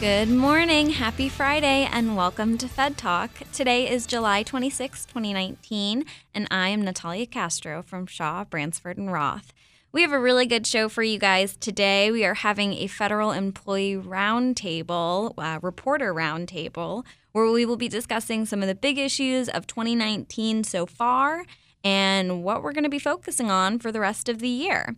Good 0.00 0.30
morning, 0.30 0.92
happy 0.92 1.28
Friday, 1.28 1.86
and 1.92 2.16
welcome 2.16 2.56
to 2.56 2.68
Fed 2.68 2.96
Talk. 2.96 3.32
Today 3.52 3.86
is 3.86 4.06
July 4.06 4.42
26, 4.42 5.04
2019, 5.04 6.06
and 6.34 6.48
I 6.50 6.68
am 6.68 6.80
Natalia 6.80 7.26
Castro 7.26 7.82
from 7.82 8.06
Shaw, 8.06 8.44
Bransford, 8.44 8.96
and 8.96 9.12
Roth. 9.12 9.52
We 9.92 10.00
have 10.00 10.12
a 10.12 10.18
really 10.18 10.46
good 10.46 10.66
show 10.66 10.88
for 10.88 11.02
you 11.02 11.18
guys 11.18 11.54
today. 11.54 12.10
We 12.10 12.24
are 12.24 12.32
having 12.32 12.72
a 12.72 12.86
federal 12.86 13.32
employee 13.32 13.96
roundtable, 13.96 15.34
uh, 15.36 15.58
reporter 15.60 16.14
roundtable, 16.14 17.04
where 17.32 17.50
we 17.50 17.66
will 17.66 17.76
be 17.76 17.88
discussing 17.88 18.46
some 18.46 18.62
of 18.62 18.68
the 18.68 18.74
big 18.74 18.96
issues 18.96 19.50
of 19.50 19.66
2019 19.66 20.64
so 20.64 20.86
far 20.86 21.44
and 21.84 22.42
what 22.42 22.62
we're 22.62 22.72
going 22.72 22.84
to 22.84 22.90
be 22.90 22.98
focusing 22.98 23.50
on 23.50 23.78
for 23.78 23.92
the 23.92 24.00
rest 24.00 24.30
of 24.30 24.38
the 24.38 24.48
year. 24.48 24.96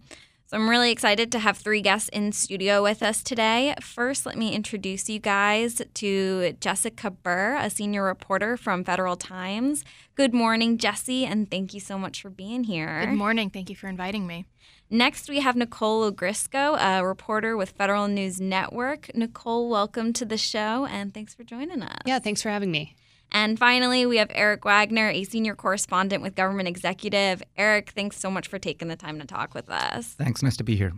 So 0.53 0.58
I'm 0.58 0.69
really 0.69 0.91
excited 0.91 1.33
to 1.33 1.39
have 1.39 1.56
three 1.56 1.81
guests 1.81 2.11
in 2.11 2.31
studio 2.33 2.83
with 2.83 3.03
us 3.03 3.22
today. 3.22 3.75
First, 3.81 4.27
let 4.27 4.36
me 4.36 4.55
introduce 4.55 5.09
you 5.09 5.19
guys 5.19 5.81
to 5.94 6.53
Jessica 6.61 7.11
Bur, 7.11 7.56
a 7.59 7.70
senior 7.70 8.05
reporter 8.05 8.59
from 8.59 8.84
Federal 8.84 9.17
Times. 9.17 9.83
Good 10.14 10.34
morning, 10.34 10.77
Jesse, 10.77 11.25
and 11.25 11.50
thank 11.50 11.72
you 11.72 11.81
so 11.81 11.97
much 11.97 12.20
for 12.20 12.28
being 12.28 12.64
here. 12.64 13.06
Good 13.06 13.14
morning. 13.14 13.48
Thank 13.48 13.70
you 13.70 13.77
for 13.77 13.89
inviting 13.89 14.27
me. 14.27 14.44
Next, 14.91 15.31
we 15.31 15.41
have 15.41 15.56
Nicole 15.56 16.12
Ogrysko, 16.12 16.78
a 16.78 17.03
reporter 17.03 17.56
with 17.56 17.70
Federal 17.70 18.06
News 18.06 18.39
Network. 18.39 19.11
Nicole, 19.14 19.70
welcome 19.70 20.12
to 20.12 20.27
the 20.27 20.37
show, 20.37 20.84
and 20.84 21.14
thanks 21.14 21.33
for 21.33 21.44
joining 21.44 21.81
us. 21.81 22.03
Yeah, 22.05 22.19
thanks 22.19 22.42
for 22.42 22.50
having 22.50 22.70
me. 22.70 22.94
And 23.33 23.58
finally, 23.58 24.06
we 24.06 24.19
have 24.19 24.30
Erich 24.34 24.64
Wagner, 24.64 25.08
a 25.08 25.25
senior 25.25 25.55
correspondent 25.55 26.22
with 26.22 26.34
Government 26.34 26.69
Executive. 26.69 27.42
Erich, 27.56 27.91
thanks 27.91 28.19
so 28.19 28.30
much 28.30 28.47
for 28.47 28.58
taking 28.58 28.88
the 28.88 28.97
time 28.97 29.19
to 29.19 29.27
talk 29.27 29.55
with 29.55 29.70
us. 29.70 30.08
Thanks. 30.12 30.42
Nice 30.42 30.56
to 30.58 30.64
be 30.64 30.77
here. 30.77 30.92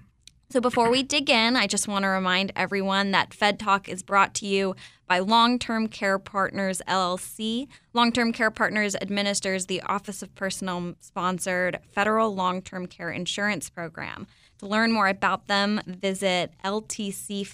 So, 0.50 0.60
before 0.60 0.90
we 0.90 1.02
dig 1.02 1.30
in, 1.30 1.56
I 1.56 1.66
just 1.66 1.88
want 1.88 2.02
to 2.02 2.08
remind 2.08 2.52
everyone 2.54 3.12
that 3.12 3.32
Fed 3.32 3.58
Talk 3.58 3.88
is 3.88 4.02
brought 4.02 4.34
to 4.34 4.46
you 4.46 4.76
by 5.06 5.20
Long 5.20 5.58
Term 5.58 5.88
Care 5.88 6.18
Partners 6.18 6.82
LLC. 6.86 7.66
Long 7.92 8.12
Term 8.12 8.32
Care 8.32 8.50
Partners 8.50 8.94
administers 8.94 9.66
the 9.66 9.80
Office 9.82 10.22
of 10.22 10.34
Personnel 10.34 10.96
sponsored 11.00 11.78
federal 11.92 12.34
long 12.34 12.62
term 12.62 12.86
care 12.86 13.10
insurance 13.10 13.70
program. 13.70 14.26
To 14.58 14.66
learn 14.66 14.92
more 14.92 15.08
about 15.08 15.46
them, 15.48 15.80
visit 15.86 16.52
ltcfeds.com 16.64 17.44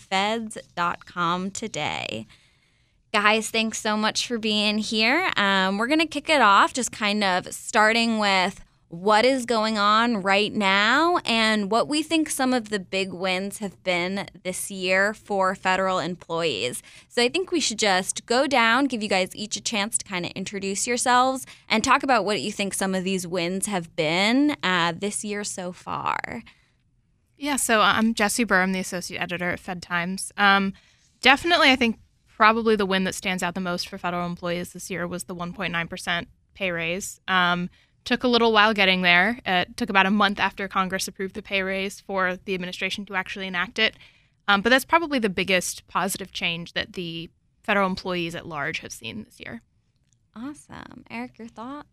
today. 1.52 2.26
Guys, 3.12 3.50
thanks 3.50 3.80
so 3.80 3.96
much 3.96 4.28
for 4.28 4.38
being 4.38 4.78
here. 4.78 5.32
Um, 5.36 5.78
we're 5.78 5.88
going 5.88 5.98
to 5.98 6.06
kick 6.06 6.28
it 6.28 6.40
off 6.40 6.72
just 6.72 6.92
kind 6.92 7.24
of 7.24 7.52
starting 7.52 8.20
with 8.20 8.64
what 8.86 9.24
is 9.24 9.46
going 9.46 9.78
on 9.78 10.22
right 10.22 10.52
now 10.52 11.18
and 11.24 11.72
what 11.72 11.88
we 11.88 12.04
think 12.04 12.30
some 12.30 12.54
of 12.54 12.68
the 12.68 12.78
big 12.78 13.12
wins 13.12 13.58
have 13.58 13.82
been 13.82 14.28
this 14.44 14.70
year 14.70 15.12
for 15.12 15.56
federal 15.56 15.98
employees. 15.98 16.84
So 17.08 17.20
I 17.20 17.28
think 17.28 17.50
we 17.50 17.58
should 17.58 17.80
just 17.80 18.26
go 18.26 18.46
down, 18.46 18.84
give 18.84 19.02
you 19.02 19.08
guys 19.08 19.34
each 19.34 19.56
a 19.56 19.60
chance 19.60 19.98
to 19.98 20.04
kind 20.04 20.24
of 20.24 20.30
introduce 20.32 20.86
yourselves 20.86 21.46
and 21.68 21.82
talk 21.82 22.04
about 22.04 22.24
what 22.24 22.40
you 22.40 22.52
think 22.52 22.74
some 22.74 22.94
of 22.94 23.02
these 23.02 23.26
wins 23.26 23.66
have 23.66 23.96
been 23.96 24.56
uh, 24.62 24.92
this 24.96 25.24
year 25.24 25.42
so 25.42 25.72
far. 25.72 26.44
Yeah, 27.36 27.56
so 27.56 27.80
I'm 27.80 28.14
Jesse 28.14 28.44
Bur, 28.44 28.62
I'm 28.62 28.72
the 28.72 28.78
associate 28.78 29.20
editor 29.20 29.50
at 29.50 29.58
Fed 29.58 29.82
Times. 29.82 30.30
Um, 30.36 30.74
definitely, 31.20 31.70
I 31.70 31.76
think 31.76 31.98
probably 32.40 32.74
the 32.74 32.86
win 32.86 33.04
that 33.04 33.14
stands 33.14 33.42
out 33.42 33.54
the 33.54 33.60
most 33.60 33.86
for 33.86 33.98
federal 33.98 34.24
employees 34.24 34.72
this 34.72 34.88
year 34.88 35.06
was 35.06 35.24
the 35.24 35.34
1.9% 35.34 36.26
pay 36.54 36.70
raise. 36.70 37.20
Um, 37.28 37.68
took 38.06 38.24
a 38.24 38.28
little 38.28 38.50
while 38.50 38.72
getting 38.72 39.02
there. 39.02 39.38
It 39.44 39.76
took 39.76 39.90
about 39.90 40.06
a 40.06 40.10
month 40.10 40.40
after 40.40 40.66
Congress 40.66 41.06
approved 41.06 41.34
the 41.34 41.42
pay 41.42 41.60
raise 41.60 42.00
for 42.00 42.38
the 42.46 42.54
administration 42.54 43.04
to 43.04 43.14
actually 43.14 43.46
enact 43.46 43.78
it. 43.78 43.94
Um, 44.48 44.62
but 44.62 44.70
that's 44.70 44.86
probably 44.86 45.18
the 45.18 45.28
biggest 45.28 45.86
positive 45.86 46.32
change 46.32 46.72
that 46.72 46.94
the 46.94 47.28
federal 47.62 47.86
employees 47.86 48.34
at 48.34 48.46
large 48.46 48.78
have 48.78 48.92
seen 48.92 49.24
this 49.24 49.38
year. 49.38 49.60
Awesome. 50.34 51.04
Erich, 51.10 51.38
your 51.38 51.48
thoughts? 51.48 51.88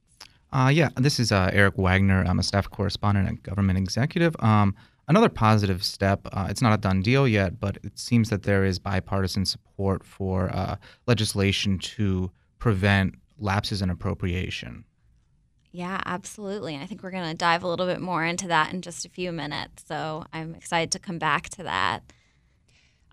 Uh, 0.54 0.72
yeah, 0.74 0.92
this 0.96 1.20
is 1.20 1.34
uh, 1.34 1.50
Erich 1.52 1.78
Wagner. 1.78 2.24
I'm 2.26 2.40
a 2.40 2.44
staff 2.44 2.70
correspondent 2.70 3.28
at 3.28 3.44
Government 3.44 3.78
Executive. 3.78 4.34
Um, 4.40 4.76
Another 5.10 5.30
positive 5.30 5.84
step, 5.84 6.28
uh, 6.34 6.48
it's 6.50 6.62
not 6.62 6.74
a 6.74 6.78
done 6.78 7.02
deal 7.02 7.28
yet, 7.28 7.60
but 7.62 7.78
it 7.84 7.98
seems 7.98 8.30
that 8.30 8.44
there 8.44 8.66
is 8.66 8.78
bipartisan 8.78 9.46
support 9.46 10.04
for 10.04 10.50
uh, 10.54 10.76
legislation 11.06 11.80
to 11.80 12.30
prevent 12.60 13.16
lapses 13.40 13.82
in 13.82 13.90
appropriation. 13.90 14.84
Yeah, 15.72 16.02
absolutely. 16.06 16.74
And 16.74 16.84
I 16.84 16.88
think 16.88 17.04
we're 17.04 17.12
going 17.12 17.30
to 17.30 17.36
dive 17.36 17.64
a 17.64 17.68
little 17.68 17.86
bit 17.86 18.02
more 18.02 18.26
into 18.26 18.48
that 18.48 18.74
in 18.74 18.82
just 18.82 19.06
a 19.06 19.10
few 19.10 19.32
minutes. 19.32 19.86
So 19.88 20.26
I'm 20.34 20.56
excited 20.56 20.92
to 20.92 21.00
come 21.00 21.20
back 21.20 21.50
to 21.52 21.64
that. 21.64 22.02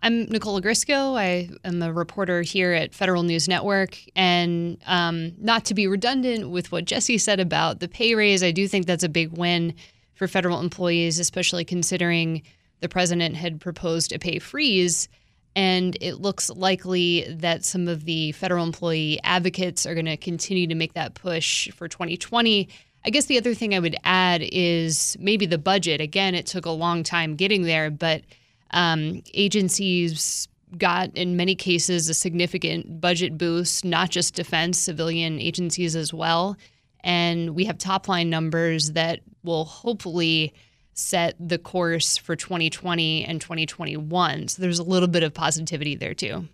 I'm 0.00 0.24
Nicole 0.24 0.60
Ogrysko. 0.60 1.16
I 1.16 1.50
am 1.64 1.80
a 1.80 1.92
reporter 1.92 2.42
here 2.42 2.72
at 2.72 2.94
Federal 2.94 3.22
News 3.22 3.48
Network. 3.48 3.98
And 4.16 4.78
um, 4.86 5.32
not 5.38 5.64
to 5.66 5.74
be 5.74 5.86
redundant 5.86 6.50
with 6.50 6.72
what 6.72 6.86
Jesse 6.86 7.18
said 7.18 7.38
about 7.38 7.80
the 7.80 7.88
pay 7.88 8.14
raise, 8.14 8.42
I 8.42 8.50
do 8.50 8.66
think 8.66 8.86
that's 8.86 9.04
a 9.04 9.08
big 9.08 9.36
win 9.36 9.74
for 10.14 10.28
federal 10.28 10.60
employees, 10.60 11.18
especially 11.18 11.64
considering 11.64 12.42
the 12.80 12.88
president 12.88 13.36
had 13.36 13.60
proposed 13.60 14.12
a 14.12 14.18
pay 14.18 14.38
freeze. 14.38 15.08
And 15.56 15.96
it 16.00 16.20
looks 16.20 16.50
likely 16.50 17.26
that 17.30 17.64
some 17.64 17.86
of 17.86 18.04
the 18.04 18.32
federal 18.32 18.64
employee 18.64 19.20
advocates 19.22 19.86
are 19.86 19.94
going 19.94 20.06
to 20.06 20.16
continue 20.16 20.66
to 20.66 20.74
make 20.74 20.94
that 20.94 21.14
push 21.14 21.70
for 21.70 21.86
2020. 21.88 22.68
I 23.04 23.10
guess 23.10 23.26
the 23.26 23.38
other 23.38 23.54
thing 23.54 23.74
I 23.74 23.78
would 23.78 23.96
add 24.04 24.42
is 24.50 25.16
maybe 25.20 25.46
the 25.46 25.58
budget. 25.58 26.00
Again, 26.00 26.34
it 26.34 26.46
took 26.46 26.66
a 26.66 26.70
long 26.70 27.02
time 27.02 27.36
getting 27.36 27.62
there, 27.62 27.90
but 27.90 28.22
um, 28.70 29.22
agencies 29.34 30.48
got, 30.76 31.16
in 31.16 31.36
many 31.36 31.54
cases, 31.54 32.08
a 32.08 32.14
significant 32.14 33.00
budget 33.00 33.38
boost, 33.38 33.84
not 33.84 34.10
just 34.10 34.34
defense, 34.34 34.78
civilian 34.78 35.40
agencies 35.40 35.94
as 35.94 36.12
well. 36.12 36.56
And 37.04 37.54
we 37.54 37.66
have 37.66 37.78
top 37.78 38.08
line 38.08 38.30
numbers 38.30 38.92
that 38.92 39.20
will 39.44 39.66
hopefully 39.66 40.52
set 40.94 41.36
the 41.38 41.58
course 41.58 42.16
for 42.16 42.34
2020 42.34 43.24
and 43.24 43.40
2021. 43.40 44.48
So 44.48 44.62
there's 44.62 44.78
a 44.78 44.84
little 44.84 45.08
bit 45.08 45.22
of 45.22 45.34
positivity 45.34 45.94
there 45.94 46.14
too. 46.14 46.48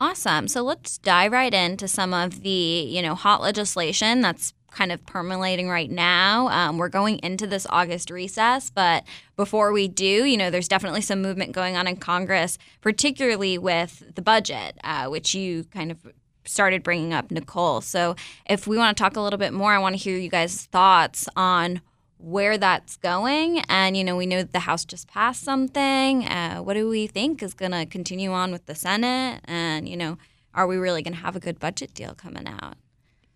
Awesome. 0.00 0.48
So 0.48 0.62
let's 0.62 0.96
dive 0.98 1.32
right 1.32 1.52
into 1.52 1.86
some 1.86 2.14
of 2.14 2.42
the, 2.42 2.48
you 2.48 3.02
know, 3.02 3.14
hot 3.14 3.42
legislation 3.42 4.22
that's 4.22 4.54
kind 4.70 4.92
of 4.92 5.04
permeating 5.04 5.68
right 5.68 5.90
now. 5.90 6.48
Um, 6.48 6.78
we're 6.78 6.88
going 6.88 7.18
into 7.22 7.46
this 7.46 7.66
August 7.68 8.10
recess, 8.10 8.70
but 8.70 9.04
before 9.36 9.72
we 9.72 9.88
do, 9.88 10.24
you 10.24 10.36
know, 10.36 10.48
there's 10.48 10.68
definitely 10.68 11.02
some 11.02 11.20
movement 11.20 11.52
going 11.52 11.76
on 11.76 11.86
in 11.86 11.96
Congress, 11.96 12.56
particularly 12.80 13.58
with 13.58 14.14
the 14.14 14.22
budget, 14.22 14.78
uh, 14.84 15.08
which 15.08 15.34
you 15.34 15.64
kind 15.64 15.90
of 15.90 15.98
started 16.44 16.82
bringing 16.82 17.12
up, 17.12 17.30
Nicole. 17.30 17.80
So 17.80 18.16
if 18.48 18.66
we 18.66 18.76
want 18.76 18.96
to 18.96 19.02
talk 19.02 19.16
a 19.16 19.20
little 19.20 19.38
bit 19.38 19.52
more, 19.52 19.72
I 19.72 19.78
want 19.78 19.94
to 19.94 20.02
hear 20.02 20.16
you 20.16 20.28
guys' 20.28 20.66
thoughts 20.66 21.28
on 21.36 21.80
where 22.18 22.58
that's 22.58 22.96
going. 22.96 23.60
And, 23.68 23.96
you 23.96 24.04
know, 24.04 24.16
we 24.16 24.26
know 24.26 24.42
the 24.42 24.60
House 24.60 24.84
just 24.84 25.08
passed 25.08 25.42
something. 25.42 26.26
Uh, 26.26 26.58
what 26.58 26.74
do 26.74 26.88
we 26.88 27.06
think 27.06 27.42
is 27.42 27.54
going 27.54 27.72
to 27.72 27.86
continue 27.86 28.32
on 28.32 28.52
with 28.52 28.66
the 28.66 28.74
Senate? 28.74 29.40
And, 29.44 29.88
you 29.88 29.96
know, 29.96 30.18
are 30.54 30.66
we 30.66 30.76
really 30.76 31.02
going 31.02 31.14
to 31.14 31.20
have 31.20 31.36
a 31.36 31.40
good 31.40 31.58
budget 31.58 31.94
deal 31.94 32.14
coming 32.14 32.46
out? 32.46 32.74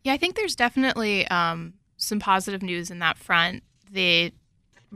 Yeah, 0.02 0.12
I 0.12 0.16
think 0.18 0.36
there's 0.36 0.56
definitely 0.56 1.26
um, 1.28 1.74
some 1.96 2.20
positive 2.20 2.62
news 2.62 2.90
in 2.90 2.98
that 2.98 3.16
front. 3.16 3.62
The 3.90 4.32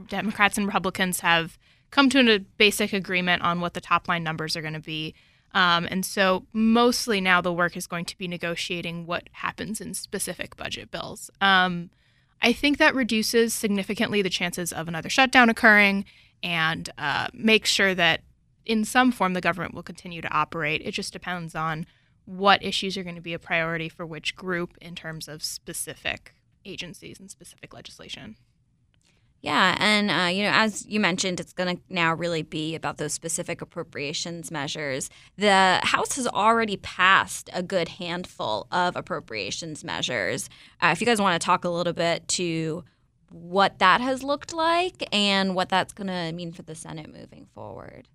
Democrats 0.07 0.57
and 0.57 0.67
Republicans 0.67 1.21
have 1.21 1.57
come 1.89 2.09
to 2.11 2.35
a 2.35 2.39
basic 2.39 2.93
agreement 2.93 3.41
on 3.41 3.61
what 3.61 3.73
the 3.73 3.81
top 3.81 4.07
line 4.07 4.23
numbers 4.23 4.55
are 4.55 4.61
going 4.61 4.73
to 4.73 4.79
be. 4.79 5.15
Um, 5.53 5.87
and 5.89 6.05
so 6.05 6.45
mostly 6.53 7.19
now 7.21 7.41
the 7.41 7.53
work 7.53 7.75
is 7.75 7.87
going 7.87 8.05
to 8.05 8.17
be 8.17 8.27
negotiating 8.27 9.05
what 9.05 9.29
happens 9.31 9.81
in 9.81 9.93
specific 9.93 10.55
budget 10.55 10.91
bills. 10.91 11.31
Um, 11.41 11.89
I 12.41 12.53
think 12.53 12.77
that 12.77 12.95
reduces 12.95 13.53
significantly 13.53 14.21
the 14.21 14.29
chances 14.29 14.71
of 14.71 14.87
another 14.87 15.09
shutdown 15.09 15.49
occurring 15.49 16.05
and 16.41 16.89
uh, 16.97 17.27
makes 17.33 17.69
sure 17.69 17.93
that 17.95 18.21
in 18.65 18.85
some 18.85 19.11
form 19.11 19.33
the 19.33 19.41
government 19.41 19.73
will 19.73 19.83
continue 19.83 20.21
to 20.21 20.31
operate. 20.31 20.81
It 20.85 20.91
just 20.91 21.11
depends 21.11 21.55
on 21.55 21.85
what 22.25 22.63
issues 22.63 22.95
are 22.95 23.03
going 23.03 23.15
to 23.15 23.21
be 23.21 23.33
a 23.33 23.39
priority 23.39 23.89
for 23.89 24.05
which 24.05 24.35
group 24.35 24.77
in 24.79 24.95
terms 24.95 25.27
of 25.27 25.43
specific 25.43 26.35
agencies 26.63 27.19
and 27.19 27.29
specific 27.29 27.73
legislation. 27.73 28.35
Yeah, 29.41 29.77
and 29.79 30.11
uh, 30.11 30.27
you 30.27 30.43
know, 30.43 30.51
as 30.53 30.85
you 30.85 30.99
mentioned, 30.99 31.39
it's 31.39 31.53
going 31.53 31.77
to 31.77 31.81
now 31.89 32.13
really 32.13 32.41
be 32.41 32.75
about 32.75 32.97
those 32.97 33.13
specific 33.13 33.61
appropriations 33.61 34.51
measures. 34.51 35.09
The 35.37 35.79
House 35.83 36.15
has 36.17 36.27
already 36.27 36.75
passed 36.77 37.49
a 37.53 37.63
good 37.63 37.87
handful 37.87 38.67
of 38.71 38.97
appropriations 38.97 39.83
measures. 39.83 40.49
Uh, 40.81 40.87
if 40.87 40.99
you 40.99 41.07
guys 41.07 41.21
want 41.21 41.41
to 41.41 41.45
talk 41.45 41.63
a 41.63 41.69
little 41.69 41.93
bit 41.93 42.27
to 42.29 42.83
what 43.31 43.79
that 43.79 44.01
has 44.01 44.23
looked 44.23 44.53
like 44.53 45.07
and 45.13 45.55
what 45.55 45.69
that's 45.69 45.93
going 45.93 46.07
to 46.07 46.31
mean 46.33 46.51
for 46.51 46.63
the 46.63 46.75
Senate 46.75 47.13
moving 47.13 47.47
forward. 47.53 48.07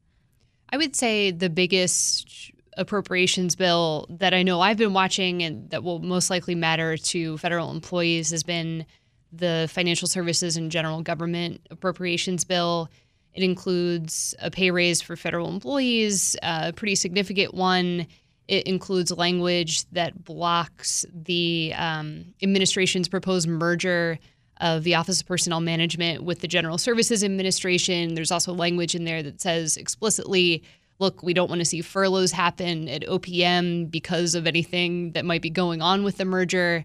I 0.70 0.76
would 0.76 0.96
say 0.96 1.30
the 1.30 1.50
biggest 1.50 2.50
appropriations 2.76 3.54
bill 3.54 4.06
that 4.10 4.34
I 4.34 4.42
know 4.42 4.60
I've 4.60 4.76
been 4.76 4.92
watching 4.92 5.42
and 5.42 5.70
that 5.70 5.84
will 5.84 6.00
most 6.00 6.30
likely 6.30 6.56
matter 6.56 6.96
to 6.96 7.38
federal 7.38 7.70
employees 7.70 8.30
has 8.30 8.42
been 8.42 8.84
the 9.36 9.68
Financial 9.70 10.08
Services 10.08 10.56
and 10.56 10.70
General 10.70 11.02
Government 11.02 11.60
Appropriations 11.70 12.44
Bill. 12.44 12.88
It 13.34 13.42
includes 13.42 14.34
a 14.40 14.50
pay 14.50 14.70
raise 14.70 15.02
for 15.02 15.16
federal 15.16 15.48
employees, 15.48 16.36
a 16.42 16.72
pretty 16.72 16.94
significant 16.94 17.54
one. 17.54 18.06
It 18.46 18.66
includes 18.66 19.10
language 19.10 19.88
that 19.90 20.24
blocks 20.24 21.04
the 21.12 21.72
um, 21.76 22.26
administration's 22.42 23.08
proposed 23.08 23.48
merger 23.48 24.18
of 24.60 24.84
the 24.84 24.94
Office 24.94 25.20
of 25.20 25.26
Personnel 25.26 25.60
Management 25.60 26.22
with 26.22 26.40
the 26.40 26.48
General 26.48 26.78
Services 26.78 27.24
Administration. 27.24 28.14
There's 28.14 28.30
also 28.30 28.52
language 28.52 28.94
in 28.94 29.04
there 29.04 29.22
that 29.22 29.40
says 29.40 29.76
explicitly 29.76 30.62
look, 31.00 31.22
we 31.22 31.34
don't 31.34 31.48
want 31.48 31.60
to 31.60 31.64
see 31.64 31.80
furloughs 31.80 32.32
happen 32.32 32.88
at 32.88 33.02
OPM 33.02 33.90
because 33.90 34.34
of 34.34 34.46
anything 34.46 35.10
that 35.12 35.24
might 35.24 35.42
be 35.42 35.50
going 35.50 35.82
on 35.82 36.04
with 36.04 36.18
the 36.18 36.24
merger 36.24 36.84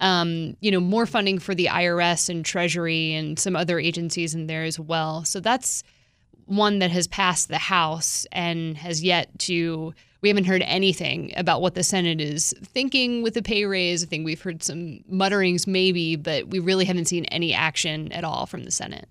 um, 0.00 0.56
you 0.60 0.70
know, 0.70 0.80
more 0.80 1.06
funding 1.06 1.38
for 1.38 1.54
the 1.54 1.66
IRS 1.66 2.28
and 2.28 2.44
Treasury 2.44 3.14
and 3.14 3.38
some 3.38 3.56
other 3.56 3.78
agencies 3.78 4.34
in 4.34 4.46
there 4.46 4.64
as 4.64 4.78
well. 4.78 5.24
So 5.24 5.40
that's 5.40 5.82
one 6.46 6.80
that 6.80 6.90
has 6.90 7.06
passed 7.06 7.48
the 7.48 7.58
House 7.58 8.26
and 8.32 8.76
has 8.76 9.02
yet 9.02 9.38
to. 9.40 9.94
We 10.20 10.28
haven't 10.30 10.44
heard 10.44 10.62
anything 10.62 11.34
about 11.36 11.60
what 11.60 11.74
the 11.74 11.82
Senate 11.82 12.18
is 12.18 12.54
thinking 12.62 13.22
with 13.22 13.34
the 13.34 13.42
pay 13.42 13.66
raise. 13.66 14.02
I 14.02 14.06
think 14.06 14.24
we've 14.24 14.40
heard 14.40 14.62
some 14.62 15.00
mutterings, 15.06 15.66
maybe, 15.66 16.16
but 16.16 16.48
we 16.48 16.60
really 16.60 16.86
haven't 16.86 17.06
seen 17.06 17.26
any 17.26 17.52
action 17.52 18.10
at 18.10 18.24
all 18.24 18.46
from 18.46 18.64
the 18.64 18.70
Senate. 18.70 19.06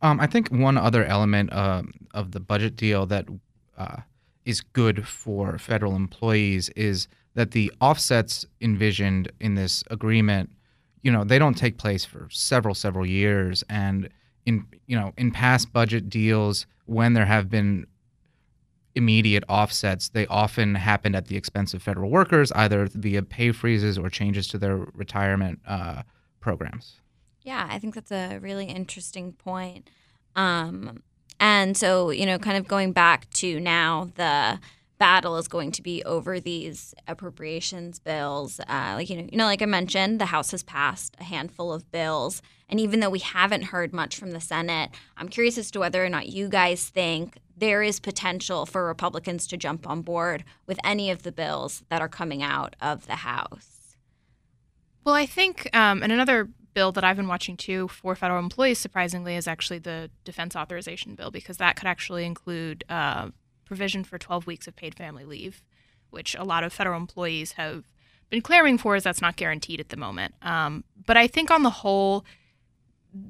Um, 0.00 0.20
I 0.20 0.28
think 0.28 0.50
one 0.50 0.78
other 0.78 1.04
element 1.04 1.52
uh, 1.52 1.82
of 2.14 2.30
the 2.30 2.38
budget 2.38 2.76
deal 2.76 3.06
that 3.06 3.26
uh, 3.76 3.96
is 4.44 4.60
good 4.60 5.06
for 5.06 5.58
federal 5.58 5.96
employees 5.96 6.68
is 6.70 7.08
that 7.38 7.52
the 7.52 7.72
offsets 7.80 8.44
envisioned 8.60 9.30
in 9.38 9.54
this 9.54 9.84
agreement, 9.92 10.50
you 11.02 11.12
know, 11.12 11.22
they 11.22 11.38
don't 11.38 11.54
take 11.54 11.78
place 11.78 12.04
for 12.04 12.26
several 12.32 12.74
several 12.74 13.06
years 13.06 13.62
and 13.70 14.08
in 14.44 14.66
you 14.88 14.98
know, 14.98 15.12
in 15.16 15.30
past 15.30 15.72
budget 15.72 16.10
deals 16.10 16.66
when 16.86 17.12
there 17.12 17.26
have 17.26 17.48
been 17.48 17.86
immediate 18.96 19.44
offsets, 19.48 20.08
they 20.08 20.26
often 20.26 20.74
happen 20.74 21.14
at 21.14 21.26
the 21.28 21.36
expense 21.36 21.74
of 21.74 21.80
federal 21.80 22.10
workers, 22.10 22.50
either 22.56 22.88
via 22.92 23.22
pay 23.22 23.52
freezes 23.52 23.96
or 23.96 24.10
changes 24.10 24.48
to 24.48 24.58
their 24.58 24.78
retirement 24.94 25.60
uh, 25.64 26.02
programs. 26.40 26.96
Yeah, 27.42 27.68
I 27.70 27.78
think 27.78 27.94
that's 27.94 28.10
a 28.10 28.38
really 28.38 28.64
interesting 28.64 29.32
point. 29.32 29.88
Um, 30.34 31.04
and 31.38 31.76
so, 31.76 32.10
you 32.10 32.26
know, 32.26 32.36
kind 32.40 32.56
of 32.56 32.66
going 32.66 32.90
back 32.90 33.30
to 33.34 33.60
now 33.60 34.10
the 34.16 34.58
battle 34.98 35.36
is 35.36 35.48
going 35.48 35.72
to 35.72 35.82
be 35.82 36.02
over 36.04 36.40
these 36.40 36.94
appropriations 37.06 37.98
bills. 37.98 38.60
Uh, 38.60 38.94
like 38.96 39.10
you 39.10 39.16
know, 39.16 39.28
you 39.30 39.38
know, 39.38 39.44
like 39.44 39.62
I 39.62 39.66
mentioned, 39.66 40.20
the 40.20 40.26
House 40.26 40.50
has 40.50 40.62
passed 40.62 41.16
a 41.20 41.24
handful 41.24 41.72
of 41.72 41.90
bills, 41.90 42.42
and 42.68 42.80
even 42.80 43.00
though 43.00 43.10
we 43.10 43.20
haven't 43.20 43.64
heard 43.64 43.92
much 43.92 44.16
from 44.16 44.32
the 44.32 44.40
Senate, 44.40 44.90
I'm 45.16 45.28
curious 45.28 45.58
as 45.58 45.70
to 45.72 45.80
whether 45.80 46.04
or 46.04 46.08
not 46.08 46.28
you 46.28 46.48
guys 46.48 46.88
think 46.88 47.38
there 47.56 47.82
is 47.82 48.00
potential 48.00 48.66
for 48.66 48.86
Republicans 48.86 49.46
to 49.48 49.56
jump 49.56 49.88
on 49.88 50.02
board 50.02 50.44
with 50.66 50.78
any 50.84 51.10
of 51.10 51.22
the 51.22 51.32
bills 51.32 51.82
that 51.88 52.00
are 52.00 52.08
coming 52.08 52.42
out 52.42 52.76
of 52.80 53.06
the 53.06 53.16
House. 53.16 53.96
Well, 55.04 55.14
I 55.14 55.26
think, 55.26 55.68
um, 55.74 56.02
and 56.02 56.12
another 56.12 56.48
bill 56.74 56.92
that 56.92 57.02
I've 57.02 57.16
been 57.16 57.28
watching 57.28 57.56
too 57.56 57.88
for 57.88 58.14
federal 58.14 58.38
employees, 58.38 58.78
surprisingly, 58.78 59.36
is 59.36 59.48
actually 59.48 59.78
the 59.78 60.10
defense 60.24 60.54
authorization 60.54 61.14
bill 61.14 61.30
because 61.30 61.56
that 61.56 61.76
could 61.76 61.86
actually 61.86 62.24
include. 62.24 62.84
Uh, 62.88 63.30
provision 63.68 64.02
for 64.02 64.18
12 64.18 64.46
weeks 64.46 64.66
of 64.66 64.74
paid 64.74 64.94
family 64.94 65.24
leave, 65.24 65.62
which 66.10 66.34
a 66.34 66.42
lot 66.42 66.64
of 66.64 66.72
federal 66.72 66.98
employees 66.98 67.52
have 67.52 67.84
been 68.30 68.42
clamoring 68.42 68.78
for, 68.78 68.96
as 68.96 69.04
that's 69.04 69.22
not 69.22 69.36
guaranteed 69.36 69.78
at 69.78 69.90
the 69.90 69.96
moment. 69.96 70.34
Um, 70.42 70.84
but 71.06 71.16
I 71.16 71.26
think 71.26 71.50
on 71.50 71.62
the 71.62 71.70
whole, 71.70 72.24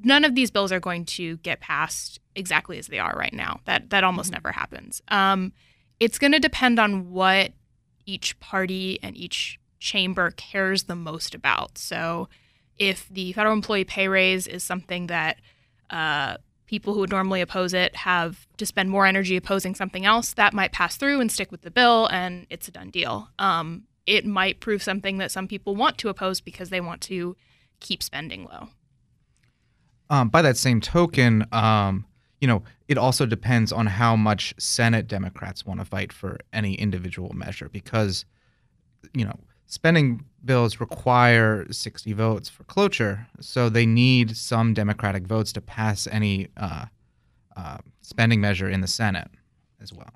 none 0.03 0.25
of 0.25 0.35
these 0.35 0.51
bills 0.51 0.73
are 0.73 0.81
going 0.81 1.05
to 1.05 1.37
get 1.39 1.61
passed 1.61 2.21
exactly 2.35 2.79
as 2.79 2.87
they 2.87 2.99
are 2.99 3.15
right 3.17 3.35
now. 3.35 3.61
That 3.65 3.91
that 3.91 4.05
almost 4.05 4.33
never 4.33 4.53
happens. 4.53 5.03
Um, 5.09 5.53
it's 6.01 6.19
going 6.19 6.33
to 6.33 6.39
depend 6.39 6.79
on 6.79 7.11
what 7.11 7.53
each 8.07 8.39
party 8.41 8.99
and 9.03 9.17
each 9.17 9.59
chamber 9.81 10.31
cares 10.31 10.85
the 10.85 10.95
most 10.95 11.35
about. 11.35 11.79
So, 11.79 12.29
if 12.79 13.09
the 13.09 13.33
federal 13.33 13.55
employee 13.55 13.85
pay 13.85 14.09
raise 14.09 14.47
is 14.47 14.65
something 14.65 15.09
that 15.09 15.39
uh, 15.91 16.37
people 16.69 16.95
who 16.95 17.01
would 17.01 17.11
normally 17.11 17.41
oppose 17.41 17.75
it 17.75 17.97
have 17.97 18.47
to 18.59 18.67
spend 18.67 18.91
more 18.91 19.07
energy 19.07 19.37
opposing 19.37 19.75
something 19.75 20.05
else, 20.05 20.35
that 20.35 20.55
might 20.55 20.71
pass 20.71 20.97
through 20.97 21.21
and 21.21 21.33
stick 21.33 21.51
with 21.51 21.63
the 21.63 21.71
bill, 21.71 22.07
and 22.07 22.47
it's 22.51 22.69
a 22.69 22.71
done 22.71 22.91
deal. 22.91 23.31
Um, 23.39 23.85
it 24.07 24.25
might 24.25 24.61
prove 24.61 24.83
something 24.83 25.19
that 25.19 25.31
some 25.31 25.49
people 25.49 25.75
want 25.75 25.99
to 25.99 26.09
oppose 26.09 26.41
because 26.41 26.71
they 26.71 26.81
want 26.81 27.01
to 27.03 27.37
keep 27.81 28.03
spending 28.03 28.45
low. 28.45 28.69
Um, 30.11 30.29
by 30.29 30.43
that 30.43 30.57
same 30.57 30.81
token, 30.81 31.47
um, 31.53 32.07
you 32.41 32.47
know, 32.47 32.63
it 32.87 32.97
also 32.97 33.27
depends 33.27 33.73
on 33.73 33.87
how 33.87 34.17
much 34.17 34.55
Senate 34.59 35.09
Democrats 35.09 35.67
want 35.67 35.81
to 35.81 35.87
fight 35.87 36.13
for 36.13 36.39
any 36.53 36.75
individual 36.75 37.35
measure 37.35 37.69
because, 37.69 38.25
you 39.13 39.25
know, 39.25 39.39
spending 39.69 40.25
bills 40.45 40.81
require 40.81 41.71
60 41.71 42.13
votes 42.15 42.49
for 42.49 42.65
cloture, 42.65 43.29
so 43.39 43.69
they 43.69 43.87
need 43.87 44.37
some 44.37 44.75
Democratic 44.75 45.25
votes 45.25 45.53
to 45.53 45.61
pass 45.61 46.09
any 46.11 46.49
uh, 46.57 46.87
uh, 47.57 47.79
spending 48.01 48.41
measure 48.41 48.69
in 48.69 48.81
the 48.81 48.87
Senate 48.87 49.31
as 49.81 49.93
well. 49.93 50.11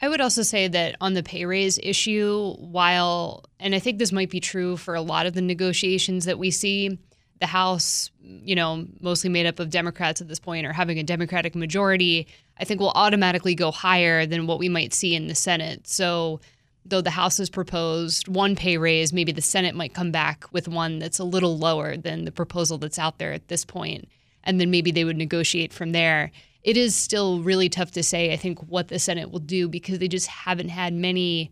I 0.00 0.08
would 0.08 0.20
also 0.20 0.42
say 0.42 0.68
that 0.68 0.96
on 1.00 1.14
the 1.14 1.22
pay 1.22 1.44
raise 1.44 1.78
issue, 1.82 2.54
while, 2.58 3.44
and 3.58 3.74
I 3.74 3.78
think 3.78 3.98
this 3.98 4.12
might 4.12 4.30
be 4.30 4.40
true 4.40 4.76
for 4.76 4.94
a 4.94 5.00
lot 5.00 5.26
of 5.26 5.34
the 5.34 5.42
negotiations 5.42 6.24
that 6.26 6.38
we 6.38 6.50
see, 6.50 6.98
the 7.40 7.46
House, 7.46 8.10
you 8.20 8.54
know, 8.54 8.86
mostly 9.00 9.30
made 9.30 9.46
up 9.46 9.58
of 9.58 9.70
Democrats 9.70 10.20
at 10.20 10.28
this 10.28 10.40
point, 10.40 10.66
or 10.66 10.72
having 10.72 10.98
a 10.98 11.02
Democratic 11.02 11.54
majority, 11.54 12.26
I 12.58 12.64
think 12.64 12.80
will 12.80 12.92
automatically 12.94 13.54
go 13.54 13.70
higher 13.70 14.26
than 14.26 14.46
what 14.46 14.58
we 14.58 14.68
might 14.68 14.92
see 14.92 15.14
in 15.14 15.28
the 15.28 15.34
Senate. 15.34 15.86
So 15.86 16.40
though 16.84 17.00
the 17.00 17.10
House 17.10 17.38
has 17.38 17.50
proposed 17.50 18.28
one 18.28 18.56
pay 18.56 18.76
raise, 18.76 19.12
maybe 19.12 19.32
the 19.32 19.42
Senate 19.42 19.74
might 19.74 19.94
come 19.94 20.10
back 20.10 20.44
with 20.52 20.68
one 20.68 20.98
that's 20.98 21.18
a 21.18 21.24
little 21.24 21.58
lower 21.58 21.96
than 21.96 22.24
the 22.24 22.32
proposal 22.32 22.78
that's 22.78 22.98
out 22.98 23.18
there 23.18 23.32
at 23.32 23.48
this 23.48 23.64
point, 23.64 24.08
and 24.44 24.60
then 24.60 24.70
maybe 24.70 24.90
they 24.90 25.04
would 25.04 25.16
negotiate 25.16 25.72
from 25.72 25.92
there. 25.92 26.30
It 26.62 26.76
is 26.76 26.94
still 26.94 27.40
really 27.40 27.68
tough 27.68 27.90
to 27.92 28.02
say, 28.02 28.32
I 28.32 28.36
think, 28.36 28.60
what 28.68 28.88
the 28.88 28.98
Senate 28.98 29.30
will 29.30 29.40
do 29.40 29.68
because 29.68 29.98
they 29.98 30.08
just 30.08 30.28
haven't 30.28 30.68
had 30.68 30.92
many 30.92 31.50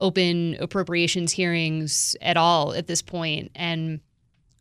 open 0.00 0.56
appropriations 0.60 1.32
hearings 1.32 2.16
at 2.20 2.36
all 2.36 2.72
at 2.74 2.86
this 2.86 3.02
point, 3.02 3.50
and 3.54 4.00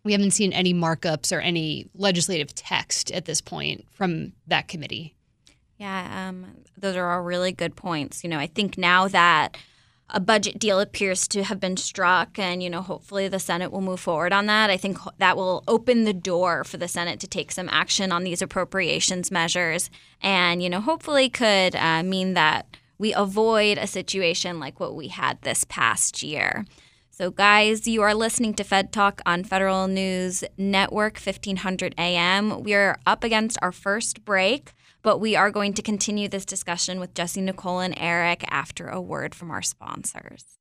we 0.03 0.11
haven't 0.11 0.31
seen 0.31 0.53
any 0.53 0.73
markups 0.73 1.35
or 1.35 1.39
any 1.39 1.87
legislative 1.95 2.53
text 2.55 3.11
at 3.11 3.25
this 3.25 3.41
point 3.41 3.85
from 3.91 4.33
that 4.47 4.67
committee. 4.67 5.15
Yeah, 5.77 6.27
um, 6.29 6.45
those 6.77 6.95
are 6.95 7.11
all 7.11 7.21
really 7.21 7.51
good 7.51 7.75
points. 7.75 8.23
You 8.23 8.29
know, 8.29 8.37
I 8.37 8.47
think 8.47 8.77
now 8.77 9.07
that 9.07 9.57
a 10.11 10.19
budget 10.19 10.59
deal 10.59 10.79
appears 10.79 11.27
to 11.27 11.43
have 11.43 11.59
been 11.59 11.77
struck 11.77 12.37
and 12.37 12.61
you 12.61 12.69
know 12.69 12.81
hopefully 12.81 13.27
the 13.27 13.39
senate 13.39 13.71
will 13.71 13.81
move 13.81 13.99
forward 13.99 14.33
on 14.33 14.45
that 14.45 14.69
i 14.69 14.77
think 14.77 14.97
that 15.17 15.37
will 15.37 15.63
open 15.67 16.03
the 16.03 16.13
door 16.13 16.63
for 16.63 16.77
the 16.77 16.87
senate 16.87 17.19
to 17.19 17.27
take 17.27 17.51
some 17.51 17.69
action 17.69 18.11
on 18.11 18.23
these 18.23 18.41
appropriations 18.41 19.31
measures 19.31 19.89
and 20.21 20.61
you 20.61 20.69
know 20.69 20.81
hopefully 20.81 21.29
could 21.29 21.75
uh, 21.75 22.03
mean 22.03 22.33
that 22.33 22.65
we 22.97 23.13
avoid 23.13 23.77
a 23.77 23.87
situation 23.87 24.59
like 24.59 24.79
what 24.79 24.95
we 24.95 25.07
had 25.07 25.41
this 25.41 25.63
past 25.65 26.21
year 26.21 26.65
so, 27.13 27.29
guys, 27.29 27.87
you 27.87 28.01
are 28.01 28.15
listening 28.15 28.55
to 28.55 28.63
Fed 28.63 28.91
Talk 28.91 29.21
on 29.27 29.43
Federal 29.43 29.87
News 29.87 30.43
Network, 30.57 31.19
1500 31.19 31.93
AM. 31.95 32.63
We 32.63 32.73
are 32.73 32.97
up 33.05 33.23
against 33.23 33.59
our 33.61 33.71
first 33.71 34.25
break. 34.25 34.71
But 35.03 35.17
we 35.17 35.35
are 35.35 35.49
going 35.49 35.73
to 35.73 35.81
continue 35.81 36.27
this 36.27 36.45
discussion 36.45 36.99
with 36.99 37.13
Jesse, 37.15 37.41
Nicole, 37.41 37.79
and 37.79 37.97
Erich 37.97 38.43
after 38.49 38.87
a 38.87 39.01
word 39.01 39.33
from 39.33 39.49
our 39.49 39.61
sponsors. 39.61 40.60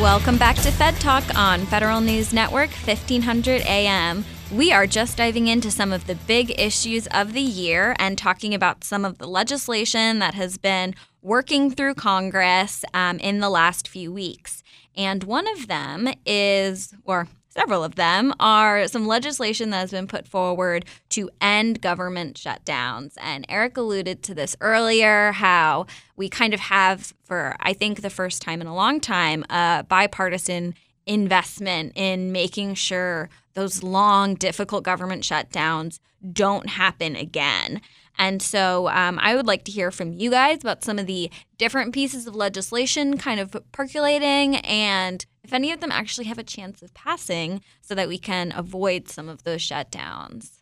Welcome 0.00 0.38
back 0.38 0.54
to 0.58 0.70
Fed 0.70 0.94
Talk 1.00 1.24
on 1.36 1.66
Federal 1.66 2.00
News 2.00 2.32
Network 2.32 2.70
1500 2.70 3.62
AM. 3.62 4.24
We 4.52 4.70
are 4.70 4.86
just 4.86 5.16
diving 5.16 5.48
into 5.48 5.72
some 5.72 5.92
of 5.92 6.06
the 6.06 6.14
big 6.14 6.54
issues 6.56 7.08
of 7.08 7.32
the 7.32 7.40
year 7.40 7.96
and 7.98 8.16
talking 8.16 8.54
about 8.54 8.84
some 8.84 9.04
of 9.04 9.18
the 9.18 9.26
legislation 9.26 10.20
that 10.20 10.34
has 10.34 10.56
been 10.56 10.94
working 11.20 11.72
through 11.72 11.94
Congress 11.94 12.84
um, 12.94 13.18
in 13.18 13.40
the 13.40 13.50
last 13.50 13.88
few 13.88 14.12
weeks. 14.12 14.62
And 14.96 15.24
one 15.24 15.48
of 15.48 15.66
them 15.66 16.08
is, 16.24 16.94
or 17.04 17.26
several 17.58 17.82
of 17.82 17.96
them 17.96 18.32
are 18.38 18.86
some 18.86 19.06
legislation 19.06 19.70
that 19.70 19.78
has 19.78 19.90
been 19.90 20.06
put 20.06 20.28
forward 20.28 20.84
to 21.08 21.28
end 21.40 21.80
government 21.80 22.36
shutdowns. 22.36 23.14
And 23.20 23.44
Erich 23.48 23.76
alluded 23.76 24.22
to 24.24 24.34
this 24.34 24.54
earlier 24.60 25.32
how 25.32 25.86
we 26.16 26.28
kind 26.28 26.54
of 26.54 26.60
have, 26.60 27.12
for 27.24 27.56
I 27.58 27.72
think 27.72 28.00
the 28.00 28.10
first 28.10 28.42
time 28.42 28.60
in 28.60 28.68
a 28.68 28.74
long 28.74 29.00
time, 29.00 29.44
a 29.50 29.84
bipartisan 29.88 30.74
investment 31.04 31.92
in 31.96 32.30
making 32.30 32.74
sure 32.74 33.28
those 33.54 33.82
long, 33.82 34.36
difficult 34.36 34.84
government 34.84 35.24
shutdowns 35.24 35.98
don't 36.32 36.68
happen 36.68 37.16
again. 37.16 37.80
And 38.18 38.40
so 38.42 38.88
um, 38.88 39.18
I 39.20 39.34
would 39.34 39.46
like 39.46 39.64
to 39.64 39.72
hear 39.72 39.90
from 39.90 40.12
you 40.12 40.30
guys 40.30 40.58
about 40.60 40.84
some 40.84 40.98
of 40.98 41.06
the 41.06 41.30
different 41.56 41.92
pieces 41.92 42.26
of 42.26 42.34
legislation 42.34 43.16
kind 43.16 43.40
of 43.40 43.56
percolating 43.72 44.56
and 44.56 45.24
if 45.48 45.54
any 45.54 45.72
of 45.72 45.80
them 45.80 45.90
actually 45.90 46.26
have 46.26 46.36
a 46.36 46.42
chance 46.42 46.82
of 46.82 46.92
passing 46.92 47.62
so 47.80 47.94
that 47.94 48.06
we 48.06 48.18
can 48.18 48.52
avoid 48.54 49.08
some 49.08 49.30
of 49.30 49.44
those 49.44 49.62
shutdowns. 49.62 50.58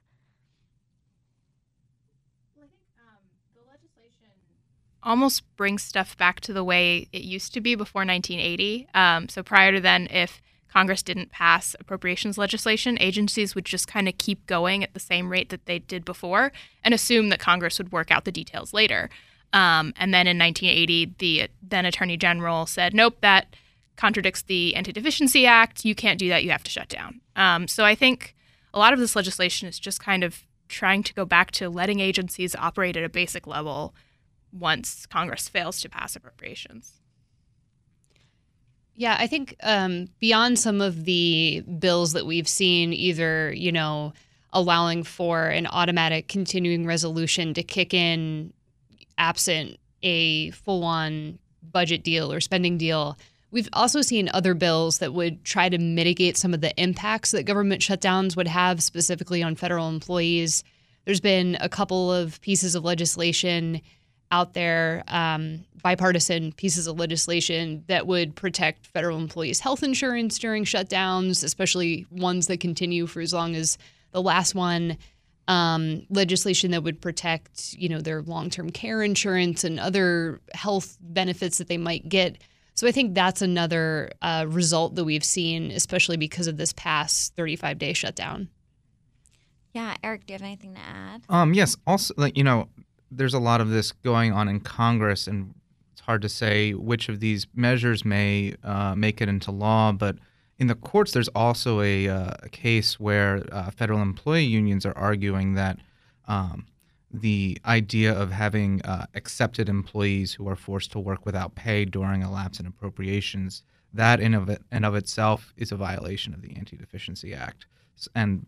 almost 5.02 5.45
brings 5.57 5.85
stuff 5.85 6.16
back 6.16 6.40
to 6.40 6.52
the 6.52 6.64
way 6.64 7.07
it 7.12 7.23
used 7.23 7.55
to 7.55 7.61
be 7.61 7.76
before 7.76 8.00
1980. 8.00 8.88
Um, 8.93 9.28
so 9.28 9.40
prior 9.40 9.71
to 9.71 9.81
then, 9.81 10.09
if 10.11 10.43
Congress 10.69 11.00
didn't 11.00 11.31
pass 11.31 11.76
appropriations 11.78 12.37
legislation, 12.37 12.99
agencies 13.00 13.55
would 13.55 13.64
just 13.64 13.87
kind 13.87 14.09
of 14.09 14.19
keep 14.19 14.47
going 14.47 14.83
at 14.83 14.95
the 14.95 15.00
same 15.00 15.31
rate 15.31 15.50
that 15.50 15.66
they 15.66 15.78
did 15.78 16.05
before 16.05 16.50
and 16.83 16.93
assume 16.93 17.28
that 17.28 17.38
Congress 17.38 17.78
would 17.78 17.93
work 17.93 18.11
out 18.11 18.25
the 18.25 18.33
details 18.33 18.73
later. 18.73 19.09
Um, 19.52 19.95
and 19.97 20.12
then 20.12 20.26
in 20.26 20.38
1980, 20.38 21.14
the 21.19 21.49
then 21.62 21.87
Attorney 21.87 22.16
General 22.16 22.66
said, 22.66 22.93
nope, 22.93 23.19
that 23.21 23.55
contradicts 23.97 24.43
the 24.43 24.75
Anti 24.75 24.93
Deficiency 24.93 25.47
Act. 25.47 25.85
You 25.85 25.95
can't 25.95 26.19
do 26.19 26.29
that. 26.29 26.45
You 26.45 26.50
have 26.50 26.65
to 26.65 26.71
shut 26.71 26.88
down. 26.88 27.21
Um, 27.35 27.69
so 27.69 27.85
I 27.85 27.95
think 27.95 28.35
a 28.73 28.79
lot 28.79 28.93
of 28.93 28.99
this 28.99 29.17
legislation 29.17 29.69
is 29.69 29.79
just 29.79 30.00
kind 30.00 30.23
of 30.23 30.45
trying 30.69 31.03
to 31.03 31.15
go 31.15 31.25
back 31.25 31.50
to 31.53 31.69
letting 31.69 32.00
agencies 32.00 32.55
operate 32.55 32.97
at 32.97 33.05
a 33.05 33.09
basic 33.09 33.47
level 33.47 33.95
once 34.53 35.07
Congress 35.07 35.49
fails 35.49 35.81
to 35.81 35.88
pass 35.88 36.17
appropriations. 36.17 37.00
Yeah, 38.95 39.17
I 39.19 39.26
think 39.26 39.57
um, 39.62 40.09
beyond 40.21 40.59
some 40.59 40.81
of 40.81 41.05
the 41.05 41.62
bills 41.79 42.15
that 42.15 42.25
we've 42.25 42.49
seen, 42.49 42.95
either, 42.95 43.53
you 43.53 43.71
know, 43.71 44.15
allowing 44.53 45.03
for 45.03 45.49
an 45.49 45.67
automatic 45.67 46.29
continuing 46.29 46.87
resolution 46.87 47.53
to 47.55 47.62
kick 47.62 47.93
in 47.93 48.55
absent 49.19 49.79
a 50.03 50.50
full 50.53 50.83
on 50.83 51.38
budget 51.62 52.03
deal 52.03 52.33
or 52.33 52.41
spending 52.41 52.79
deal, 52.79 53.19
We've 53.50 53.69
also 53.73 54.03
seen 54.03 54.29
other 54.35 54.55
bills 54.55 54.99
that 54.99 55.15
would 55.15 55.45
try 55.45 55.69
to 55.69 55.79
mitigate 55.79 56.37
some 56.37 56.53
of 56.53 56.61
the 56.61 56.75
impacts 56.81 57.31
that 57.31 57.45
government 57.45 57.81
shutdowns 57.81 58.37
would 58.37 58.49
have, 58.49 58.83
specifically 58.83 59.43
on 59.43 59.55
federal 59.55 59.88
employees. 59.88 60.65
There's 61.05 61.21
been 61.21 61.57
a 61.61 61.69
couple 61.69 62.12
of 62.12 62.41
pieces 62.41 62.75
of 62.75 62.85
legislation 62.85 63.81
out 64.33 64.55
there, 64.55 65.05
um, 65.07 65.65
bipartisan 65.83 66.53
pieces 66.53 66.88
of 66.88 66.99
legislation 66.99 67.85
that 67.87 68.09
would 68.09 68.35
protect 68.35 68.87
federal 68.87 69.17
employees' 69.17 69.61
health 69.61 69.85
insurance 69.85 70.38
during 70.38 70.65
shutdowns, 70.65 71.45
especially 71.45 72.07
ones 72.11 72.49
that 72.49 72.59
continue 72.59 73.07
for 73.07 73.21
as 73.21 73.33
long 73.33 73.55
as 73.55 73.79
the 74.11 74.21
last 74.23 74.55
one. 74.55 74.99
Um, 75.49 76.05
legislation 76.11 76.73
that 76.73 76.83
would 76.83 77.00
protect, 77.00 77.75
you 77.75 77.88
know, 77.88 78.00
their 78.00 78.21
long-term 78.21 78.71
care 78.71 79.00
insurance 79.00 79.62
and 79.62 79.79
other 79.79 80.41
health 80.53 80.99
benefits 81.00 81.59
that 81.59 81.69
they 81.69 81.76
might 81.76 82.09
get 82.09 82.38
so 82.76 82.87
I 82.87 82.92
think 82.92 83.14
that's 83.14 83.40
another 83.40 84.11
uh, 84.21 84.45
result 84.49 84.95
that 84.97 85.04
we've 85.04 85.25
seen, 85.25 85.71
especially 85.71 86.18
because 86.18 86.47
of 86.47 86.59
this 86.59 86.75
past 86.75 87.35
35 87.35 87.78
day 87.78 87.95
shutdown. 87.95 88.50
Yeah, 89.73 89.97
Erich, 90.02 90.26
do 90.26 90.33
you 90.33 90.35
have 90.35 90.42
anything 90.42 90.75
to 90.75 90.80
add? 90.80 91.23
Um, 91.30 91.54
yes. 91.54 91.76
Also, 91.87 92.12
like 92.18 92.37
you 92.37 92.45
know, 92.45 92.68
there's 93.11 93.35
a 93.35 93.38
lot 93.38 93.62
of 93.62 93.71
this 93.71 93.92
going 93.92 94.33
on 94.33 94.47
in 94.49 94.61
Congress, 94.61 95.26
and 95.26 95.54
it's 95.92 96.02
hard 96.02 96.21
to 96.23 96.28
say 96.28 96.75
which 96.75 97.09
of 97.09 97.21
these 97.21 97.47
measures 97.54 98.04
may 98.04 98.54
uh, 98.62 98.95
make 98.95 99.23
it 99.23 99.28
into 99.28 99.50
law. 99.50 99.92
But 99.92 100.16
in 100.59 100.66
the 100.66 100.75
courts, 100.75 101.12
there's 101.12 101.28
also 101.28 101.80
a, 101.80 102.09
uh, 102.09 102.33
a 102.42 102.49
case 102.50 103.00
where 103.00 103.42
uh, 103.52 103.71
federal 103.71 104.02
employee 104.02 104.45
unions 104.45 104.85
are 104.85 104.97
arguing 104.97 105.54
that 105.54 105.78
um, 106.28 106.66
the 107.12 107.58
idea 107.64 108.12
of 108.12 108.32
having 108.32 108.82
uh, 108.82 109.06
excepted 109.14 109.68
employees 109.68 110.34
who 110.34 110.48
are 110.48 110.56
forced 110.56 110.92
to 110.92 110.98
work 110.98 111.25
without 111.25 111.54
pay 111.54 111.84
during 111.84 112.22
a 112.22 112.30
lapse 112.30 112.60
in 112.60 112.66
appropriations, 112.66 113.62
that 113.92 114.20
in 114.20 114.34
of 114.34 114.48
it 114.48 114.62
and 114.70 114.84
of 114.84 114.94
itself 114.94 115.54
is 115.56 115.72
a 115.72 115.76
violation 115.76 116.34
of 116.34 116.42
the 116.42 116.54
Anti-Deficiency 116.56 117.32
Act. 117.32 117.66
And 118.14 118.46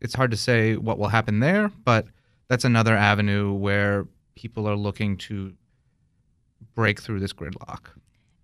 it's 0.00 0.14
hard 0.14 0.30
to 0.30 0.36
say 0.36 0.76
what 0.76 0.98
will 0.98 1.08
happen 1.08 1.40
there, 1.40 1.70
but 1.84 2.06
that's 2.48 2.64
another 2.64 2.94
avenue 2.94 3.52
where 3.52 4.06
people 4.34 4.68
are 4.68 4.76
looking 4.76 5.16
to 5.16 5.54
break 6.74 7.00
through 7.00 7.20
this 7.20 7.32
gridlock. 7.32 7.88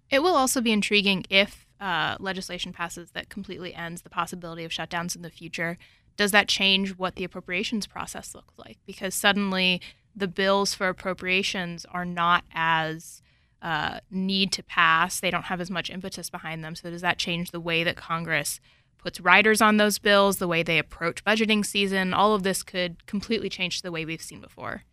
It 0.08 0.22
will 0.22 0.34
also 0.34 0.60
be 0.60 0.72
intriguing 0.72 1.24
if 1.30 1.66
uh, 1.80 2.16
legislation 2.18 2.72
passes 2.72 3.12
that 3.12 3.28
completely 3.28 3.74
ends 3.74 4.02
the 4.02 4.10
possibility 4.10 4.64
of 4.64 4.70
shutdowns 4.70 5.14
in 5.16 5.22
the 5.22 5.30
future 5.30 5.78
does 6.16 6.32
that 6.32 6.48
change 6.48 6.96
what 6.96 7.16
the 7.16 7.24
appropriations 7.24 7.86
process 7.86 8.34
looks 8.34 8.54
like? 8.58 8.78
Because 8.86 9.14
suddenly 9.14 9.80
the 10.14 10.28
bills 10.28 10.74
for 10.74 10.88
appropriations 10.88 11.86
are 11.90 12.04
not 12.04 12.44
as 12.52 13.22
uh, 13.62 14.00
need 14.10 14.52
to 14.52 14.62
pass. 14.62 15.20
They 15.20 15.30
don't 15.30 15.44
have 15.44 15.60
as 15.60 15.70
much 15.70 15.90
impetus 15.90 16.30
behind 16.30 16.64
them. 16.64 16.74
So 16.74 16.90
does 16.90 17.02
that 17.02 17.18
change 17.18 17.50
the 17.50 17.60
way 17.60 17.84
that 17.84 17.96
Congress 17.96 18.60
puts 18.98 19.20
riders 19.20 19.60
on 19.60 19.76
those 19.76 19.98
bills, 19.98 20.38
the 20.38 20.48
way 20.48 20.62
they 20.62 20.78
approach 20.78 21.24
budgeting 21.24 21.64
season? 21.64 22.14
All 22.14 22.34
of 22.34 22.42
this 22.42 22.62
could 22.62 23.06
completely 23.06 23.48
change 23.48 23.82
the 23.82 23.92
way 23.92 24.04
we've 24.04 24.22
seen 24.22 24.40
before. 24.40 24.84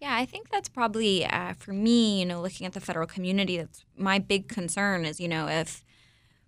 Yeah, 0.00 0.16
I 0.16 0.26
think 0.26 0.50
that's 0.50 0.68
probably 0.68 1.24
uh, 1.24 1.54
for 1.54 1.72
me. 1.72 2.18
You 2.18 2.26
know, 2.26 2.42
looking 2.42 2.66
at 2.66 2.72
the 2.72 2.80
federal 2.80 3.06
community, 3.06 3.56
that's 3.56 3.84
my 3.96 4.18
big 4.18 4.48
concern. 4.48 5.04
Is 5.04 5.20
you 5.20 5.28
know 5.28 5.46
if 5.46 5.84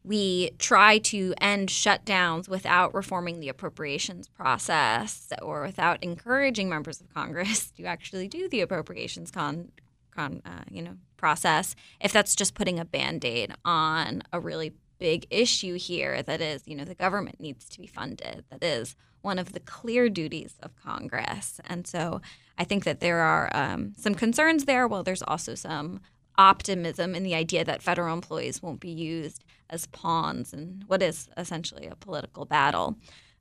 we 0.04 0.50
try 0.58 0.99
to 0.99 1.34
end 1.40 1.68
shutdowns 1.68 2.49
without 2.49 2.94
reforming 2.94 3.40
the 3.40 3.49
appropriations 3.49 4.28
process 4.28 5.32
or 5.40 5.62
without 5.62 6.02
encouraging 6.02 6.68
members 6.68 7.00
of 7.00 7.12
Congress 7.12 7.70
to 7.76 7.84
actually 7.84 8.28
do 8.28 8.49
the 8.49 8.61
appropriations 8.61 9.30
con, 9.30 9.73
con 10.14 10.42
uh, 10.44 10.64
you 10.70 10.82
know 10.82 10.96
process 11.16 11.75
if 12.00 12.12
that's 12.12 12.37
just 12.37 12.54
putting 12.54 12.78
a 12.78 12.84
band-aid 12.84 13.52
on 13.64 14.23
a 14.32 14.38
really 14.38 14.73
big 14.99 15.26
issue 15.30 15.75
here 15.75 16.23
that 16.23 16.40
is 16.40 16.62
you 16.66 16.76
know 16.76 16.84
the 16.84 16.94
government 16.94 17.40
needs 17.40 17.68
to 17.68 17.80
be 17.80 17.87
funded 17.87 18.44
that 18.50 18.62
is 18.62 18.94
one 19.25 19.38
of 19.38 19.52
the 19.52 19.61
clear 19.61 20.08
duties 20.08 20.54
of 20.62 20.76
Congress. 20.76 21.58
And 21.66 21.87
so 21.87 22.20
I 22.58 22.64
think 22.64 22.84
that 22.84 23.00
there 23.00 23.20
are 23.20 23.50
um, 23.56 23.94
some 23.96 24.14
concerns 24.14 24.66
there 24.66 24.87
while 24.87 25.02
there's 25.02 25.23
also 25.23 25.54
some 25.54 26.00
optimism 26.37 27.14
in 27.14 27.23
the 27.23 27.34
idea 27.34 27.64
that 27.64 27.82
federal 27.82 28.12
employees 28.12 28.62
won't 28.62 28.80
be 28.80 28.90
used 28.90 29.42
as 29.71 29.87
pawns 29.87 30.52
in 30.52 30.85
what 30.87 31.02
is 31.02 31.28
essentially 31.37 31.87
a 31.87 31.97
political 31.97 32.44
battle. 32.44 32.97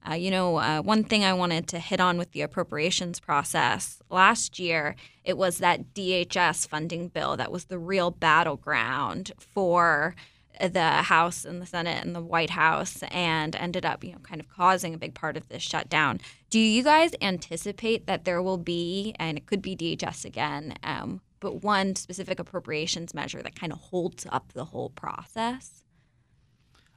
Uh, 0.10 0.16
you 0.16 0.30
know, 0.30 0.58
uh, 0.58 0.82
one 0.82 1.04
thing 1.04 1.24
I 1.24 1.34
wanted 1.34 1.68
to 1.70 1.80
hit 1.80 2.02
on 2.02 2.18
with 2.18 2.32
the 2.32 2.42
appropriations 2.42 3.22
process 3.22 4.02
last 4.10 4.60
year, 4.60 4.96
it 5.24 5.38
was 5.38 5.60
that 5.60 5.94
DHS 5.94 6.68
funding 6.68 7.08
bill 7.08 7.38
that 7.38 7.52
was 7.52 7.66
the 7.66 7.80
real 7.80 8.12
battleground 8.12 9.32
for 9.38 10.16
the 10.60 10.90
House 11.04 11.46
and 11.46 11.62
the 11.62 11.66
Senate 11.66 12.04
and 12.06 12.16
the 12.16 12.22
White 12.22 12.52
House 12.52 13.04
and 13.12 13.56
ended 13.56 13.86
up, 13.86 14.04
you 14.04 14.12
know, 14.12 14.20
kind 14.20 14.40
of 14.40 14.50
causing 14.50 14.94
a 14.94 14.98
big 14.98 15.14
part 15.14 15.38
of 15.38 15.48
this 15.50 15.64
shutdown. 15.64 16.20
Do 16.50 16.60
you 16.60 16.84
guys 16.84 17.12
anticipate 17.22 18.06
that 18.08 18.26
there 18.26 18.42
will 18.42 18.58
be, 18.58 19.16
and 19.20 19.38
it 19.38 19.46
could 19.46 19.62
be 19.62 19.76
DHS 19.76 20.26
again, 20.26 20.76
um, 20.84 21.22
but 21.40 21.64
one 21.64 21.96
specific 21.96 22.40
appropriations 22.40 23.14
measure 23.14 23.42
that 23.42 23.56
kind 23.56 23.74
of 23.74 23.80
holds 23.80 24.26
up 24.30 24.54
the 24.54 24.66
whole 24.66 24.90
process? 24.90 25.83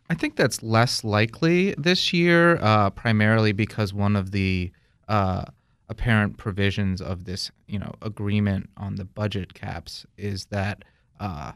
I 0.08 0.14
think 0.14 0.36
that's 0.36 0.62
less 0.62 1.02
likely 1.02 1.75
this 1.76 2.12
year, 2.12 2.58
uh, 2.60 2.90
primarily 2.90 3.52
because 3.52 3.92
one 3.92 4.14
of 4.14 4.30
the 4.30 4.70
uh, 5.08 5.44
apparent 5.88 6.36
provisions 6.36 7.00
of 7.00 7.25
this, 7.25 7.50
you 7.66 7.78
know, 7.78 7.92
agreement 8.02 8.70
on 8.76 8.96
the 8.96 9.04
budget 9.04 9.54
caps 9.54 10.06
is 10.16 10.46
that 10.46 10.84
uh, 11.18 11.52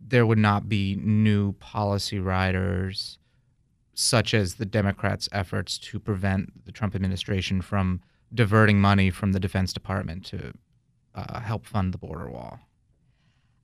there 0.00 0.26
would 0.26 0.38
not 0.38 0.68
be 0.68 0.96
new 0.96 1.52
policy 1.52 2.18
riders, 2.18 3.18
such 3.94 4.34
as 4.34 4.54
the 4.54 4.66
Democrats' 4.66 5.28
efforts 5.32 5.78
to 5.78 5.98
prevent 5.98 6.66
the 6.66 6.72
Trump 6.72 6.94
administration 6.94 7.62
from 7.62 8.00
diverting 8.34 8.80
money 8.80 9.10
from 9.10 9.32
the 9.32 9.40
Defense 9.40 9.72
Department 9.72 10.24
to 10.26 10.52
uh, 11.14 11.40
help 11.40 11.66
fund 11.66 11.92
the 11.92 11.98
border 11.98 12.30
wall. 12.30 12.60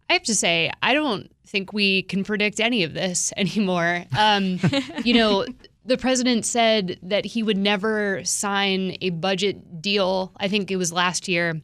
I 0.08 0.14
have 0.14 0.22
to 0.24 0.34
say, 0.34 0.70
I 0.82 0.94
don't 0.94 1.30
think 1.46 1.72
we 1.72 2.02
can 2.02 2.24
predict 2.24 2.60
any 2.60 2.82
of 2.84 2.94
this 2.94 3.32
anymore. 3.36 4.04
Um, 4.16 4.58
you 5.04 5.14
know, 5.14 5.46
the 5.84 5.96
president 5.96 6.44
said 6.44 6.98
that 7.02 7.24
he 7.24 7.42
would 7.42 7.58
never 7.58 8.24
sign 8.24 8.96
a 9.00 9.10
budget 9.10 9.80
deal. 9.80 10.32
I 10.38 10.48
think 10.48 10.70
it 10.70 10.76
was 10.76 10.92
last 10.92 11.28
year 11.28 11.60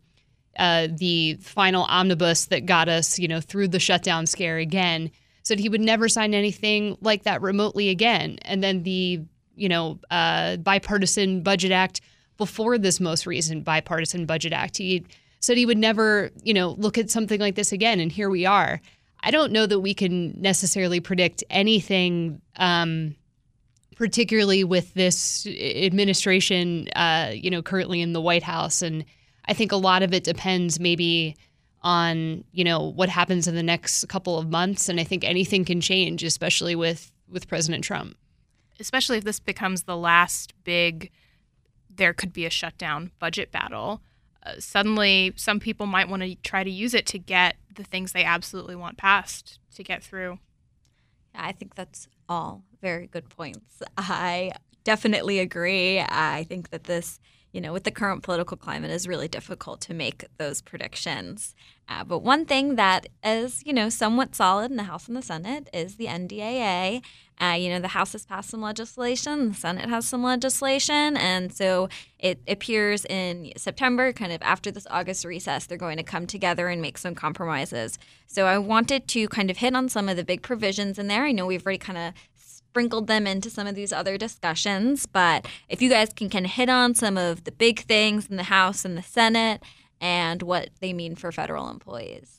uh, 0.58 0.88
the 0.90 1.34
final 1.34 1.84
omnibus 1.84 2.46
that 2.46 2.66
got 2.66 2.88
us, 2.88 3.18
you 3.18 3.28
know, 3.28 3.40
through 3.40 3.68
the 3.68 3.80
shutdown 3.80 4.26
scare 4.26 4.58
again, 4.58 5.11
said 5.42 5.58
he 5.58 5.68
would 5.68 5.80
never 5.80 6.08
sign 6.08 6.34
anything 6.34 6.96
like 7.00 7.25
that 7.25 7.42
remotely 7.42 7.88
again. 7.88 8.38
And 8.42 8.62
then 8.62 8.82
the, 8.82 9.20
you 9.54 9.68
know, 9.68 9.99
uh, 10.11 10.56
bipartisan 10.58 11.42
budget 11.42 11.72
act 11.72 12.00
before 12.37 12.78
this 12.78 13.00
most 13.00 13.26
recent 13.26 13.64
bipartisan 13.64 14.26
budget 14.26 14.52
act, 14.52 14.76
he 14.78 15.04
said 15.42 15.58
he 15.58 15.66
would 15.66 15.78
never, 15.78 16.30
you 16.42 16.54
know, 16.54 16.70
look 16.70 16.96
at 16.96 17.11
something 17.11 17.38
like 17.40 17.54
this 17.54 17.72
again. 17.72 18.00
And 18.00 18.11
here 18.11 18.30
we 18.30 18.46
are. 18.46 18.80
I 19.20 19.30
don't 19.30 19.52
know 19.52 19.66
that 19.66 19.80
we 19.80 19.92
can 19.92 20.40
necessarily 20.40 20.99
predict 20.99 21.44
anything, 21.50 22.40
um, 22.56 23.14
particularly 23.94 24.64
with 24.64 24.94
this 24.94 25.46
administration, 25.46 26.88
uh, 26.96 27.32
you 27.34 27.50
know, 27.50 27.62
currently 27.62 28.00
in 28.00 28.14
the 28.14 28.20
White 28.20 28.42
House 28.42 28.80
and 28.80 29.04
I 29.46 29.54
think 29.54 29.72
a 29.72 29.76
lot 29.76 30.02
of 30.02 30.12
it 30.14 30.25
depends 30.25 30.78
maybe 30.78 31.37
on 31.82 32.44
you 32.52 32.62
know 32.62 32.80
what 32.80 33.08
happens 33.08 33.49
in 33.49 33.54
the 33.54 33.62
next 33.62 34.08
couple 34.08 34.38
of 34.38 34.49
months, 34.49 34.88
and 34.88 35.00
I 35.00 35.04
think 35.04 35.25
anything 35.25 35.64
can 35.64 35.80
change, 35.80 36.22
especially 36.22 36.75
with 36.75 37.12
with 37.28 37.49
President 37.49 37.84
Trump. 37.84 38.16
Especially 38.78 39.18
if 39.18 39.25
this 39.25 39.40
becomes 39.40 39.82
the 39.82 39.96
last 39.96 40.54
big, 40.64 41.11
there 41.90 42.12
could 42.12 42.32
be 42.32 42.46
a 42.46 42.50
shutdown 42.50 43.11
budget 43.18 43.52
battle. 43.52 44.00
Suddenly, 44.58 45.32
some 45.37 45.61
people 45.61 45.87
might 45.87 46.08
want 46.08 46.22
to 46.22 46.34
try 46.37 46.64
to 46.64 46.70
use 46.70 46.94
it 46.94 47.06
to 47.06 47.18
get 47.18 47.56
the 47.75 47.84
things 47.84 48.12
they 48.12 48.25
absolutely 48.25 48.76
want 48.76 48.96
passed 48.96 49.58
to 49.75 49.84
get 49.84 50.02
through. 50.02 50.38
I 51.34 51.52
think 51.52 51.75
that's 51.75 52.08
all 52.28 52.62
very 52.80 53.06
good 53.06 53.28
points. 53.28 53.82
I 53.96 54.52
definitely 54.84 55.38
agree. 55.38 56.00
I 56.00 56.44
think 56.49 56.70
that 56.70 56.84
this 56.84 57.20
you 57.52 57.61
know, 57.61 57.73
with 57.73 57.85
the 57.85 57.90
current 57.90 58.23
political 58.23 58.56
climate, 58.56 58.90
is 58.90 59.06
really 59.06 59.28
difficult 59.28 59.80
to 59.82 59.94
make 59.94 60.25
those 60.38 60.62
predictions. 60.62 61.54
Uh, 61.88 62.04
but 62.04 62.21
one 62.21 62.47
thing 62.47 62.76
that 62.76 63.06
is, 63.23 63.62
you 63.66 63.73
know, 63.73 63.88
somewhat 63.88 64.35
solid 64.35 64.71
in 64.71 64.76
the 64.76 64.85
House 64.85 65.09
and 65.09 65.16
the 65.16 65.23
Senate 65.23 65.68
is 65.73 65.97
the 65.97 66.06
NDAA. 66.06 67.02
Uh, 67.40 67.56
you 67.59 67.68
know, 67.68 67.80
the 67.80 67.88
House 67.88 68.12
has 68.12 68.25
passed 68.25 68.50
some 68.50 68.62
legislation, 68.62 69.49
the 69.49 69.54
Senate 69.54 69.88
has 69.88 70.06
some 70.06 70.23
legislation, 70.23 71.16
and 71.16 71.52
so 71.52 71.88
it 72.18 72.40
appears 72.47 73.04
in 73.06 73.52
September, 73.56 74.12
kind 74.12 74.32
of 74.32 74.40
after 74.42 74.71
this 74.71 74.87
August 74.90 75.25
recess, 75.25 75.66
they're 75.66 75.76
going 75.76 75.97
to 75.97 76.04
come 76.04 76.26
together 76.26 76.68
and 76.68 76.80
make 76.80 76.97
some 76.97 77.14
compromises. 77.14 77.99
So 78.26 78.47
I 78.47 78.59
wanted 78.59 79.09
to 79.09 79.28
kind 79.28 79.50
of 79.50 79.56
hit 79.56 79.75
on 79.75 79.88
some 79.88 80.09
of 80.09 80.16
the 80.16 80.25
big 80.25 80.42
provisions 80.42 80.99
in 80.99 81.09
there. 81.09 81.25
I 81.25 81.32
know 81.32 81.47
we've 81.47 81.66
already 81.66 81.78
kind 81.78 81.99
of 81.99 82.14
sprinkled 82.73 83.07
them 83.07 83.26
into 83.26 83.50
some 83.50 83.67
of 83.67 83.75
these 83.75 83.93
other 83.93 84.16
discussions. 84.16 85.05
But 85.05 85.46
if 85.68 85.83
you 85.83 85.90
guys 85.90 86.11
can 86.14 86.31
kind 86.31 86.46
of 86.46 86.53
hit 86.53 86.70
on 86.70 86.94
some 86.94 87.18
of 87.18 87.44
the 87.44 87.53
big 87.53 87.81
things 87.81 88.29
in 88.31 88.37
the 88.37 88.44
House 88.44 88.87
and 88.87 88.96
the 88.96 89.03
Senate 89.03 89.62
and 90.01 90.40
what 90.42 90.70
they 90.81 90.94
mean 90.94 91.14
for 91.14 91.31
federal 91.31 91.68
employees. 91.68 92.38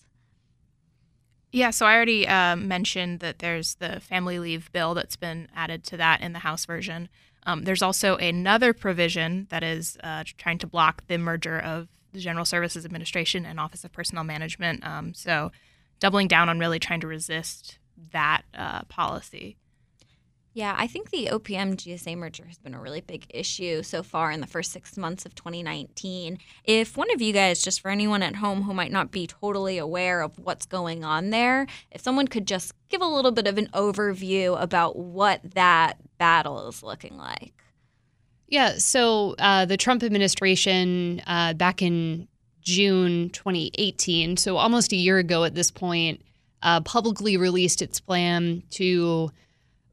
Yeah, 1.51 1.69
so 1.69 1.85
I 1.85 1.93
already 1.95 2.27
uh, 2.27 2.55
mentioned 2.55 3.19
that 3.19 3.37
there's 3.39 3.75
the 3.75 3.99
family 3.99 4.39
leave 4.39 4.71
bill 4.71 4.95
that's 4.95 5.15
been 5.15 5.49
added 5.55 5.83
to 5.85 5.97
that 5.97 6.21
in 6.21 6.33
the 6.33 6.39
House 6.39 6.65
version. 6.65 7.09
Um, 7.45 7.65
there's 7.65 7.83
also 7.83 8.15
another 8.17 8.73
provision 8.73 9.45
that 9.51 9.61
is 9.61 9.99
uh, 10.03 10.23
trying 10.37 10.57
to 10.57 10.67
block 10.67 11.05
the 11.05 11.19
merger 11.19 11.59
of 11.59 11.89
the 12.11 12.19
General 12.19 12.45
Services 12.45 12.85
Administration 12.85 13.45
and 13.45 13.59
Office 13.59 13.83
of 13.83 13.91
Personnel 13.91 14.23
Management. 14.23 14.83
Um, 14.83 15.13
so, 15.13 15.51
doubling 15.99 16.27
down 16.27 16.49
on 16.49 16.57
really 16.57 16.79
trying 16.79 17.01
to 17.01 17.07
resist 17.07 17.77
that 18.13 18.41
uh, 18.55 18.81
policy. 18.85 19.57
Yeah, 20.55 20.75
I 20.77 20.85
think 20.85 21.09
the 21.09 21.29
OPM 21.31 21.77
GSA 21.77 22.15
merger 22.15 22.45
has 22.45 22.59
been 22.59 22.75
a 22.75 22.79
really 22.79 23.01
big 23.01 23.25
issue 23.29 23.81
so 23.81 24.03
far 24.03 24.29
in 24.29 24.39
the 24.39 24.45
first 24.45 24.71
six 24.71 24.95
months 24.97 25.25
of 25.25 25.33
2019. 25.33 26.37
If 26.63 26.95
one 26.95 27.11
of 27.11 27.21
you 27.21 27.33
guys, 27.33 27.63
just 27.63 27.81
for 27.81 27.89
anyone 27.89 28.21
at 28.21 28.35
home 28.35 28.61
who 28.61 28.73
might 28.73 28.91
not 28.91 29.09
be 29.09 29.25
totally 29.25 29.79
aware 29.79 30.21
of 30.21 30.37
what's 30.37 30.67
going 30.67 31.03
on 31.03 31.31
there, 31.31 31.65
if 31.89 32.01
someone 32.01 32.27
could 32.27 32.45
just 32.45 32.73
give 32.89 33.01
a 33.01 33.07
little 33.07 33.31
bit 33.31 33.47
of 33.47 33.57
an 33.57 33.67
overview 33.73 34.61
about 34.61 34.95
what 34.95 35.41
that 35.55 35.97
battle 36.19 36.67
is 36.67 36.83
looking 36.83 37.17
like. 37.17 37.63
Yeah, 38.47 38.75
so 38.77 39.33
uh, 39.39 39.65
the 39.65 39.77
Trump 39.77 40.03
administration 40.03 41.23
uh, 41.25 41.53
back 41.53 41.81
in 41.81 42.27
June 42.61 43.31
2018, 43.31 44.37
so 44.37 44.57
almost 44.57 44.93
a 44.93 44.97
year 44.97 45.17
ago 45.17 45.45
at 45.45 45.55
this 45.55 45.71
point, 45.71 46.21
uh, 46.61 46.79
publicly 46.81 47.37
released 47.37 47.81
its 47.81 47.99
plan 47.99 48.61
to 48.69 49.31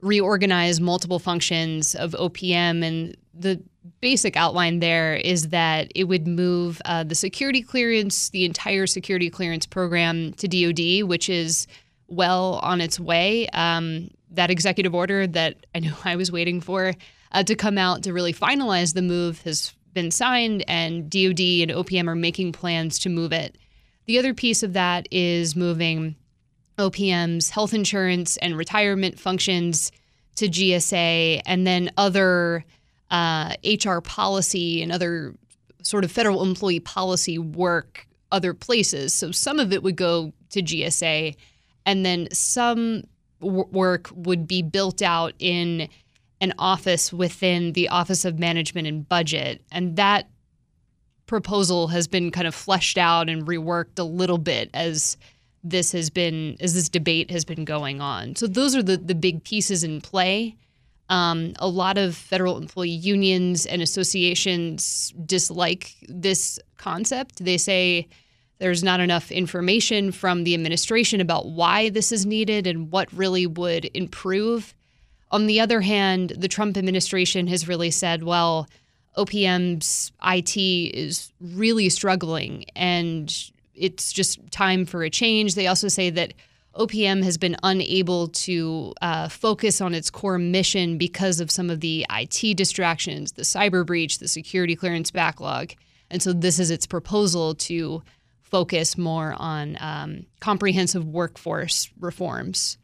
reorganize 0.02 0.80
multiple 0.80 1.18
functions 1.18 1.94
of 1.94 2.12
OPM. 2.12 2.84
And 2.84 3.16
the 3.34 3.62
basic 4.00 4.36
outline 4.36 4.80
there 4.80 5.14
is 5.14 5.48
that 5.48 5.90
it 5.94 6.04
would 6.04 6.26
move 6.26 6.80
uh, 6.84 7.04
the 7.04 7.14
security 7.14 7.62
clearance, 7.62 8.30
the 8.30 8.44
entire 8.44 8.86
security 8.86 9.30
clearance 9.30 9.66
program 9.66 10.32
to 10.34 10.48
DoD, 10.48 11.08
which 11.08 11.28
is 11.28 11.66
well 12.08 12.60
on 12.62 12.80
its 12.80 12.98
way. 12.98 13.48
Um, 13.48 14.10
that 14.32 14.50
executive 14.50 14.94
order 14.94 15.26
that 15.26 15.66
I 15.74 15.80
know 15.80 15.94
I 16.04 16.16
was 16.16 16.32
waiting 16.32 16.60
for 16.60 16.94
uh, 17.32 17.42
to 17.44 17.54
come 17.54 17.78
out 17.78 18.02
to 18.04 18.12
really 18.12 18.32
finalize 18.32 18.94
the 18.94 19.02
move 19.02 19.42
has 19.42 19.72
been 19.92 20.10
signed, 20.10 20.64
and 20.68 21.10
DoD 21.10 21.40
and 21.40 21.70
OPM 21.70 22.06
are 22.06 22.14
making 22.14 22.52
plans 22.52 22.98
to 23.00 23.08
move 23.08 23.32
it. 23.32 23.56
The 24.06 24.18
other 24.18 24.34
piece 24.34 24.62
of 24.62 24.72
that 24.72 25.08
is 25.10 25.56
moving 25.56 26.16
OPM's 26.80 27.50
health 27.50 27.74
insurance 27.74 28.36
and 28.38 28.56
retirement 28.56 29.18
functions 29.18 29.92
to 30.36 30.48
GSA, 30.48 31.42
and 31.46 31.66
then 31.66 31.90
other 31.96 32.64
uh, 33.10 33.54
HR 33.64 34.00
policy 34.00 34.82
and 34.82 34.90
other 34.90 35.34
sort 35.82 36.04
of 36.04 36.10
federal 36.10 36.42
employee 36.42 36.80
policy 36.80 37.38
work 37.38 38.06
other 38.32 38.54
places. 38.54 39.12
So 39.12 39.32
some 39.32 39.58
of 39.58 39.72
it 39.72 39.82
would 39.82 39.96
go 39.96 40.32
to 40.50 40.62
GSA, 40.62 41.36
and 41.86 42.06
then 42.06 42.28
some 42.32 43.04
w- 43.40 43.66
work 43.70 44.10
would 44.14 44.46
be 44.46 44.62
built 44.62 45.02
out 45.02 45.34
in 45.38 45.88
an 46.40 46.54
office 46.58 47.12
within 47.12 47.72
the 47.72 47.88
Office 47.88 48.24
of 48.24 48.38
Management 48.38 48.86
and 48.86 49.08
Budget. 49.08 49.62
And 49.70 49.96
that 49.96 50.28
proposal 51.26 51.88
has 51.88 52.08
been 52.08 52.30
kind 52.30 52.46
of 52.46 52.54
fleshed 52.54 52.98
out 52.98 53.28
and 53.28 53.46
reworked 53.46 53.98
a 53.98 54.04
little 54.04 54.38
bit 54.38 54.70
as 54.74 55.16
this 55.62 55.92
has 55.92 56.10
been 56.10 56.56
as 56.60 56.74
this 56.74 56.88
debate 56.88 57.30
has 57.30 57.44
been 57.44 57.64
going 57.64 58.00
on. 58.00 58.36
So 58.36 58.46
those 58.46 58.74
are 58.74 58.82
the 58.82 58.96
the 58.96 59.14
big 59.14 59.44
pieces 59.44 59.84
in 59.84 60.00
play. 60.00 60.56
Um, 61.08 61.54
a 61.58 61.68
lot 61.68 61.98
of 61.98 62.14
federal 62.14 62.56
employee 62.56 62.90
unions 62.90 63.66
and 63.66 63.82
associations 63.82 65.12
dislike 65.26 65.96
this 66.08 66.60
concept. 66.76 67.44
They 67.44 67.58
say 67.58 68.08
there's 68.58 68.84
not 68.84 69.00
enough 69.00 69.32
information 69.32 70.12
from 70.12 70.44
the 70.44 70.54
administration 70.54 71.20
about 71.20 71.48
why 71.48 71.88
this 71.88 72.12
is 72.12 72.26
needed 72.26 72.66
and 72.66 72.92
what 72.92 73.12
really 73.12 73.46
would 73.46 73.90
improve. 73.92 74.74
On 75.32 75.46
the 75.46 75.60
other 75.60 75.80
hand, 75.80 76.34
the 76.36 76.46
Trump 76.46 76.76
administration 76.76 77.48
has 77.48 77.66
really 77.66 77.90
said, 77.90 78.22
well, 78.22 78.68
OPM's 79.16 80.12
IT 80.24 80.56
is 80.56 81.32
really 81.40 81.88
struggling 81.88 82.64
and 82.76 83.50
it's 83.80 84.12
just 84.12 84.38
time 84.50 84.84
for 84.84 85.02
a 85.02 85.10
change. 85.10 85.54
They 85.54 85.66
also 85.66 85.88
say 85.88 86.10
that 86.10 86.34
OPM 86.76 87.24
has 87.24 87.36
been 87.36 87.56
unable 87.62 88.28
to 88.28 88.92
uh, 89.02 89.28
focus 89.28 89.80
on 89.80 89.94
its 89.94 90.10
core 90.10 90.38
mission 90.38 90.98
because 90.98 91.40
of 91.40 91.50
some 91.50 91.68
of 91.68 91.80
the 91.80 92.06
IT 92.10 92.56
distractions, 92.56 93.32
the 93.32 93.42
cyber 93.42 93.84
breach, 93.84 94.18
the 94.18 94.28
security 94.28 94.76
clearance 94.76 95.10
backlog. 95.10 95.72
And 96.10 96.22
so 96.22 96.32
this 96.32 96.58
is 96.58 96.70
its 96.70 96.86
proposal 96.86 97.54
to 97.56 98.02
focus 98.42 98.98
more 98.98 99.34
on 99.38 99.76
um, 99.80 100.26
comprehensive 100.40 101.06
workforce 101.06 101.90
reforms. 101.98 102.78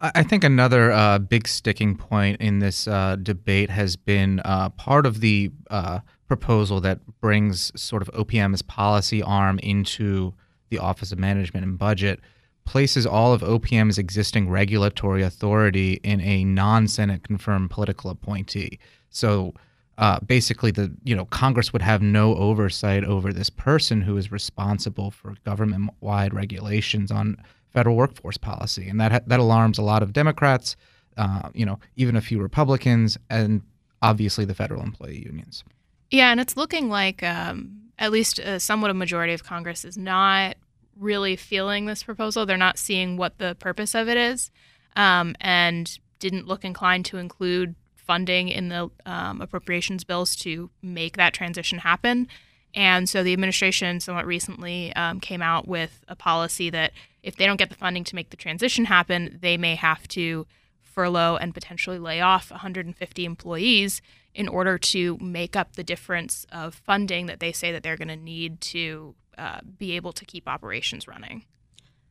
I 0.00 0.24
think 0.24 0.42
another 0.42 0.90
uh, 0.90 1.20
big 1.20 1.46
sticking 1.46 1.96
point 1.96 2.40
in 2.40 2.58
this 2.58 2.88
uh, 2.88 3.16
debate 3.22 3.70
has 3.70 3.94
been 3.94 4.40
uh, 4.44 4.70
part 4.70 5.06
of 5.06 5.20
the 5.20 5.52
uh, 5.70 6.00
proposal 6.36 6.80
that 6.80 6.98
brings 7.20 7.78
sort 7.78 8.00
of 8.00 8.08
OPM's 8.14 8.62
policy 8.62 9.22
arm 9.22 9.58
into 9.58 10.32
the 10.70 10.78
Office 10.78 11.12
of 11.12 11.18
Management 11.18 11.66
and 11.66 11.78
Budget, 11.78 12.20
places 12.64 13.04
all 13.04 13.34
of 13.34 13.42
OPM's 13.42 13.98
existing 13.98 14.48
regulatory 14.48 15.22
authority 15.22 16.00
in 16.02 16.22
a 16.22 16.42
non-Senate 16.44 17.22
confirmed 17.22 17.68
political 17.70 18.08
appointee. 18.10 18.78
So 19.10 19.52
uh, 19.98 20.20
basically, 20.20 20.70
the 20.70 20.90
you 21.04 21.14
know 21.14 21.26
Congress 21.26 21.74
would 21.74 21.82
have 21.82 22.00
no 22.00 22.34
oversight 22.36 23.04
over 23.04 23.30
this 23.30 23.50
person 23.50 24.00
who 24.00 24.16
is 24.16 24.32
responsible 24.32 25.10
for 25.10 25.34
government-wide 25.44 26.32
regulations 26.32 27.10
on 27.10 27.36
federal 27.74 27.94
workforce 27.94 28.38
policy, 28.38 28.88
and 28.88 28.98
that 28.98 29.12
ha- 29.12 29.26
that 29.26 29.38
alarms 29.38 29.76
a 29.76 29.82
lot 29.82 30.02
of 30.02 30.14
Democrats, 30.14 30.76
uh, 31.18 31.50
you 31.52 31.66
know, 31.66 31.78
even 31.96 32.16
a 32.16 32.22
few 32.22 32.40
Republicans, 32.40 33.18
and 33.28 33.60
obviously 34.00 34.46
the 34.46 34.54
federal 34.54 34.82
employee 34.82 35.22
unions. 35.26 35.62
Yeah, 36.12 36.30
and 36.30 36.38
it's 36.40 36.58
looking 36.58 36.90
like 36.90 37.22
um, 37.22 37.84
at 37.98 38.12
least 38.12 38.38
uh, 38.38 38.58
somewhat 38.58 38.90
a 38.90 38.94
majority 38.94 39.32
of 39.32 39.42
Congress 39.42 39.82
is 39.82 39.96
not 39.96 40.56
really 40.98 41.36
feeling 41.36 41.86
this 41.86 42.02
proposal. 42.02 42.44
They're 42.44 42.58
not 42.58 42.78
seeing 42.78 43.16
what 43.16 43.38
the 43.38 43.56
purpose 43.58 43.94
of 43.94 44.10
it 44.10 44.18
is, 44.18 44.50
um, 44.94 45.34
and 45.40 45.98
didn't 46.18 46.46
look 46.46 46.66
inclined 46.66 47.06
to 47.06 47.16
include 47.16 47.74
funding 47.96 48.50
in 48.50 48.68
the 48.68 48.90
um, 49.06 49.40
appropriations 49.40 50.04
bills 50.04 50.36
to 50.36 50.68
make 50.82 51.16
that 51.16 51.32
transition 51.32 51.78
happen. 51.78 52.28
And 52.74 53.08
so 53.08 53.22
the 53.22 53.32
administration 53.32 53.98
somewhat 53.98 54.26
recently 54.26 54.94
um, 54.94 55.18
came 55.18 55.40
out 55.40 55.66
with 55.66 56.04
a 56.08 56.16
policy 56.16 56.68
that 56.70 56.92
if 57.22 57.36
they 57.36 57.46
don't 57.46 57.56
get 57.56 57.70
the 57.70 57.74
funding 57.74 58.04
to 58.04 58.14
make 58.14 58.28
the 58.28 58.36
transition 58.36 58.84
happen, 58.84 59.38
they 59.40 59.56
may 59.56 59.76
have 59.76 60.06
to 60.08 60.46
furlough 60.82 61.36
and 61.36 61.54
potentially 61.54 61.98
lay 61.98 62.20
off 62.20 62.50
150 62.50 63.24
employees 63.24 64.02
in 64.34 64.48
order 64.48 64.78
to 64.78 65.18
make 65.20 65.56
up 65.56 65.76
the 65.76 65.84
difference 65.84 66.46
of 66.50 66.74
funding 66.74 67.26
that 67.26 67.40
they 67.40 67.52
say 67.52 67.72
that 67.72 67.82
they're 67.82 67.96
going 67.96 68.08
to 68.08 68.16
need 68.16 68.60
to 68.60 69.14
uh, 69.38 69.60
be 69.78 69.92
able 69.92 70.12
to 70.12 70.24
keep 70.24 70.48
operations 70.48 71.06
running. 71.06 71.44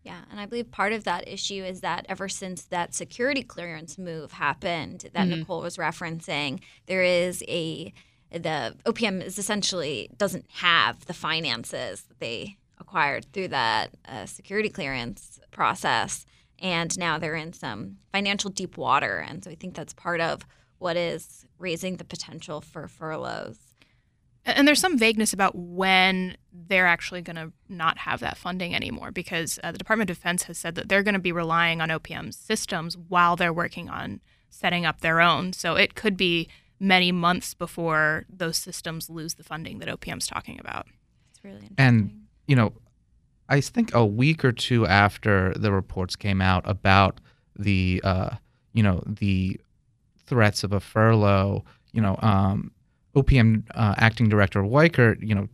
Yeah, 0.03 0.21
and 0.31 0.39
I 0.39 0.47
believe 0.47 0.71
part 0.71 0.93
of 0.93 1.03
that 1.03 1.27
issue 1.27 1.63
is 1.63 1.81
that 1.81 2.05
ever 2.10 2.27
since 2.27 2.63
that 2.63 2.95
security 2.95 3.43
clearance 3.43 3.97
move 3.97 4.31
happened 4.31 5.10
that 5.13 5.27
mm-hmm. 5.27 5.39
Nicole 5.39 5.62
was 5.62 5.77
referencing, 5.77 6.60
there 6.88 7.03
is 7.03 7.43
a 7.47 7.93
the 8.31 8.75
OPM 8.86 9.21
is 9.21 9.38
essentially 9.38 10.10
doesn't 10.15 10.45
have 10.53 11.05
the 11.05 11.13
finances 11.13 12.03
that 12.03 12.19
they 12.19 12.57
acquired 12.79 13.25
through 13.34 13.49
that 13.49 13.93
uh, 14.07 14.25
security 14.25 14.69
clearance 14.69 15.39
process, 15.51 16.25
and 16.57 16.97
now 16.97 17.19
they're 17.19 17.36
in 17.36 17.53
some 17.53 17.97
financial 18.12 18.49
deep 18.49 18.77
water, 18.77 19.19
and 19.19 19.43
so 19.43 19.51
I 19.51 19.55
think 19.55 19.75
that's 19.75 19.93
part 19.93 20.21
of 20.21 20.45
what 20.79 20.97
is 20.97 21.45
raising 21.62 21.97
the 21.97 22.04
potential 22.04 22.62
for 22.62 22.88
furloughs. 22.88 23.58
And 24.43 24.67
there's 24.67 24.80
some 24.80 24.97
vagueness 24.97 25.34
about 25.34 25.56
when 25.56 26.36
they're 26.52 26.88
actually 26.88 27.21
going 27.21 27.36
to 27.36 27.52
not 27.69 28.00
have 28.00 28.21
that 28.21 28.38
funding 28.38 28.74
anymore 28.74 29.12
because 29.12 29.60
uh, 29.63 29.71
the 29.71 29.78
Department 29.78 30.10
of 30.10 30.17
Defense 30.17 30.43
has 30.43 30.58
said 30.58 30.76
that 30.76 30.89
they're 30.89 31.04
going 31.04 31.13
to 31.13 31.19
be 31.19 31.32
relying 31.32 31.80
on 31.80 31.89
OPM's 31.89 32.38
systems 32.38 32.97
while 32.97 33.36
they're 33.36 33.54
working 33.54 33.88
on 33.89 34.19
setting 34.50 34.86
up 34.86 35.02
their 35.02 35.21
own. 35.21 35.54
So 35.54 35.76
it 35.76 35.93
could 35.93 36.17
be 36.17 36.50
many 36.80 37.12
months 37.12 37.54
before 37.54 38.26
those 38.28 38.58
systems 38.58 39.10
lose 39.10 39.36
the 39.36 39.43
funding 39.43 39.78
that 39.80 39.88
OPM's 39.88 40.26
talking 40.26 40.60
about. 40.60 40.88
It's 41.30 41.43
really 41.43 41.58
interesting. 41.58 41.76
And, 41.78 42.26
you 42.47 42.56
know, 42.56 42.74
I 43.47 43.62
think 43.62 43.93
a 43.93 44.06
week 44.06 44.43
or 44.43 44.52
two 44.52 44.88
after 44.88 45.54
the 45.54 45.71
reports 45.71 46.15
came 46.15 46.41
out 46.41 46.67
about 46.67 47.21
the, 47.56 48.02
uh, 48.04 48.36
you 48.74 48.82
know, 48.82 49.04
the 49.06 49.62
threats 50.32 50.63
of 50.63 50.72
a 50.72 50.80
furlough, 50.80 51.65
you 51.91 52.02
know, 52.02 52.17
um, 52.22 52.72
OPM 53.17 53.63
uh, 53.76 53.96
acting 53.98 54.30
director 54.30 54.62
Weichert, 54.62 55.17
you 55.22 55.36
know, 55.36 55.50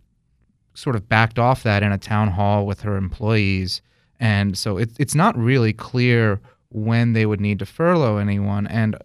sort 0.75 0.95
of 0.95 1.09
backed 1.09 1.39
off 1.39 1.63
that 1.63 1.81
in 1.81 1.91
a 1.91 1.97
town 1.97 2.27
hall 2.27 2.67
with 2.67 2.81
her 2.81 2.95
employees. 2.95 3.81
And 4.19 4.55
so 4.55 4.77
it, 4.77 4.91
it's 4.99 5.15
not 5.15 5.35
really 5.35 5.73
clear 5.73 6.39
when 6.69 7.13
they 7.13 7.25
would 7.25 7.41
need 7.41 7.57
to 7.57 7.65
furlough 7.65 8.17
anyone. 8.17 8.67
And 8.67 8.95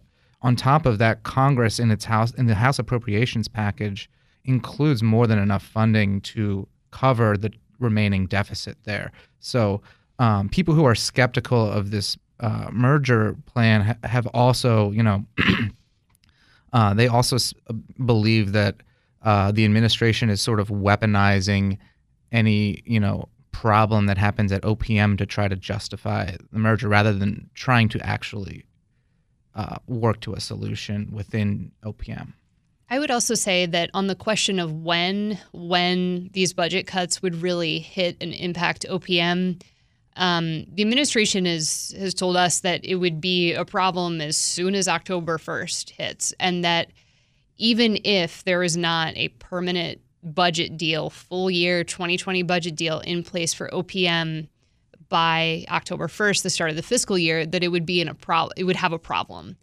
on 0.43 0.57
top 0.57 0.85
of 0.85 0.99
that, 0.99 1.23
Congress 1.23 1.79
in 1.79 1.91
its 1.91 2.05
house 2.05 2.33
in 2.33 2.45
the 2.45 2.55
House 2.55 2.79
appropriations 2.79 3.49
package 3.49 4.11
includes 4.45 5.03
more 5.03 5.27
than 5.27 5.39
enough 5.39 5.63
funding 5.63 6.21
to 6.21 6.69
cover 6.91 7.39
the 7.39 7.51
remaining 7.79 8.27
deficit 8.27 8.77
there. 8.85 9.11
So 9.41 9.81
um, 10.19 10.51
people 10.51 10.75
who 10.75 10.85
are 10.85 10.95
skeptical 10.95 11.67
of 11.67 11.93
this 11.93 12.19
uh, 12.41 12.69
merger 12.73 13.37
plan 13.47 13.83
ha- 13.83 14.09
have 14.09 14.27
also, 14.29 14.91
you 14.91 15.03
know, 15.03 15.25
uh, 16.73 16.95
they 16.95 17.09
also 17.09 17.37
s- 17.37 17.55
believe 18.05 18.53
that 18.53 18.77
uh, 19.23 19.53
the 19.53 19.65
administration 19.65 20.31
is 20.31 20.41
sort 20.41 20.61
of 20.61 20.69
weaponizing 20.69 21.79
any, 22.33 22.83
you 22.85 22.99
know, 22.99 23.29
problem 23.53 24.07
that 24.07 24.19
happens 24.19 24.51
at 24.51 24.63
OPM 24.63 25.17
to 25.19 25.27
try 25.27 25.47
to 25.47 25.55
justify 25.55 26.35
the 26.51 26.59
merger 26.59 26.89
rather 26.89 27.13
than 27.13 27.49
trying 27.55 27.89
to 27.91 28.05
actually 28.05 28.65
uh, 29.55 29.77
work 29.87 30.21
to 30.21 30.33
a 30.35 30.41
solution 30.41 31.11
within 31.13 31.71
OPM. 31.85 32.33
I 32.91 32.99
would 32.99 33.11
also 33.11 33.35
say 33.35 33.65
that 33.67 33.91
on 33.95 34.07
the 34.07 34.15
question 34.15 34.59
of 34.59 34.73
when 34.73 35.39
when 35.53 36.29
these 36.33 36.53
budget 36.53 36.87
cuts 36.87 37.23
would 37.23 37.37
really 37.37 37.79
hit 37.79 38.17
and 38.21 38.35
impact 38.35 38.85
OPM, 38.89 39.63
um, 40.17 40.65
the 40.73 40.83
administration 40.83 41.47
is, 41.47 41.95
has 41.99 42.15
told 42.15 42.37
us 42.37 42.61
that 42.61 42.85
it 42.85 42.97
would 42.97 43.21
be 43.21 43.55
a 43.55 43.65
problem 43.65 44.21
as 44.21 44.37
soon 44.37 44.75
as 44.75 44.89
October 44.89 45.39
1st 45.39 45.91
hits, 45.91 46.35
and 46.39 46.65
that 46.65 46.89
even 47.57 47.99
if 48.05 48.45
there 48.45 48.63
is 48.63 48.77
not 48.77 49.17
a 49.17 49.29
permanent 49.29 50.01
budget 50.23 50.77
deal, 50.77 51.11
full 51.11 51.51
year 51.51 51.85
2020 51.85 52.43
budget 52.43 52.77
deal 52.77 53.01
in 53.01 53.23
place 53.23 53.55
for 53.55 53.69
OPM 53.71 54.49
by 55.09 55.65
October 55.71 56.09
1st, 56.09 56.43
the 56.43 56.51
start 56.51 56.71
of 56.71 56.77
the 56.77 56.83
fiscal 56.83 57.19
year, 57.19 57.45
that 57.47 57.63
it 57.63 57.69
would 57.69 57.87
be 57.87 58.01
in 58.01 58.09
a 58.09 58.15
problem. 58.15 58.53
It 58.57 58.65
would 58.65 58.77
have 58.77 58.93
a 58.93 58.99
problem. 58.99 59.57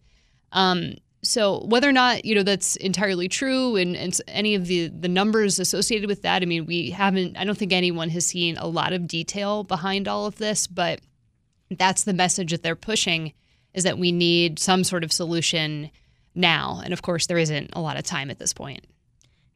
Um, 0.51 0.95
so 1.21 1.65
whether 1.65 1.89
or 1.89 1.91
not 1.91 2.23
you 2.23 2.35
know 2.35 2.43
that's 2.43 2.75
entirely 2.77 3.27
true 3.27 3.75
and, 3.75 3.95
and 3.95 4.19
any 4.27 4.55
of 4.55 4.67
the 4.67 4.87
the 4.87 5.07
numbers 5.07 5.59
associated 5.59 6.07
with 6.07 6.21
that, 6.21 6.41
I 6.41 6.45
mean, 6.45 6.65
we 6.65 6.91
haven't. 6.91 7.37
I 7.37 7.43
don't 7.43 7.57
think 7.57 7.73
anyone 7.73 8.09
has 8.09 8.25
seen 8.25 8.57
a 8.57 8.67
lot 8.67 8.93
of 8.93 9.07
detail 9.07 9.63
behind 9.63 10.07
all 10.07 10.25
of 10.25 10.37
this, 10.37 10.67
but 10.67 11.01
that's 11.71 12.03
the 12.03 12.13
message 12.13 12.51
that 12.51 12.63
they're 12.63 12.75
pushing 12.75 13.33
is 13.73 13.83
that 13.83 13.97
we 13.97 14.11
need 14.11 14.59
some 14.59 14.83
sort 14.83 15.03
of 15.03 15.11
solution 15.11 15.91
now. 16.33 16.81
And 16.83 16.93
of 16.93 17.01
course, 17.01 17.27
there 17.27 17.37
isn't 17.37 17.69
a 17.73 17.81
lot 17.81 17.97
of 17.97 18.03
time 18.03 18.31
at 18.31 18.39
this 18.39 18.53
point. 18.53 18.85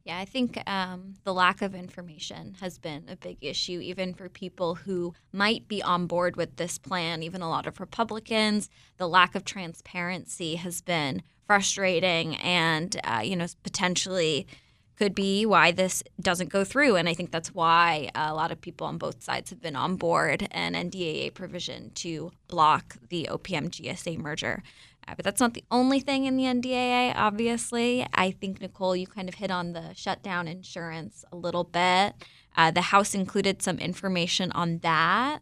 Yeah, 0.04 0.18
I 0.18 0.26
think 0.26 0.62
um, 0.68 1.14
the 1.24 1.32
lack 1.32 1.62
of 1.62 1.74
information 1.74 2.56
has 2.60 2.76
been 2.76 3.04
a 3.08 3.16
big 3.16 3.38
issue, 3.40 3.80
even 3.80 4.12
for 4.12 4.28
people 4.28 4.74
who 4.74 5.14
might 5.32 5.66
be 5.66 5.82
on 5.82 6.06
board 6.06 6.36
with 6.36 6.56
this 6.56 6.76
plan. 6.76 7.22
Even 7.22 7.40
a 7.40 7.48
lot 7.48 7.66
of 7.66 7.80
Republicans, 7.80 8.68
the 8.98 9.08
lack 9.08 9.34
of 9.34 9.46
transparency 9.46 10.56
has 10.56 10.82
been 10.82 11.22
frustrating 11.46 12.36
and, 12.36 13.00
uh, 13.02 13.22
you 13.24 13.34
know, 13.34 13.46
potentially 13.62 14.46
could 14.96 15.14
be 15.14 15.46
why 15.46 15.72
this 15.72 16.02
doesn't 16.20 16.50
go 16.50 16.64
through. 16.64 16.96
And 16.96 17.08
I 17.08 17.14
think 17.14 17.30
that's 17.30 17.54
why 17.54 18.10
a 18.14 18.34
lot 18.34 18.52
of 18.52 18.60
people 18.60 18.86
on 18.86 18.98
both 18.98 19.22
sides 19.22 19.50
have 19.50 19.60
been 19.60 19.74
on 19.74 19.96
board 19.96 20.46
an 20.50 20.74
NDAA 20.74 21.32
provision 21.32 21.90
to 21.96 22.30
block 22.46 22.96
the 23.08 23.28
OPM 23.30 23.70
GSA 23.70 24.18
merger. 24.18 24.62
But 25.06 25.24
that's 25.24 25.40
not 25.40 25.54
the 25.54 25.64
only 25.70 26.00
thing 26.00 26.24
in 26.24 26.36
the 26.36 26.44
NDAA, 26.44 27.12
obviously. 27.16 28.06
I 28.14 28.30
think, 28.30 28.60
Nicole, 28.60 28.96
you 28.96 29.06
kind 29.06 29.28
of 29.28 29.36
hit 29.36 29.50
on 29.50 29.72
the 29.72 29.94
shutdown 29.94 30.48
insurance 30.48 31.24
a 31.32 31.36
little 31.36 31.64
bit. 31.64 32.14
Uh, 32.56 32.70
the 32.70 32.80
House 32.80 33.14
included 33.14 33.62
some 33.62 33.78
information 33.78 34.52
on 34.52 34.78
that. 34.78 35.40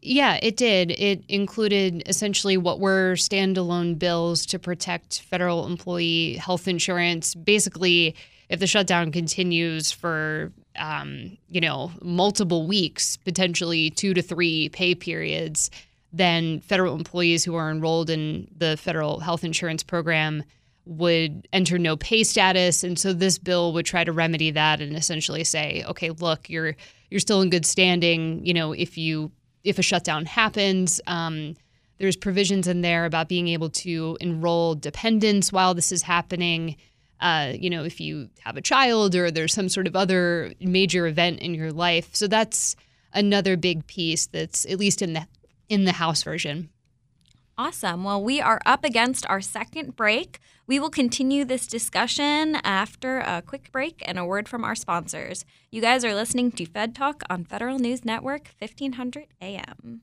Yeah, 0.00 0.38
it 0.42 0.56
did. 0.56 0.92
It 0.92 1.24
included 1.28 2.02
essentially 2.06 2.56
what 2.56 2.78
were 2.78 3.14
standalone 3.14 3.98
bills 3.98 4.46
to 4.46 4.58
protect 4.58 5.22
federal 5.22 5.66
employee 5.66 6.34
health 6.34 6.68
insurance. 6.68 7.34
Basically, 7.34 8.14
if 8.48 8.60
the 8.60 8.66
shutdown 8.66 9.10
continues 9.10 9.90
for, 9.90 10.52
um, 10.76 11.36
you 11.48 11.60
know, 11.60 11.90
multiple 12.00 12.66
weeks, 12.66 13.16
potentially 13.16 13.90
two 13.90 14.14
to 14.14 14.22
three 14.22 14.68
pay 14.68 14.94
periods, 14.94 15.70
then 16.12 16.60
federal 16.60 16.94
employees 16.94 17.44
who 17.44 17.54
are 17.54 17.70
enrolled 17.70 18.10
in 18.10 18.48
the 18.56 18.76
federal 18.76 19.20
health 19.20 19.44
insurance 19.44 19.82
program 19.82 20.42
would 20.86 21.46
enter 21.52 21.78
no 21.78 21.96
pay 21.96 22.24
status. 22.24 22.82
And 22.82 22.98
so 22.98 23.12
this 23.12 23.38
bill 23.38 23.72
would 23.74 23.84
try 23.84 24.04
to 24.04 24.12
remedy 24.12 24.50
that 24.52 24.80
and 24.80 24.96
essentially 24.96 25.44
say 25.44 25.84
okay 25.86 26.10
look 26.10 26.48
you're 26.48 26.76
you're 27.10 27.20
still 27.20 27.42
in 27.42 27.50
good 27.50 27.66
standing. 27.66 28.44
You 28.44 28.54
know 28.54 28.72
if 28.72 28.96
you 28.96 29.30
if 29.64 29.78
a 29.78 29.82
shutdown 29.82 30.24
happens 30.24 31.00
um, 31.06 31.56
there's 31.98 32.16
provisions 32.16 32.68
in 32.68 32.80
there 32.80 33.04
about 33.04 33.28
being 33.28 33.48
able 33.48 33.70
to 33.70 34.16
enroll 34.20 34.76
dependents 34.76 35.52
while 35.52 35.74
this 35.74 35.92
is 35.92 36.02
happening. 36.02 36.76
Uh, 37.20 37.52
you 37.54 37.68
know 37.68 37.84
if 37.84 38.00
you 38.00 38.30
have 38.44 38.56
a 38.56 38.62
child 38.62 39.14
or 39.14 39.30
there's 39.30 39.52
some 39.52 39.68
sort 39.68 39.86
of 39.86 39.94
other 39.94 40.54
major 40.58 41.06
event 41.06 41.40
in 41.40 41.52
your 41.52 41.70
life. 41.70 42.08
So 42.14 42.28
that's 42.28 42.76
another 43.12 43.56
big 43.56 43.86
piece 43.86 44.26
that's 44.26 44.64
at 44.66 44.78
least 44.78 45.02
in 45.02 45.12
the 45.12 45.26
in 45.68 45.84
the 45.84 45.92
House 45.92 46.22
version. 46.22 46.70
Awesome. 47.56 48.04
Well, 48.04 48.22
we 48.22 48.40
are 48.40 48.60
up 48.64 48.84
against 48.84 49.26
our 49.28 49.40
second 49.40 49.96
break. 49.96 50.38
We 50.68 50.78
will 50.78 50.90
continue 50.90 51.44
this 51.44 51.66
discussion 51.66 52.56
after 52.62 53.18
a 53.18 53.42
quick 53.42 53.72
break 53.72 54.00
and 54.06 54.16
a 54.16 54.24
word 54.24 54.48
from 54.48 54.62
our 54.62 54.76
sponsors. 54.76 55.44
You 55.72 55.80
guys 55.80 56.04
are 56.04 56.14
listening 56.14 56.52
to 56.52 56.66
Fed 56.66 56.94
Talk 56.94 57.22
on 57.28 57.44
Federal 57.44 57.80
News 57.80 58.04
Network, 58.04 58.50
1500 58.60 59.26
AM. 59.42 60.02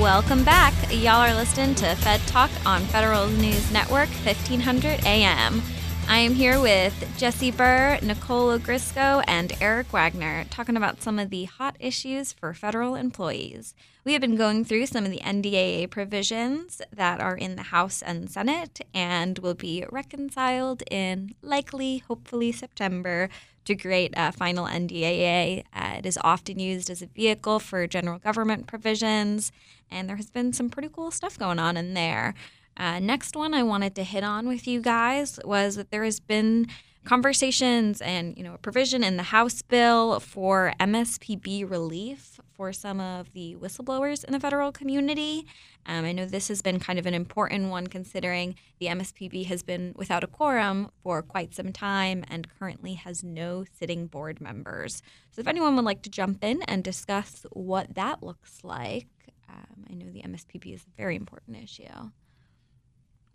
Welcome 0.00 0.44
back. 0.44 0.72
Y'all 0.90 1.20
are 1.20 1.34
listening 1.34 1.74
to 1.74 1.94
Fed 1.96 2.20
Talk 2.20 2.50
on 2.64 2.80
Federal 2.84 3.26
News 3.26 3.70
Network, 3.70 4.08
1500 4.08 5.04
AM. 5.04 5.60
I 6.08 6.18
am 6.20 6.32
here 6.32 6.58
with 6.58 7.18
Jesse 7.18 7.50
Bur, 7.50 7.98
Nicole 8.02 8.58
Ogrysko, 8.58 9.22
and 9.28 9.52
Erich 9.60 9.92
Wagner 9.92 10.46
talking 10.48 10.78
about 10.78 11.02
some 11.02 11.18
of 11.18 11.28
the 11.28 11.44
hot 11.44 11.76
issues 11.78 12.32
for 12.32 12.54
federal 12.54 12.94
employees. 12.94 13.74
We 14.02 14.14
have 14.14 14.22
been 14.22 14.36
going 14.36 14.64
through 14.64 14.86
some 14.86 15.04
of 15.04 15.10
the 15.10 15.20
NDAA 15.20 15.90
provisions 15.90 16.80
that 16.90 17.20
are 17.20 17.36
in 17.36 17.56
the 17.56 17.64
House 17.64 18.00
and 18.00 18.30
Senate 18.30 18.80
and 18.94 19.38
will 19.40 19.54
be 19.54 19.84
reconciled 19.90 20.82
in 20.90 21.34
likely, 21.42 21.98
hopefully, 21.98 22.52
September 22.52 23.28
to 23.64 23.74
create 23.74 24.12
a 24.16 24.32
final 24.32 24.66
NDAA. 24.66 25.64
Uh, 25.74 25.94
it 25.98 26.06
is 26.06 26.18
often 26.22 26.58
used 26.58 26.90
as 26.90 27.02
a 27.02 27.06
vehicle 27.06 27.58
for 27.58 27.86
general 27.86 28.18
government 28.18 28.66
provisions, 28.66 29.52
and 29.90 30.08
there 30.08 30.16
has 30.16 30.30
been 30.30 30.52
some 30.52 30.70
pretty 30.70 30.88
cool 30.92 31.10
stuff 31.10 31.38
going 31.38 31.58
on 31.58 31.76
in 31.76 31.94
there. 31.94 32.34
Uh, 32.76 32.98
next 32.98 33.36
one 33.36 33.52
I 33.52 33.62
wanted 33.62 33.94
to 33.96 34.04
hit 34.04 34.24
on 34.24 34.48
with 34.48 34.66
you 34.66 34.80
guys 34.80 35.38
was 35.44 35.76
that 35.76 35.90
there 35.90 36.04
has 36.04 36.20
been 36.20 36.66
conversations 37.04 38.00
and 38.02 38.36
you 38.36 38.44
know 38.44 38.54
a 38.54 38.58
provision 38.58 39.02
in 39.02 39.16
the 39.16 39.24
House 39.24 39.62
bill 39.62 40.20
for 40.20 40.74
MSPB 40.78 41.68
relief 41.68 42.29
for 42.60 42.74
some 42.74 43.00
of 43.00 43.32
the 43.32 43.56
whistleblowers 43.56 44.22
in 44.22 44.34
the 44.34 44.38
federal 44.38 44.70
community. 44.70 45.46
Um, 45.86 46.04
I 46.04 46.12
know 46.12 46.26
this 46.26 46.48
has 46.48 46.60
been 46.60 46.78
kind 46.78 46.98
of 46.98 47.06
an 47.06 47.14
important 47.14 47.70
one 47.70 47.86
considering 47.86 48.54
the 48.78 48.88
MSPB 48.88 49.46
has 49.46 49.62
been 49.62 49.94
without 49.96 50.22
a 50.22 50.26
quorum 50.26 50.90
for 51.02 51.22
quite 51.22 51.54
some 51.54 51.72
time 51.72 52.22
and 52.28 52.46
currently 52.58 52.92
has 52.92 53.24
no 53.24 53.64
sitting 53.78 54.08
board 54.08 54.42
members. 54.42 55.00
So 55.30 55.40
if 55.40 55.46
anyone 55.46 55.74
would 55.76 55.86
like 55.86 56.02
to 56.02 56.10
jump 56.10 56.44
in 56.44 56.60
and 56.64 56.84
discuss 56.84 57.46
what 57.50 57.94
that 57.94 58.22
looks 58.22 58.62
like, 58.62 59.08
um, 59.48 59.86
I 59.88 59.94
know 59.94 60.10
the 60.10 60.20
MSPB 60.20 60.74
is 60.74 60.82
a 60.82 60.96
very 60.98 61.16
important 61.16 61.56
issue. 61.64 61.84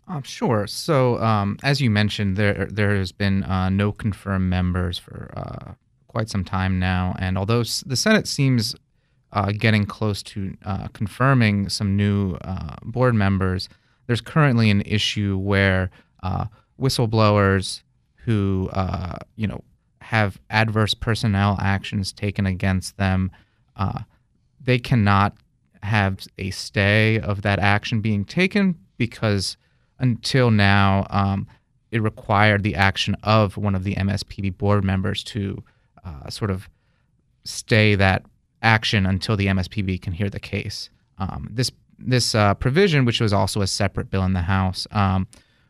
Um, 0.06 0.22
sure. 0.22 0.68
So, 0.68 1.20
um, 1.20 1.58
as 1.64 1.80
you 1.80 1.90
mentioned, 1.90 2.36
there 2.36 2.68
there 2.70 2.94
has 2.94 3.10
been 3.10 3.42
uh, 3.42 3.70
no 3.70 3.90
confirmed 3.90 4.48
members 4.48 4.98
for 4.98 5.32
uh, 5.36 5.72
quite 6.06 6.30
some 6.30 6.44
time 6.44 6.78
now, 6.78 7.16
and 7.18 7.36
although 7.36 7.64
the 7.64 7.96
Senate 7.96 8.28
seems 8.28 8.76
uh, 9.36 9.52
getting 9.52 9.84
close 9.84 10.22
to 10.22 10.56
uh, 10.64 10.88
confirming 10.94 11.68
some 11.68 11.94
new 11.94 12.36
uh, 12.36 12.74
board 12.82 13.14
members, 13.14 13.68
there's 14.06 14.22
currently 14.22 14.70
an 14.70 14.80
issue 14.86 15.36
where 15.36 15.90
uh, 16.22 16.46
whistleblowers 16.80 17.82
who 18.24 18.70
you 19.36 19.46
know 19.46 19.62
have 20.00 20.40
adverse 20.48 20.94
personnel 20.94 21.58
actions 21.60 22.12
taken 22.12 22.46
against 22.46 22.96
them, 22.96 23.30
they 24.64 24.78
cannot 24.78 25.36
have 25.82 26.26
a 26.38 26.50
stay 26.50 27.20
of 27.20 27.42
that 27.42 27.58
action 27.58 28.00
being 28.00 28.24
taken 28.24 28.74
because 28.96 29.58
until 29.98 30.50
now, 30.50 31.06
um, 31.10 31.46
it 31.90 32.00
required 32.00 32.62
the 32.62 32.74
action 32.74 33.14
of 33.22 33.58
one 33.58 33.74
of 33.74 33.84
the 33.84 33.94
MSPB 33.96 34.56
board 34.56 34.82
members 34.82 35.22
to 35.24 35.62
uh, 36.04 36.30
sort 36.30 36.50
of 36.50 36.70
stay 37.44 37.94
that 37.94 38.24
action 38.62 39.06
until 39.06 39.36
the 39.36 39.46
MSPB 39.46 40.00
can 40.00 40.12
hear 40.12 40.30
the 40.30 40.40
case. 40.40 40.90
Um, 41.18 41.48
this 41.50 41.70
this 41.98 42.34
uh, 42.34 42.54
provision, 42.54 43.04
which 43.04 43.20
was 43.20 43.32
also 43.32 43.62
a 43.62 43.66
separate 43.66 44.10
bill 44.10 44.24
in 44.24 44.34
the 44.34 44.42
House, 44.42 44.86
um, 44.90 45.26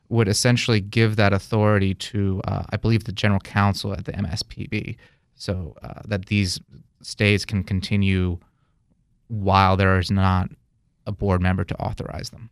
would 0.08 0.26
essentially 0.28 0.80
give 0.80 1.16
that 1.16 1.32
authority 1.32 1.94
to, 1.94 2.40
uh, 2.44 2.64
I 2.70 2.76
believe, 2.76 3.04
the 3.04 3.12
general 3.12 3.40
counsel 3.40 3.92
at 3.92 4.04
the 4.06 4.12
MSPB, 4.12 4.96
so 5.34 5.76
uh, 5.82 6.02
that 6.06 6.26
these 6.26 6.60
stays 7.02 7.44
can 7.44 7.62
continue 7.62 8.38
while 9.28 9.76
there 9.76 9.98
is 9.98 10.10
not 10.10 10.50
a 11.06 11.12
board 11.12 11.40
member 11.40 11.64
to 11.64 11.76
authorize 11.76 12.30
them. 12.30 12.50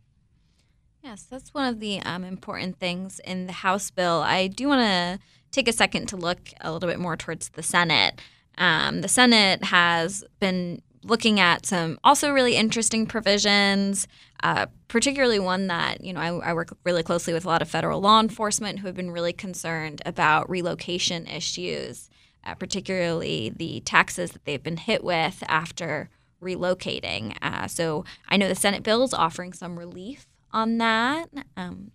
Yes, 1.03 1.23
that's 1.23 1.53
one 1.53 1.67
of 1.67 1.79
the 1.79 2.01
um, 2.01 2.23
important 2.23 2.79
things 2.79 3.19
in 3.19 3.45
the 3.45 3.53
House 3.53 3.91
bill. 3.91 4.23
I 4.25 4.47
do 4.47 4.67
want 4.67 4.81
to 4.81 5.19
take 5.51 5.67
a 5.67 5.73
second 5.73 6.07
to 6.07 6.17
look 6.17 6.39
a 6.61 6.71
little 6.71 6.89
bit 6.89 6.99
more 6.99 7.15
towards 7.15 7.49
the 7.49 7.63
Senate. 7.63 8.19
Um, 8.57 9.01
the 9.01 9.07
Senate 9.07 9.65
has 9.65 10.23
been 10.39 10.81
looking 11.03 11.39
at 11.39 11.65
some 11.65 11.99
also 12.03 12.31
really 12.31 12.55
interesting 12.55 13.05
provisions, 13.05 14.07
uh, 14.43 14.65
particularly 14.87 15.39
one 15.39 15.67
that, 15.67 16.03
you 16.03 16.11
know, 16.11 16.19
I, 16.19 16.49
I 16.49 16.53
work 16.53 16.75
really 16.83 17.03
closely 17.03 17.33
with 17.33 17.45
a 17.45 17.47
lot 17.47 17.61
of 17.61 17.69
federal 17.69 18.01
law 18.01 18.19
enforcement 18.19 18.79
who 18.79 18.87
have 18.87 18.95
been 18.95 19.11
really 19.11 19.33
concerned 19.33 20.01
about 20.05 20.49
relocation 20.49 21.27
issues, 21.27 22.09
uh, 22.43 22.55
particularly 22.55 23.51
the 23.55 23.81
taxes 23.81 24.31
that 24.31 24.45
they've 24.45 24.63
been 24.63 24.77
hit 24.77 25.03
with 25.03 25.43
after 25.47 26.09
relocating. 26.41 27.37
Uh, 27.41 27.67
so 27.67 28.03
I 28.27 28.37
know 28.37 28.47
the 28.47 28.55
Senate 28.55 28.83
bill 28.83 29.03
is 29.03 29.13
offering 29.13 29.53
some 29.53 29.77
relief 29.77 30.27
on 30.51 30.79
that. 30.79 31.29
Um, 31.55 31.91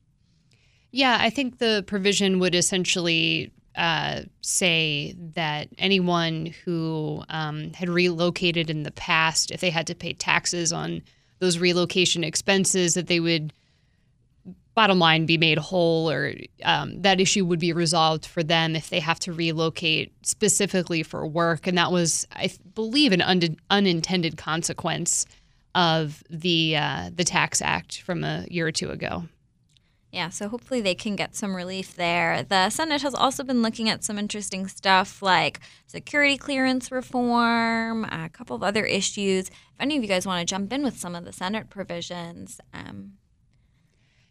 Yeah, 0.93 1.19
I 1.21 1.31
think 1.31 1.59
the 1.59 1.85
provision 1.87 2.39
would 2.41 2.55
essentially 2.55 3.53
uh, 3.77 4.23
say 4.41 5.15
that 5.35 5.69
anyone 5.79 6.47
who 6.65 7.23
um, 7.29 7.73
had 7.73 7.89
relocated 7.89 8.71
in 8.71 8.83
the 8.83 8.91
past, 8.91 9.51
if 9.51 9.61
they 9.61 9.71
had 9.71 9.87
to 9.87 9.95
pay 9.95 10.13
taxes 10.13 10.73
on 10.73 11.03
those 11.39 11.59
relocation 11.59 12.25
expenses, 12.25 12.95
that 12.95 13.07
they 13.07 13.21
would, 13.21 13.53
bottom 14.75 14.99
line, 14.99 15.25
be 15.25 15.39
made 15.39 15.59
whole, 15.59 16.11
or 16.11 16.35
um, 16.65 17.01
that 17.03 17.21
issue 17.21 17.45
would 17.45 17.61
be 17.61 17.73
resolved 17.73 18.27
for 18.27 18.43
them 18.43 18.77
if 18.77 18.91
they 18.91 19.01
have 19.01 19.21
to 19.21 19.33
relocate 19.33 20.13
specifically 20.27 21.03
for 21.03 21.27
work. 21.27 21.67
And 21.67 21.79
that 21.79 21.93
was, 21.93 22.27
I 22.33 22.51
believe, 22.75 23.13
an 23.13 23.23
un- 23.23 23.57
unintended 23.71 24.37
consequence 24.37 25.27
of 25.75 26.23
the 26.29 26.77
uh, 26.77 27.11
the 27.15 27.25
tax 27.25 27.63
act 27.63 28.03
from 28.03 28.25
a 28.25 28.45
year 28.51 28.67
or 28.67 28.73
two 28.73 28.91
ago. 28.91 29.25
Yeah, 30.13 30.31
so 30.31 30.49
hopefully 30.49 30.81
they 30.81 30.97
can 30.97 31.15
get 31.15 31.37
some 31.37 31.55
relief 31.55 31.95
there. 31.95 32.43
The 32.43 32.71
Senate 32.71 33.03
has 33.03 33.15
also 33.15 33.45
been 33.45 33.63
looking 33.63 33.89
at 33.89 34.03
some 34.03 34.19
interesting 34.19 34.67
stuff 34.67 35.23
like 35.23 35.61
security 35.87 36.37
clearance 36.37 36.91
reform, 36.91 38.05
a 38.05 38.29
couple 38.29 38.57
of 38.57 38.65
other 38.65 38.85
issues. 38.85 39.49
If 39.49 39.55
any 39.79 39.97
of 39.97 40.03
you 40.03 40.09
guys 40.09 40.27
want 40.27 40.41
to 40.41 40.53
jump 40.53 40.73
in 40.73 40.83
with 40.83 40.99
some 40.99 41.15
of 41.15 41.25
the 41.25 41.33
Senate 41.33 41.71
provisions, 41.71 42.61
um, 42.75 43.13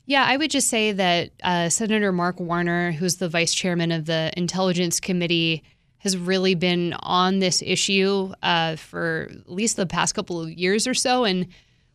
Yeah, 0.06 0.26
I 0.26 0.38
would 0.38 0.52
just 0.52 0.70
say 0.70 0.92
that 0.92 1.30
uh, 1.44 1.70
Senator 1.70 2.12
Mark 2.12 2.40
Warner, 2.40 2.92
who's 2.92 3.18
the 3.18 3.30
vice 3.30 3.54
chairman 3.54 3.92
of 3.92 4.06
the 4.06 4.34
Intelligence 4.36 5.00
Committee, 5.00 5.64
has 6.00 6.18
really 6.18 6.56
been 6.56 6.94
on 6.94 7.40
this 7.40 7.62
issue 7.62 8.34
uh, 8.42 8.76
for 8.76 9.30
at 9.32 9.52
least 9.52 9.76
the 9.78 9.86
past 9.86 10.16
couple 10.16 10.42
of 10.42 10.50
years 10.50 10.88
or 10.88 10.94
so. 10.94 11.26
And 11.26 11.48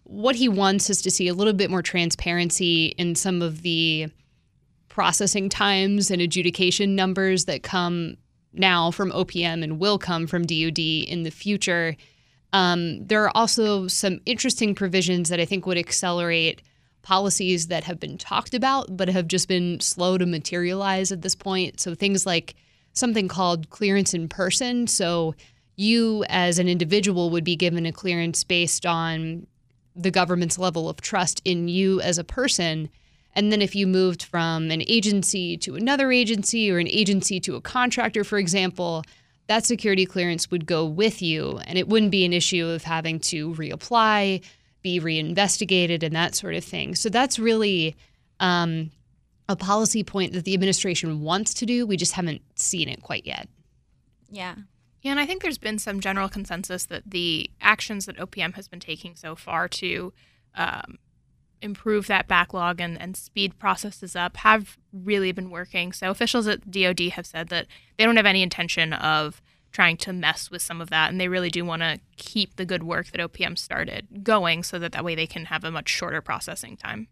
what 0.04 0.36
he 0.36 0.48
wants 0.48 0.90
is 0.90 1.02
to 1.02 1.10
see 1.10 1.28
a 1.28 1.34
little 1.34 1.52
bit 1.52 1.70
more 1.70 1.82
transparency 1.82 2.94
in 2.98 3.14
some 3.14 3.42
of 3.42 3.62
the 3.62 4.08
processing 4.88 5.48
times 5.48 6.10
and 6.10 6.22
adjudication 6.22 6.94
numbers 6.94 7.46
that 7.46 7.62
come 7.62 8.16
now 8.52 8.90
from 8.90 9.10
OPM 9.10 9.64
and 9.64 9.80
will 9.80 9.98
come 9.98 10.26
from 10.26 10.46
DoD 10.46 10.78
in 10.78 11.24
the 11.24 11.30
future. 11.30 11.96
Um, 12.52 13.04
there 13.04 13.24
are 13.24 13.36
also 13.36 13.88
some 13.88 14.20
interesting 14.26 14.74
provisions 14.74 15.28
that 15.30 15.40
I 15.40 15.44
think 15.44 15.66
would 15.66 15.78
accelerate 15.78 16.62
policies 17.02 17.66
that 17.66 17.84
have 17.84 17.98
been 17.98 18.16
talked 18.16 18.54
about 18.54 18.96
but 18.96 19.08
have 19.08 19.28
just 19.28 19.48
been 19.48 19.80
slow 19.80 20.16
to 20.16 20.24
materialize 20.24 21.10
at 21.12 21.22
this 21.22 21.34
point. 21.34 21.80
So 21.80 21.94
things 21.94 22.24
like 22.24 22.54
something 22.92 23.26
called 23.26 23.70
clearance 23.70 24.14
in 24.14 24.28
person. 24.28 24.86
So 24.86 25.34
you 25.76 26.24
as 26.28 26.58
an 26.58 26.68
individual 26.68 27.30
would 27.30 27.44
be 27.44 27.56
given 27.56 27.84
a 27.84 27.92
clearance 27.92 28.44
based 28.44 28.86
on 28.86 29.46
the 29.94 30.10
government's 30.10 30.58
level 30.58 30.88
of 30.88 31.00
trust 31.00 31.40
in 31.44 31.68
you 31.68 32.00
as 32.00 32.18
a 32.18 32.24
person. 32.24 32.88
And 33.34 33.50
then 33.52 33.62
if 33.62 33.74
you 33.74 33.86
moved 33.86 34.22
from 34.22 34.70
an 34.70 34.82
agency 34.86 35.56
to 35.58 35.74
another 35.74 36.12
agency 36.12 36.70
or 36.70 36.78
an 36.78 36.88
agency 36.88 37.40
to 37.40 37.56
a 37.56 37.60
contractor, 37.60 38.24
for 38.24 38.38
example, 38.38 39.04
that 39.46 39.64
security 39.64 40.06
clearance 40.06 40.50
would 40.50 40.66
go 40.66 40.84
with 40.86 41.20
you 41.20 41.58
and 41.66 41.78
it 41.78 41.88
wouldn't 41.88 42.12
be 42.12 42.24
an 42.24 42.32
issue 42.32 42.66
of 42.66 42.84
having 42.84 43.20
to 43.20 43.54
reapply, 43.54 44.42
be 44.82 45.00
reinvestigated, 45.00 46.02
and 46.02 46.14
that 46.14 46.34
sort 46.34 46.54
of 46.54 46.64
thing. 46.64 46.94
So 46.94 47.08
that's 47.08 47.38
really 47.38 47.96
um, 48.40 48.90
a 49.48 49.56
policy 49.56 50.02
point 50.02 50.32
that 50.32 50.44
the 50.44 50.54
administration 50.54 51.20
wants 51.20 51.54
to 51.54 51.66
do. 51.66 51.86
We 51.86 51.96
just 51.96 52.12
haven't 52.12 52.42
seen 52.54 52.88
it 52.88 53.02
quite 53.02 53.26
yet. 53.26 53.48
Yeah. 54.30 54.54
Yeah, 55.04 55.10
and 55.10 55.20
I 55.20 55.26
think 55.26 55.42
there's 55.42 55.58
been 55.58 55.78
some 55.78 56.00
general 56.00 56.30
consensus 56.30 56.86
that 56.86 57.02
the 57.06 57.50
actions 57.60 58.06
that 58.06 58.16
OPM 58.16 58.54
has 58.54 58.68
been 58.68 58.80
taking 58.80 59.14
so 59.14 59.36
far 59.36 59.68
to 59.68 60.14
um, 60.54 60.98
improve 61.60 62.06
that 62.06 62.26
backlog 62.26 62.80
and, 62.80 62.98
and 62.98 63.14
speed 63.14 63.58
processes 63.58 64.16
up 64.16 64.38
have 64.38 64.78
really 64.94 65.30
been 65.30 65.50
working. 65.50 65.92
So 65.92 66.10
officials 66.10 66.46
at 66.46 66.70
DoD 66.70 67.00
have 67.12 67.26
said 67.26 67.48
that 67.48 67.66
they 67.98 68.06
don't 68.06 68.16
have 68.16 68.24
any 68.24 68.42
intention 68.42 68.94
of 68.94 69.42
trying 69.72 69.98
to 69.98 70.12
mess 70.14 70.50
with 70.50 70.62
some 70.62 70.80
of 70.80 70.88
that, 70.88 71.10
and 71.10 71.20
they 71.20 71.28
really 71.28 71.50
do 71.50 71.66
want 71.66 71.82
to 71.82 72.00
keep 72.16 72.56
the 72.56 72.64
good 72.64 72.82
work 72.82 73.10
that 73.10 73.20
OPM 73.20 73.58
started 73.58 74.24
going, 74.24 74.62
so 74.62 74.78
that 74.78 74.92
that 74.92 75.04
way 75.04 75.14
they 75.14 75.26
can 75.26 75.46
have 75.46 75.64
a 75.64 75.70
much 75.70 75.90
shorter 75.90 76.22
processing 76.22 76.78
time. 76.78 77.08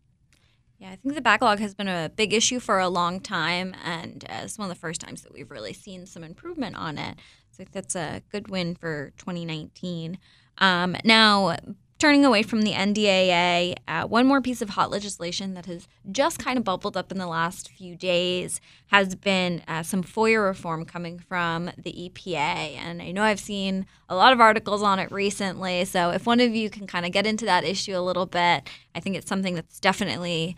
Yeah, 0.78 0.90
I 0.90 0.96
think 0.96 1.14
the 1.14 1.20
backlog 1.20 1.58
has 1.58 1.74
been 1.74 1.88
a 1.88 2.10
big 2.16 2.32
issue 2.32 2.58
for 2.58 2.78
a 2.78 2.88
long 2.88 3.20
time, 3.20 3.74
and 3.84 4.24
uh, 4.30 4.40
it's 4.44 4.58
one 4.58 4.70
of 4.70 4.74
the 4.74 4.80
first 4.80 5.00
times 5.00 5.22
that 5.22 5.32
we've 5.32 5.50
really 5.50 5.72
seen 5.72 6.06
some 6.06 6.24
improvement 6.24 6.74
on 6.74 6.98
it. 6.98 7.18
Think 7.62 7.70
that's 7.70 7.94
a 7.94 8.22
good 8.32 8.48
win 8.48 8.74
for 8.74 9.12
2019. 9.18 10.18
Um, 10.58 10.96
now, 11.04 11.56
turning 12.00 12.24
away 12.24 12.42
from 12.42 12.62
the 12.62 12.72
NDAA, 12.72 13.76
uh, 13.86 14.04
one 14.08 14.26
more 14.26 14.40
piece 14.40 14.62
of 14.62 14.70
hot 14.70 14.90
legislation 14.90 15.54
that 15.54 15.66
has 15.66 15.86
just 16.10 16.40
kind 16.40 16.58
of 16.58 16.64
bubbled 16.64 16.96
up 16.96 17.12
in 17.12 17.18
the 17.18 17.26
last 17.28 17.70
few 17.70 17.94
days 17.94 18.60
has 18.88 19.14
been 19.14 19.62
uh, 19.68 19.84
some 19.84 20.02
FOIA 20.02 20.44
reform 20.44 20.84
coming 20.84 21.20
from 21.20 21.70
the 21.78 21.92
EPA. 21.92 22.34
And 22.78 23.00
I 23.00 23.12
know 23.12 23.22
I've 23.22 23.38
seen 23.38 23.86
a 24.08 24.16
lot 24.16 24.32
of 24.32 24.40
articles 24.40 24.82
on 24.82 24.98
it 24.98 25.12
recently. 25.12 25.84
So 25.84 26.10
if 26.10 26.26
one 26.26 26.40
of 26.40 26.52
you 26.52 26.68
can 26.68 26.88
kind 26.88 27.06
of 27.06 27.12
get 27.12 27.28
into 27.28 27.44
that 27.44 27.62
issue 27.62 27.96
a 27.96 28.02
little 28.02 28.26
bit, 28.26 28.68
I 28.92 28.98
think 28.98 29.14
it's 29.14 29.28
something 29.28 29.54
that's 29.54 29.78
definitely 29.78 30.56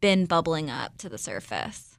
been 0.00 0.26
bubbling 0.26 0.70
up 0.70 0.96
to 0.98 1.08
the 1.08 1.18
surface? 1.18 1.89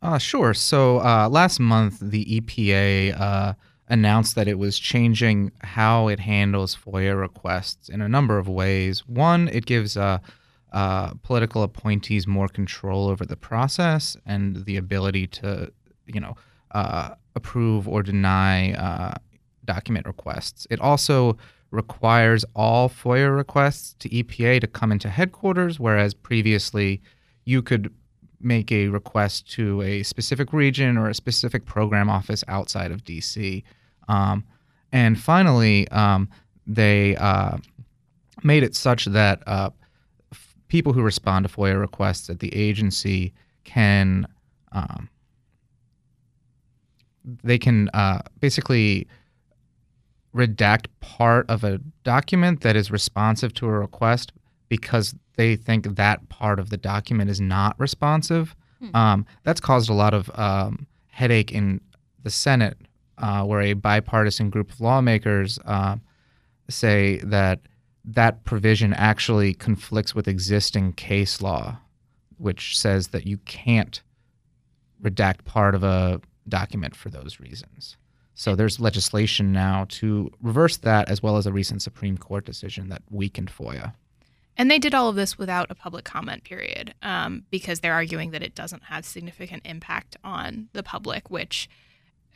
Uh, 0.00 0.18
sure. 0.18 0.54
So 0.54 1.00
uh, 1.00 1.28
last 1.28 1.58
month, 1.58 1.98
the 2.00 2.40
EPA 2.40 3.20
uh, 3.20 3.54
announced 3.88 4.34
that 4.36 4.46
it 4.46 4.58
was 4.58 4.78
changing 4.78 5.50
how 5.62 6.08
it 6.08 6.20
handles 6.20 6.76
FOIA 6.76 7.18
requests 7.18 7.88
in 7.88 8.00
a 8.00 8.08
number 8.08 8.38
of 8.38 8.48
ways. 8.48 9.06
One, 9.08 9.48
it 9.48 9.66
gives 9.66 9.96
uh, 9.96 10.18
uh, 10.72 11.14
political 11.22 11.62
appointees 11.62 12.26
more 12.26 12.48
control 12.48 13.08
over 13.08 13.26
the 13.26 13.36
process 13.36 14.16
and 14.24 14.64
the 14.66 14.76
ability 14.76 15.26
to, 15.28 15.72
you 16.06 16.20
know, 16.20 16.36
uh, 16.72 17.14
approve 17.34 17.88
or 17.88 18.02
deny 18.02 19.16
document 19.64 20.06
requests. 20.06 20.66
It 20.70 20.80
also 20.80 21.36
requires 21.70 22.44
all 22.54 22.88
FOIA 22.88 23.34
requests 23.34 23.94
to 23.98 24.08
EPA 24.08 24.60
to 24.60 24.66
come 24.66 24.92
into 24.92 25.08
headquarters, 25.08 25.78
whereas 25.78 26.14
previously 26.14 27.02
you 27.44 27.62
could 27.62 27.92
make 28.40 28.70
a 28.70 28.88
request 28.88 29.50
to 29.52 29.82
a 29.82 30.02
specific 30.02 30.52
region 30.52 30.96
or 30.96 31.08
a 31.08 31.14
specific 31.14 31.64
program 31.64 32.08
office 32.08 32.44
outside 32.48 32.90
of 32.90 33.04
DC. 33.04 33.62
Um, 34.08 34.44
and 34.92 35.18
finally, 35.18 35.88
um, 35.88 36.28
they 36.66 37.16
uh, 37.16 37.58
made 38.42 38.62
it 38.62 38.74
such 38.74 39.06
that 39.06 39.42
uh, 39.46 39.70
f- 40.32 40.56
people 40.68 40.92
who 40.92 41.02
respond 41.02 41.46
to 41.46 41.54
FOIA 41.54 41.78
requests 41.78 42.30
at 42.30 42.40
the 42.40 42.54
agency 42.54 43.32
can 43.64 44.26
um, 44.72 45.08
they 47.42 47.58
can 47.58 47.90
uh, 47.90 48.20
basically 48.40 49.06
redact 50.34 50.86
part 51.00 51.48
of 51.48 51.64
a 51.64 51.78
document 52.04 52.60
that 52.60 52.76
is 52.76 52.90
responsive 52.90 53.52
to 53.54 53.66
a 53.66 53.70
request 53.70 54.32
because 54.68 55.14
they 55.38 55.54
think 55.54 55.94
that 55.94 56.28
part 56.28 56.58
of 56.58 56.68
the 56.68 56.76
document 56.76 57.30
is 57.30 57.40
not 57.40 57.78
responsive. 57.78 58.56
Hmm. 58.80 58.96
Um, 58.96 59.26
that's 59.44 59.60
caused 59.60 59.88
a 59.88 59.94
lot 59.94 60.12
of 60.12 60.30
um, 60.34 60.86
headache 61.06 61.52
in 61.52 61.80
the 62.24 62.30
Senate, 62.30 62.76
uh, 63.18 63.44
where 63.44 63.60
a 63.60 63.72
bipartisan 63.72 64.50
group 64.50 64.70
of 64.72 64.80
lawmakers 64.80 65.58
uh, 65.64 65.96
say 66.68 67.18
that 67.18 67.60
that 68.04 68.44
provision 68.44 68.92
actually 68.94 69.54
conflicts 69.54 70.12
with 70.12 70.26
existing 70.26 70.92
case 70.94 71.40
law, 71.40 71.78
which 72.38 72.76
says 72.76 73.08
that 73.08 73.24
you 73.24 73.38
can't 73.38 74.02
redact 75.00 75.44
part 75.44 75.76
of 75.76 75.84
a 75.84 76.20
document 76.48 76.96
for 76.96 77.10
those 77.10 77.38
reasons. 77.38 77.96
So 78.34 78.56
there's 78.56 78.80
legislation 78.80 79.52
now 79.52 79.86
to 79.90 80.32
reverse 80.42 80.78
that, 80.78 81.08
as 81.08 81.22
well 81.22 81.36
as 81.36 81.46
a 81.46 81.52
recent 81.52 81.82
Supreme 81.82 82.18
Court 82.18 82.44
decision 82.44 82.88
that 82.88 83.02
weakened 83.08 83.52
FOIA. 83.56 83.94
And 84.58 84.68
they 84.68 84.80
did 84.80 84.92
all 84.92 85.08
of 85.08 85.14
this 85.14 85.38
without 85.38 85.70
a 85.70 85.74
public 85.76 86.04
comment 86.04 86.42
period 86.42 86.92
um, 87.00 87.44
because 87.48 87.78
they're 87.78 87.94
arguing 87.94 88.32
that 88.32 88.42
it 88.42 88.56
doesn't 88.56 88.82
have 88.84 89.04
significant 89.04 89.62
impact 89.64 90.16
on 90.24 90.68
the 90.72 90.82
public, 90.82 91.30
which 91.30 91.70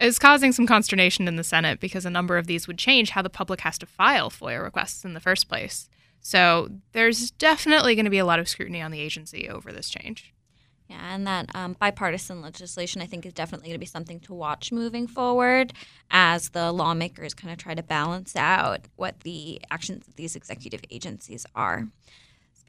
is 0.01 0.21
causing 0.21 0.53
some 0.53 0.67
consternation 0.67 1.27
in 1.27 1.35
the 1.35 1.43
Senate 1.43 1.81
because 1.81 2.07
a 2.07 2.11
number 2.11 2.39
of 2.39 2.47
these 2.47 2.69
would 2.69 2.79
change 2.79 3.11
how 3.11 3.23
the 3.23 3.29
public 3.29 3.63
has 3.63 3.77
to 3.79 3.87
file 3.87 4.31
FOIA 4.31 4.63
requests 4.63 5.05
in 5.05 5.15
the 5.15 5.21
first 5.21 5.49
place. 5.49 5.91
So 6.21 6.69
there's 6.93 7.33
definitely 7.33 7.97
going 7.97 8.05
to 8.05 8.11
be 8.11 8.19
a 8.19 8.25
lot 8.25 8.39
of 8.39 8.49
scrutiny 8.49 8.81
on 8.81 8.93
the 8.93 9.01
agency 9.01 9.49
over 9.49 9.73
this 9.73 9.91
change. 9.91 10.33
Yeah, 10.89 11.15
and 11.15 11.27
that 11.27 11.55
um, 11.55 11.77
bipartisan 11.79 12.43
legislation, 12.43 13.01
I 13.01 13.07
think, 13.07 13.25
is 13.25 13.33
definitely 13.33 13.69
going 13.69 13.77
to 13.77 13.81
be 13.81 13.87
something 13.87 14.21
to 14.21 14.35
watch 14.35 14.73
moving 14.73 15.07
forward 15.07 15.73
as 16.11 16.51
the 16.51 16.71
lawmakers 16.73 17.35
kind 17.35 17.53
of 17.53 17.59
try 17.59 17.75
to 17.75 17.83
balance 17.83 18.37
out 18.37 18.89
what 18.97 19.21
the 19.21 19.61
actions 19.71 20.07
of 20.07 20.17
these 20.17 20.37
executive 20.37 20.81
agencies 20.91 21.47
are. 21.55 21.89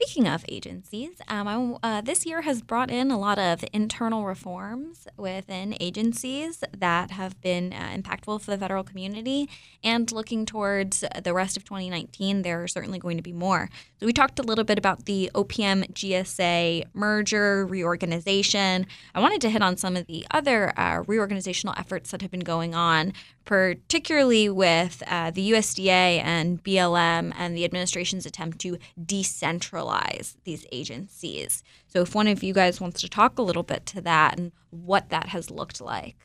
Speaking 0.00 0.26
of 0.26 0.44
agencies, 0.48 1.20
um, 1.28 1.78
I, 1.82 1.98
uh, 1.98 2.00
this 2.00 2.26
year 2.26 2.42
has 2.42 2.62
brought 2.62 2.90
in 2.90 3.12
a 3.12 3.18
lot 3.18 3.38
of 3.38 3.64
internal 3.72 4.24
reforms 4.24 5.06
within 5.16 5.76
agencies 5.78 6.64
that 6.76 7.12
have 7.12 7.40
been 7.40 7.72
uh, 7.72 7.96
impactful 7.96 8.40
for 8.40 8.50
the 8.50 8.58
federal 8.58 8.82
community. 8.82 9.48
And 9.84 10.10
looking 10.10 10.46
towards 10.46 11.04
the 11.22 11.32
rest 11.32 11.56
of 11.56 11.64
2019, 11.64 12.42
there 12.42 12.60
are 12.60 12.66
certainly 12.66 12.98
going 12.98 13.16
to 13.18 13.22
be 13.22 13.32
more. 13.32 13.70
So, 14.00 14.06
we 14.06 14.12
talked 14.12 14.40
a 14.40 14.42
little 14.42 14.64
bit 14.64 14.78
about 14.78 15.06
the 15.06 15.30
OPM 15.32 15.92
GSA 15.92 16.86
merger, 16.92 17.64
reorganization. 17.64 18.86
I 19.14 19.20
wanted 19.20 19.40
to 19.42 19.48
hit 19.48 19.62
on 19.62 19.76
some 19.76 19.96
of 19.96 20.06
the 20.06 20.26
other 20.32 20.72
uh, 20.76 21.04
reorganizational 21.04 21.78
efforts 21.78 22.10
that 22.10 22.20
have 22.20 22.32
been 22.32 22.40
going 22.40 22.74
on 22.74 23.12
particularly 23.44 24.48
with 24.48 25.02
uh, 25.06 25.30
the 25.30 25.52
USDA 25.52 26.22
and 26.22 26.62
BLM 26.62 27.32
and 27.36 27.56
the 27.56 27.64
administration's 27.64 28.26
attempt 28.26 28.58
to 28.60 28.78
decentralize 29.00 30.36
these 30.44 30.66
agencies. 30.72 31.62
So, 31.86 32.02
if 32.02 32.14
one 32.14 32.26
of 32.26 32.42
you 32.42 32.54
guys 32.54 32.80
wants 32.80 33.00
to 33.02 33.08
talk 33.08 33.38
a 33.38 33.42
little 33.42 33.62
bit 33.62 33.86
to 33.86 34.00
that 34.02 34.38
and 34.38 34.52
what 34.70 35.10
that 35.10 35.28
has 35.28 35.50
looked 35.50 35.80
like. 35.80 36.16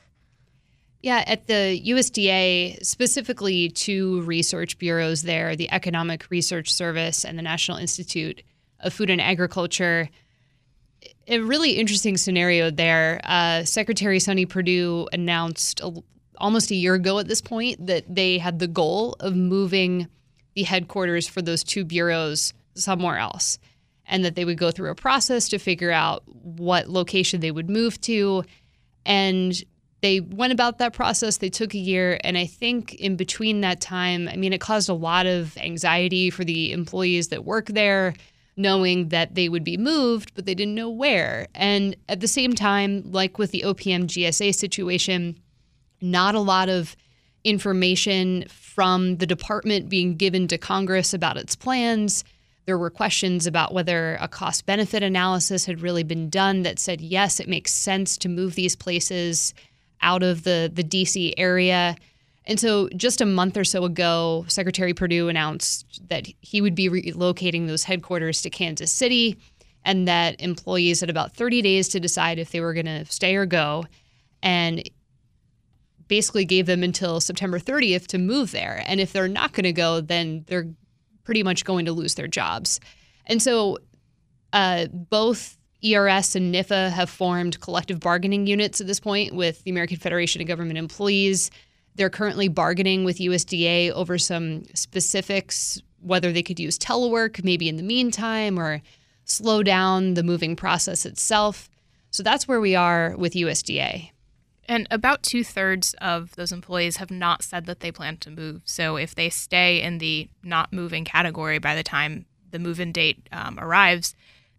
Yeah, 1.02 1.24
at 1.28 1.48
the 1.48 1.82
USDA, 1.86 2.86
specifically 2.86 3.70
two 3.70 4.22
research 4.24 4.78
bureaus 4.78 5.24
there 5.24 5.56
the 5.56 5.72
Economic 5.72 6.30
Research 6.30 6.74
Service 6.74 7.24
and 7.24 7.38
the 7.38 7.42
National 7.42 7.78
Institute 7.78 8.44
of 8.82 8.94
Food 8.94 9.10
and 9.10 9.22
Agriculture. 9.22 10.10
A 11.28 11.40
really 11.40 11.74
interesting 11.74 12.18
scenario 12.18 12.70
there. 12.70 13.22
Uh, 13.24 13.64
Secretary 13.64 14.20
Sonny 14.20 14.46
Perdue 14.46 15.08
announced 15.14 15.80
a 15.80 16.04
almost 16.40 16.72
a 16.72 16.76
year 16.76 16.96
ago 16.96 17.20
at 17.20 17.28
this 17.28 17.42
point 17.42 17.86
that 17.88 18.04
they 18.14 18.38
had 18.38 18.60
the 18.60 18.68
goal 18.68 19.16
of 19.20 19.36
moving 19.36 20.08
the 20.56 20.64
headquarters 20.64 21.28
for 21.28 21.42
those 21.42 21.64
two 21.64 21.86
bureaus 21.86 22.54
somewhere 22.76 23.18
else 23.18 23.60
and 24.10 24.26
that 24.26 24.36
they 24.36 24.44
would 24.44 24.58
go 24.58 24.72
through 24.72 24.90
a 24.90 24.96
process 24.96 25.48
to 25.50 25.60
figure 25.60 25.92
out 25.92 26.24
what 26.28 26.90
location 26.90 27.40
they 27.40 27.52
would 27.52 27.70
move 27.70 28.02
to. 28.02 28.44
And 29.06 29.54
they 30.02 30.20
went 30.20 30.52
about 30.52 30.80
that 30.80 30.94
process. 30.94 31.38
They 31.38 31.50
took 31.50 31.74
a 31.74 31.78
year. 31.78 32.20
And 32.24 32.38
i 32.38 32.46
think 32.46 32.96
in 32.96 33.16
between 33.16 33.62
that 33.62 33.80
time 33.82 34.28
i 34.28 34.36
mean 34.36 34.54
it 34.54 34.62
caused 34.62 34.90
a 34.90 34.94
lot 34.94 35.26
of 35.26 35.56
anxiety 35.58 36.30
for 36.30 36.44
the 36.44 36.72
employees 36.72 37.30
that 37.30 37.46
work 37.46 37.68
there 37.68 38.14
knowing 38.58 39.08
that 39.10 39.36
they 39.36 39.48
would 39.48 39.64
be 39.64 39.78
moved 39.78 40.34
but 40.36 40.46
they 40.46 40.56
didn't 40.56 40.76
know 40.76 40.90
where. 40.90 41.48
And 41.54 41.96
at 42.10 42.20
the 42.20 42.28
same 42.28 42.54
time 42.54 43.12
like 43.12 43.38
with 43.38 43.52
the 43.52 43.64
opm 43.66 44.06
gsa 44.06 44.54
situation 44.56 45.40
not 46.02 46.36
a 46.36 46.40
lot 46.40 46.70
of 46.70 46.96
information 47.44 48.46
from 48.50 49.18
the 49.18 49.26
department 49.26 49.90
being 49.90 50.16
given 50.16 50.48
to 50.48 50.58
Congress 50.58 51.14
about 51.14 51.38
its 51.38 51.56
plans. 51.56 52.24
There 52.66 52.78
were 52.78 52.90
questions 52.90 53.48
about 53.48 53.74
whether 53.74 54.18
a 54.22 54.28
cost 54.28 54.66
benefit 54.66 55.02
analysis 55.02 55.66
had 55.66 55.82
really 55.82 56.04
been 56.04 56.30
done 56.30 56.64
that 56.64 56.80
said, 56.80 57.02
yes, 57.02 57.40
it 57.40 57.48
makes 57.48 57.74
sense 57.74 58.18
to 58.18 58.30
move 58.30 58.56
these 58.56 58.76
places 58.76 59.54
out 60.02 60.24
of 60.24 60.44
the, 60.44 60.72
the 60.74 60.84
DC 60.84 61.34
area. 61.38 61.96
And 62.46 62.60
so, 62.60 62.90
just 62.96 63.22
a 63.22 63.26
month 63.26 63.58
or 63.58 63.64
so 63.64 63.84
ago, 63.84 64.46
Secretary 64.48 64.94
Perdue 64.94 65.30
announced 65.30 66.02
that 66.10 66.28
he 66.42 66.62
would 66.62 66.74
be 66.74 66.90
relocating 66.90 67.68
those 67.68 67.84
headquarters 67.84 68.42
to 68.42 68.50
Kansas 68.50 68.92
City 68.92 69.38
and 69.86 70.08
that 70.08 70.40
employees 70.42 71.02
had 71.02 71.10
about 71.10 71.36
30 71.36 71.62
days 71.62 71.90
to 71.90 72.00
decide 72.00 72.40
if 72.40 72.52
they 72.52 72.60
were 72.60 72.74
going 72.74 72.86
to 72.86 73.06
stay 73.06 73.36
or 73.36 73.46
go. 73.46 73.86
And 74.42 74.90
basically 76.10 76.44
gave 76.44 76.66
them 76.66 76.84
until 76.84 77.22
September 77.22 77.60
30th 77.60 78.08
to 78.08 78.18
move 78.18 78.52
there. 78.52 78.84
And 78.86 79.00
if 79.00 79.14
they're 79.14 79.30
not 79.30 79.54
going 79.54 79.64
to 79.64 79.72
go, 79.72 80.02
then 80.02 80.44
they're 80.48 80.68
pretty 81.24 81.44
much 81.44 81.64
going 81.64 81.86
to 81.86 81.94
lose 81.94 82.16
their 82.16 82.28
jobs. 82.28 82.82
And 83.28 83.42
so 83.42 83.78
uh, 84.52 84.88
both 84.88 85.58
ERS 85.86 86.36
and 86.36 86.54
NIFA 86.54 86.92
have 86.92 87.10
formed 87.10 87.62
collective 87.62 88.02
bargaining 88.02 88.48
units 88.48 88.82
at 88.82 88.88
this 88.88 89.00
point 89.00 89.34
with 89.34 89.64
the 89.64 89.72
American 89.72 89.98
Federation 89.98 90.42
of 90.42 90.48
Government 90.48 90.78
Employees. 90.78 91.52
They're 91.96 92.10
currently 92.10 92.48
bargaining 92.48 93.06
with 93.06 93.20
USDA 93.20 93.92
over 93.92 94.18
some 94.18 94.64
specifics, 94.74 95.82
whether 96.02 96.32
they 96.32 96.44
could 96.44 96.60
use 96.60 96.78
telework 96.78 97.44
maybe 97.44 97.70
in 97.70 97.78
the 97.78 97.84
meantime 97.84 98.60
or 98.60 98.82
slow 99.24 99.64
down 99.64 100.16
the 100.16 100.24
moving 100.24 100.56
process 100.56 101.06
itself. 101.06 101.70
So 102.12 102.24
that's 102.24 102.48
where 102.48 102.60
we 102.60 102.76
are 102.76 103.16
with 103.18 103.34
USDA. 103.34 104.10
And 104.70 104.88
about 104.92 105.24
two 105.24 105.44
thirds 105.44 105.96
of 105.96 106.36
those 106.36 106.52
employees 106.52 106.98
have 106.98 107.10
not 107.10 107.42
said 107.42 107.66
that 107.66 107.80
they 107.80 107.92
plan 107.92 108.18
to 108.18 108.30
move. 108.30 108.62
So 108.66 108.98
if 108.98 109.16
they 109.16 109.32
stay 109.32 109.82
in 109.82 109.98
the 109.98 110.30
not 110.44 110.72
moving 110.72 111.06
category 111.06 111.58
by 111.58 111.74
the 111.74 111.82
time 111.82 112.28
the 112.52 112.60
move 112.60 112.80
in 112.80 112.92
date 112.92 113.28
um, 113.32 113.60
arrives, 113.60 114.14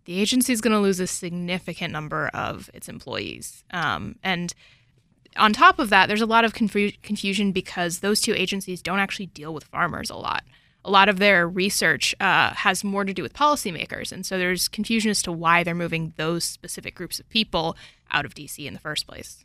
the 0.07 0.21
agency 0.21 0.53
is 0.53 0.61
going 0.61 0.73
to 0.73 0.81
lose 0.81 0.99
a 0.99 1.07
significant 1.07 1.93
number 1.93 2.29
of 2.35 2.69
its 2.75 2.89
employees. 2.89 3.63
Um, 3.71 4.17
and 4.25 4.53
on 5.37 5.53
top 5.53 5.79
of 5.79 5.91
that, 5.91 6.09
there's 6.09 6.21
a 6.21 6.27
lot 6.27 6.45
of 6.45 6.55
confu- 6.55 6.91
confusion 7.05 7.53
because 7.53 8.01
those 8.01 8.21
two 8.21 8.35
agencies 8.35 8.83
don't 8.83 8.99
actually 8.99 9.27
deal 9.27 9.55
with 9.55 9.63
farmers 9.63 10.11
a 10.11 10.17
lot. 10.17 10.43
A 10.85 10.91
lot 10.91 11.09
of 11.09 11.21
their 11.21 11.47
research 11.47 12.17
uh, 12.19 12.53
has 12.55 12.83
more 12.83 13.05
to 13.05 13.15
do 13.15 13.23
with 13.23 13.33
policymakers. 13.33 14.11
And 14.11 14.27
so 14.27 14.39
there's 14.39 14.67
confusion 14.67 15.13
as 15.13 15.23
to 15.23 15.31
why 15.31 15.63
they're 15.63 15.73
moving 15.73 16.15
those 16.17 16.43
specific 16.43 16.97
groups 16.97 17.21
of 17.21 17.29
people 17.29 17.77
out 18.11 18.25
of 18.25 18.35
DC 18.35 18.67
in 18.67 18.75
the 18.75 18.81
first 18.81 19.07
place. 19.07 19.45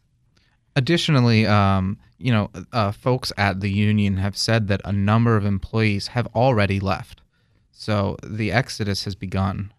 Additionally, 0.76 1.45
um, 1.45 1.97
you 2.17 2.32
know, 2.32 2.49
uh, 2.73 2.91
folks 2.91 3.32
at 3.38 3.61
the 3.61 3.69
union 3.69 4.17
have 4.17 4.38
said 4.38 4.67
that 4.67 4.82
a 4.84 4.91
number 4.91 5.38
of 5.38 5.45
employees 5.45 6.07
have 6.07 6.28
already 6.36 6.80
left. 6.80 7.21
So 7.71 8.17
the 8.23 8.51
exodus 8.51 9.03
has 9.05 9.15
begun. 9.15 9.71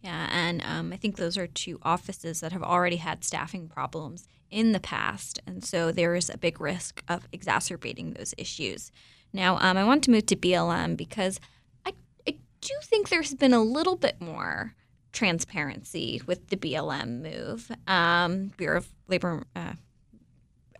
Yeah, 0.00 0.28
and 0.30 0.62
um, 0.64 0.92
I 0.92 0.96
think 0.96 1.16
those 1.16 1.36
are 1.36 1.46
two 1.46 1.78
offices 1.82 2.40
that 2.40 2.52
have 2.52 2.62
already 2.62 2.96
had 2.96 3.24
staffing 3.24 3.68
problems 3.68 4.28
in 4.50 4.72
the 4.72 4.80
past. 4.80 5.40
And 5.46 5.64
so 5.64 5.90
there 5.90 6.14
is 6.14 6.30
a 6.30 6.38
big 6.38 6.60
risk 6.60 7.02
of 7.08 7.26
exacerbating 7.32 8.12
those 8.12 8.34
issues. 8.38 8.92
Now, 9.32 9.58
um, 9.60 9.76
I 9.76 9.84
want 9.84 10.04
to 10.04 10.10
move 10.10 10.26
to 10.26 10.36
BLM 10.36 10.96
because 10.96 11.40
I, 11.84 11.92
I 12.26 12.36
do 12.60 12.74
think 12.82 13.08
there's 13.08 13.34
been 13.34 13.52
a 13.52 13.62
little 13.62 13.96
bit 13.96 14.20
more 14.20 14.74
transparency 15.12 16.22
with 16.26 16.48
the 16.48 16.56
BLM 16.56 17.22
move. 17.22 17.70
Um, 17.86 18.52
Bureau 18.56 18.78
of 18.78 18.88
Labor. 19.08 19.44
Uh, 19.56 19.72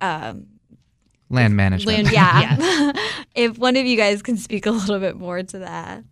um, 0.00 0.46
land 1.30 1.56
management. 1.56 2.04
Land, 2.04 2.10
yeah. 2.12 2.56
yeah. 2.58 2.92
if 3.34 3.58
one 3.58 3.76
of 3.76 3.86
you 3.86 3.96
guys 3.96 4.22
can 4.22 4.36
speak 4.36 4.66
a 4.66 4.70
little 4.70 4.98
bit 4.98 5.16
more 5.16 5.42
to 5.42 5.58
that. 5.58 6.04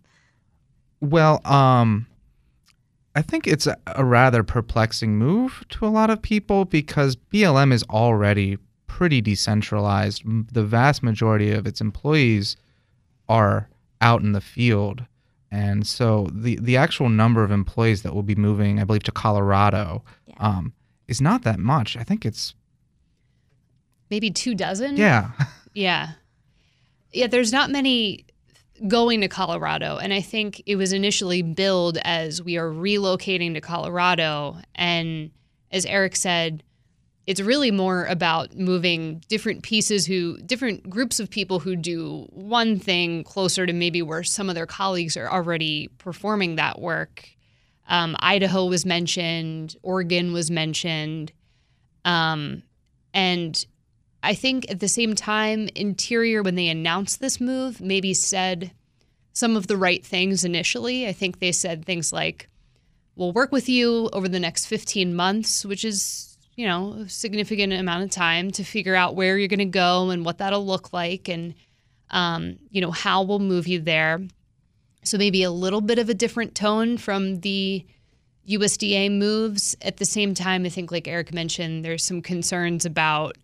Well, 1.01 1.45
um, 1.45 2.07
I 3.15 3.21
think 3.21 3.47
it's 3.47 3.67
a, 3.67 3.77
a 3.87 4.03
rather 4.03 4.43
perplexing 4.43 5.17
move 5.17 5.63
to 5.69 5.85
a 5.85 5.89
lot 5.89 6.09
of 6.09 6.21
people 6.21 6.65
because 6.65 7.15
BLM 7.15 7.71
is 7.71 7.83
already 7.83 8.57
pretty 8.87 9.21
decentralized. 9.21 10.23
The 10.53 10.63
vast 10.63 11.03
majority 11.03 11.51
of 11.51 11.67
its 11.67 11.81
employees 11.81 12.57
are 13.27 13.69
out 14.01 14.21
in 14.21 14.33
the 14.33 14.41
field. 14.41 15.05
And 15.51 15.87
so 15.87 16.27
the, 16.33 16.57
the 16.61 16.77
actual 16.77 17.09
number 17.09 17.43
of 17.43 17.51
employees 17.51 18.01
that 18.01 18.13
will 18.13 18.23
be 18.23 18.35
moving, 18.35 18.79
I 18.79 18.83
believe, 18.83 19.03
to 19.03 19.11
Colorado 19.11 20.03
yeah. 20.27 20.35
um, 20.39 20.73
is 21.07 21.21
not 21.21 21.43
that 21.43 21.59
much. 21.59 21.95
I 21.95 22.03
think 22.03 22.25
it's 22.25 22.53
maybe 24.09 24.31
two 24.31 24.55
dozen. 24.55 24.97
Yeah. 24.97 25.31
yeah. 25.73 26.09
Yeah, 27.11 27.27
there's 27.27 27.51
not 27.51 27.69
many 27.69 28.25
going 28.87 29.21
to 29.21 29.27
Colorado. 29.27 29.97
And 29.97 30.13
I 30.13 30.21
think 30.21 30.61
it 30.65 30.75
was 30.75 30.93
initially 30.93 31.41
billed 31.41 31.97
as 32.03 32.41
we 32.41 32.57
are 32.57 32.69
relocating 32.69 33.53
to 33.53 33.61
Colorado. 33.61 34.57
And 34.75 35.31
as 35.71 35.85
Erich 35.85 36.15
said, 36.15 36.63
it's 37.25 37.41
really 37.41 37.71
more 37.71 38.05
about 38.05 38.55
moving 38.55 39.23
different 39.29 39.63
pieces 39.63 40.05
who 40.05 40.37
different 40.39 40.89
groups 40.89 41.19
of 41.19 41.29
people 41.29 41.59
who 41.59 41.75
do 41.75 42.27
one 42.29 42.77
thing 42.77 43.23
closer 43.23 43.65
to 43.65 43.73
maybe 43.73 44.01
where 44.01 44.23
some 44.23 44.47
of 44.47 44.55
their 44.55 44.67
colleagues 44.67 45.17
are 45.17 45.29
already 45.29 45.87
performing 45.97 46.57
that 46.57 46.79
work. 46.79 47.27
Um, 47.87 48.15
Idaho 48.19 48.65
was 48.65 48.85
mentioned, 48.85 49.75
Oregon 49.81 50.33
was 50.33 50.51
mentioned, 50.51 51.31
um, 52.03 52.63
and 53.13 53.65
I 54.25 54.33
think 54.33 54.69
at 54.71 54.79
the 54.79 54.87
same 54.87 55.13
time, 55.13 55.69
Interior, 55.75 56.41
when 56.41 56.55
they 56.55 56.67
announced 56.67 57.19
this 57.19 57.39
move, 57.39 57.79
maybe 57.79 58.15
said 58.15 58.71
some 59.33 59.55
of 59.55 59.67
the 59.67 59.77
right 59.77 60.03
things 60.03 60.43
initially. 60.43 61.07
I 61.07 61.13
think 61.13 61.39
they 61.39 61.51
said 61.51 61.85
things 61.85 62.11
like, 62.11 62.49
we'll 63.15 63.33
work 63.33 63.51
with 63.51 63.69
you 63.69 64.09
over 64.13 64.27
the 64.27 64.39
next 64.39 64.65
15 64.65 65.15
months, 65.15 65.63
which 65.63 65.85
is, 65.85 66.37
you 66.55 66.65
know, 66.65 66.93
a 67.05 67.09
significant 67.09 67.71
amount 67.71 68.03
of 68.03 68.09
time 68.09 68.49
to 68.51 68.63
figure 68.63 68.95
out 68.95 69.15
where 69.15 69.37
you're 69.37 69.47
going 69.47 69.59
to 69.59 69.65
go 69.65 70.09
and 70.09 70.25
what 70.25 70.39
that'll 70.39 70.65
look 70.65 70.91
like 70.91 71.29
and, 71.29 71.53
um, 72.09 72.57
you 72.71 72.81
know, 72.81 72.91
how 72.91 73.21
we'll 73.21 73.37
move 73.37 73.67
you 73.67 73.79
there. 73.79 74.21
So 75.03 75.19
maybe 75.19 75.43
a 75.43 75.51
little 75.51 75.81
bit 75.81 75.99
of 75.99 76.09
a 76.09 76.15
different 76.15 76.55
tone 76.55 76.97
from 76.97 77.41
the 77.41 77.85
USDA 78.49 79.11
moves. 79.11 79.75
At 79.83 79.97
the 79.97 80.05
same 80.05 80.33
time, 80.33 80.65
I 80.65 80.69
think, 80.69 80.91
like 80.91 81.07
Erich 81.07 81.31
mentioned, 81.31 81.85
there's 81.85 82.03
some 82.03 82.23
concerns 82.23 82.85
about 82.85 83.37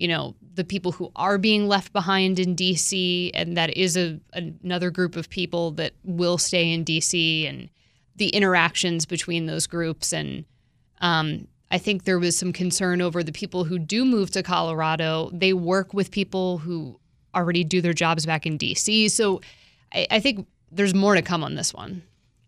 you 0.00 0.08
know 0.08 0.34
the 0.54 0.64
people 0.64 0.92
who 0.92 1.12
are 1.14 1.38
being 1.38 1.68
left 1.68 1.92
behind 1.92 2.38
in 2.38 2.56
DC, 2.56 3.30
and 3.34 3.56
that 3.56 3.76
is 3.76 3.96
a, 3.96 4.18
another 4.32 4.90
group 4.90 5.14
of 5.14 5.28
people 5.28 5.70
that 5.72 5.92
will 6.04 6.38
stay 6.38 6.72
in 6.72 6.84
DC, 6.84 7.48
and 7.48 7.68
the 8.16 8.28
interactions 8.30 9.04
between 9.04 9.46
those 9.46 9.66
groups. 9.66 10.12
And 10.12 10.46
um, 11.00 11.46
I 11.70 11.78
think 11.78 12.04
there 12.04 12.18
was 12.18 12.36
some 12.36 12.52
concern 12.52 13.02
over 13.02 13.22
the 13.22 13.30
people 13.30 13.64
who 13.64 13.78
do 13.78 14.04
move 14.04 14.30
to 14.32 14.42
Colorado. 14.42 15.30
They 15.32 15.52
work 15.52 15.92
with 15.92 16.10
people 16.10 16.58
who 16.58 16.98
already 17.34 17.62
do 17.62 17.80
their 17.80 17.92
jobs 17.92 18.24
back 18.24 18.46
in 18.46 18.58
DC. 18.58 19.10
So 19.10 19.40
I, 19.92 20.06
I 20.10 20.20
think 20.20 20.46
there's 20.72 20.94
more 20.94 21.14
to 21.14 21.22
come 21.22 21.44
on 21.44 21.54
this 21.54 21.74
one. 21.74 22.02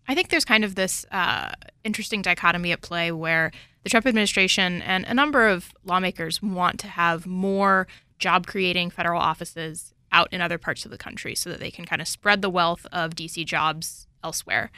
I 0.09 0.14
think 0.14 0.30
there's 0.30 0.44
kind 0.44 0.64
of 0.64 0.74
this 0.74 1.05
uh, 1.12 1.53
interesting 1.84 2.22
dichotomy 2.22 2.72
at 2.72 2.80
play 2.80 3.12
where 3.12 3.53
the 3.82 3.90
Trump 3.90 4.06
administration 4.06 4.82
and 4.82 5.04
a 5.06 5.14
number 5.14 5.48
of 5.48 5.72
lawmakers 5.84 6.42
want 6.42 6.78
to 6.80 6.88
have 6.88 7.26
more 7.26 7.86
job 8.18 8.46
creating 8.46 8.90
federal 8.90 9.20
offices 9.20 9.92
out 10.12 10.32
in 10.32 10.40
other 10.40 10.58
parts 10.58 10.84
of 10.84 10.90
the 10.90 10.98
country 10.98 11.34
so 11.34 11.50
that 11.50 11.58
they 11.58 11.70
can 11.70 11.84
kind 11.84 12.00
of 12.00 12.08
spread 12.08 12.42
the 12.42 12.50
wealth 12.50 12.86
of 12.92 13.14
DC 13.14 13.44
jobs 13.44 14.06
elsewhere. 14.22 14.70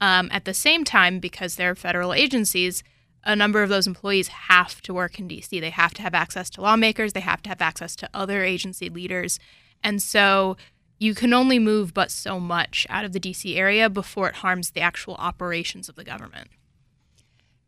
Um, 0.00 0.28
at 0.32 0.44
the 0.44 0.54
same 0.54 0.84
time, 0.84 1.18
because 1.18 1.56
they're 1.56 1.74
federal 1.74 2.14
agencies, 2.14 2.82
a 3.24 3.34
number 3.34 3.62
of 3.62 3.68
those 3.68 3.86
employees 3.86 4.28
have 4.28 4.80
to 4.82 4.94
work 4.94 5.18
in 5.18 5.28
DC. 5.28 5.60
They 5.60 5.70
have 5.70 5.92
to 5.94 6.02
have 6.02 6.14
access 6.14 6.48
to 6.50 6.60
lawmakers, 6.60 7.12
they 7.12 7.20
have 7.20 7.42
to 7.42 7.48
have 7.48 7.60
access 7.60 7.96
to 7.96 8.08
other 8.14 8.44
agency 8.44 8.88
leaders. 8.88 9.38
And 9.82 10.00
so 10.00 10.56
you 10.98 11.14
can 11.14 11.32
only 11.32 11.58
move 11.58 11.92
but 11.92 12.10
so 12.10 12.40
much 12.40 12.86
out 12.88 13.04
of 13.04 13.12
the 13.12 13.20
DC 13.20 13.56
area 13.56 13.90
before 13.90 14.28
it 14.28 14.36
harms 14.36 14.70
the 14.70 14.80
actual 14.80 15.14
operations 15.14 15.88
of 15.88 15.96
the 15.96 16.04
government. 16.04 16.48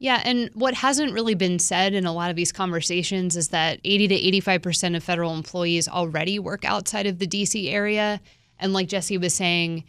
Yeah, 0.02 0.22
and 0.24 0.48
what 0.54 0.72
hasn't 0.72 1.12
really 1.12 1.34
been 1.34 1.58
said 1.58 1.92
in 1.92 2.06
a 2.06 2.12
lot 2.12 2.30
of 2.30 2.36
these 2.36 2.52
conversations 2.52 3.36
is 3.36 3.48
that 3.48 3.80
80 3.84 4.08
to 4.08 4.40
85% 4.40 4.96
of 4.96 5.04
federal 5.04 5.34
employees 5.34 5.88
already 5.88 6.38
work 6.38 6.64
outside 6.64 7.06
of 7.06 7.18
the 7.18 7.26
DC 7.26 7.70
area. 7.70 8.18
And 8.58 8.72
like 8.72 8.88
Jessie 8.88 9.18
was 9.18 9.34
saying, 9.34 9.84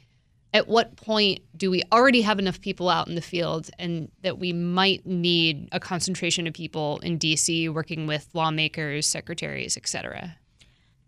at 0.54 0.68
what 0.68 0.98
point 0.98 1.40
do 1.56 1.72
we 1.72 1.82
already 1.94 2.24
have 2.24 2.40
enough 2.40 2.60
people 2.60 2.90
out 2.90 3.08
in 3.08 3.16
the 3.16 3.22
field 3.22 3.70
and 3.80 4.12
that 4.22 4.38
we 4.38 4.52
might 4.52 5.06
need 5.06 5.70
a 5.72 5.80
concentration 5.80 6.46
of 6.46 6.54
people 6.54 7.00
in 7.04 7.18
DC 7.18 7.74
working 7.74 8.06
with 8.06 8.28
lawmakers, 8.34 9.08
secretaries, 9.08 9.78
et 9.78 9.88
cetera? 9.88 10.36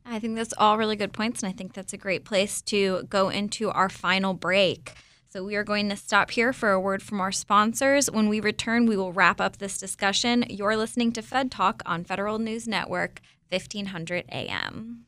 I 0.05 0.19
think 0.19 0.37
that's 0.37 0.53
all 0.57 0.77
really 0.77 0.95
good 0.95 1.11
points, 1.11 1.43
and 1.43 1.49
I 1.49 1.53
think 1.53 1.73
that's 1.73 1.91
a 1.91 1.97
great 1.97 2.23
place 2.23 2.61
to 2.63 3.03
go 3.09 3.27
into 3.27 3.69
our 3.69 3.89
final 3.89 4.33
break. 4.33 4.93
So 5.33 5.43
we 5.43 5.55
are 5.55 5.63
going 5.63 5.89
to 5.89 5.95
stop 5.95 6.29
here 6.29 6.53
for 6.53 6.69
a 6.69 6.79
word 6.79 7.01
from 7.01 7.19
our 7.19 7.31
sponsors. 7.31 8.05
When 8.05 8.29
we 8.29 8.39
return, 8.39 8.85
we 8.85 8.95
will 8.95 9.11
wrap 9.11 9.41
up 9.41 9.57
this 9.57 9.79
discussion. 9.79 10.45
You're 10.47 10.77
listening 10.77 11.11
to 11.13 11.23
Fed 11.23 11.49
Talk 11.49 11.81
on 11.87 12.03
Federal 12.03 12.37
News 12.37 12.67
Network. 12.67 13.19
1500 13.49 14.25
AM. 14.31 15.07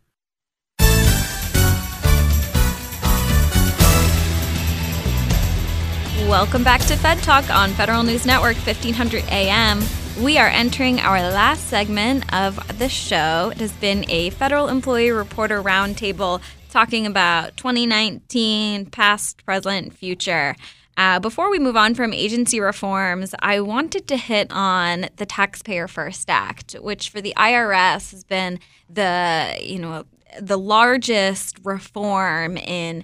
Welcome 6.31 6.63
back 6.63 6.79
to 6.83 6.95
Fed 6.95 7.17
Talk 7.23 7.49
on 7.49 7.71
Federal 7.71 8.03
News 8.03 8.25
Network 8.25 8.55
1500 8.55 9.25
AM. 9.25 9.81
We 10.21 10.37
are 10.37 10.47
entering 10.47 11.01
our 11.01 11.19
last 11.19 11.67
segment 11.67 12.23
of 12.33 12.79
the 12.79 12.87
show. 12.87 13.51
It 13.53 13.59
has 13.59 13.73
been 13.73 14.09
a 14.09 14.29
federal 14.29 14.69
employee 14.69 15.11
reporter 15.11 15.61
roundtable 15.61 16.41
talking 16.69 17.05
about 17.05 17.57
2019, 17.57 18.85
past, 18.85 19.45
present, 19.45 19.93
future. 19.93 20.55
Uh, 20.95 21.19
before 21.19 21.51
we 21.51 21.59
move 21.59 21.75
on 21.75 21.95
from 21.95 22.13
agency 22.13 22.61
reforms, 22.61 23.35
I 23.39 23.59
wanted 23.59 24.07
to 24.07 24.15
hit 24.15 24.47
on 24.51 25.07
the 25.17 25.25
Taxpayer 25.25 25.89
First 25.89 26.29
Act, 26.29 26.77
which 26.79 27.09
for 27.09 27.19
the 27.19 27.33
IRS 27.35 28.11
has 28.11 28.23
been 28.23 28.57
the 28.89 29.57
you 29.59 29.79
know 29.79 30.05
the 30.39 30.57
largest 30.57 31.59
reform 31.61 32.55
in 32.55 33.03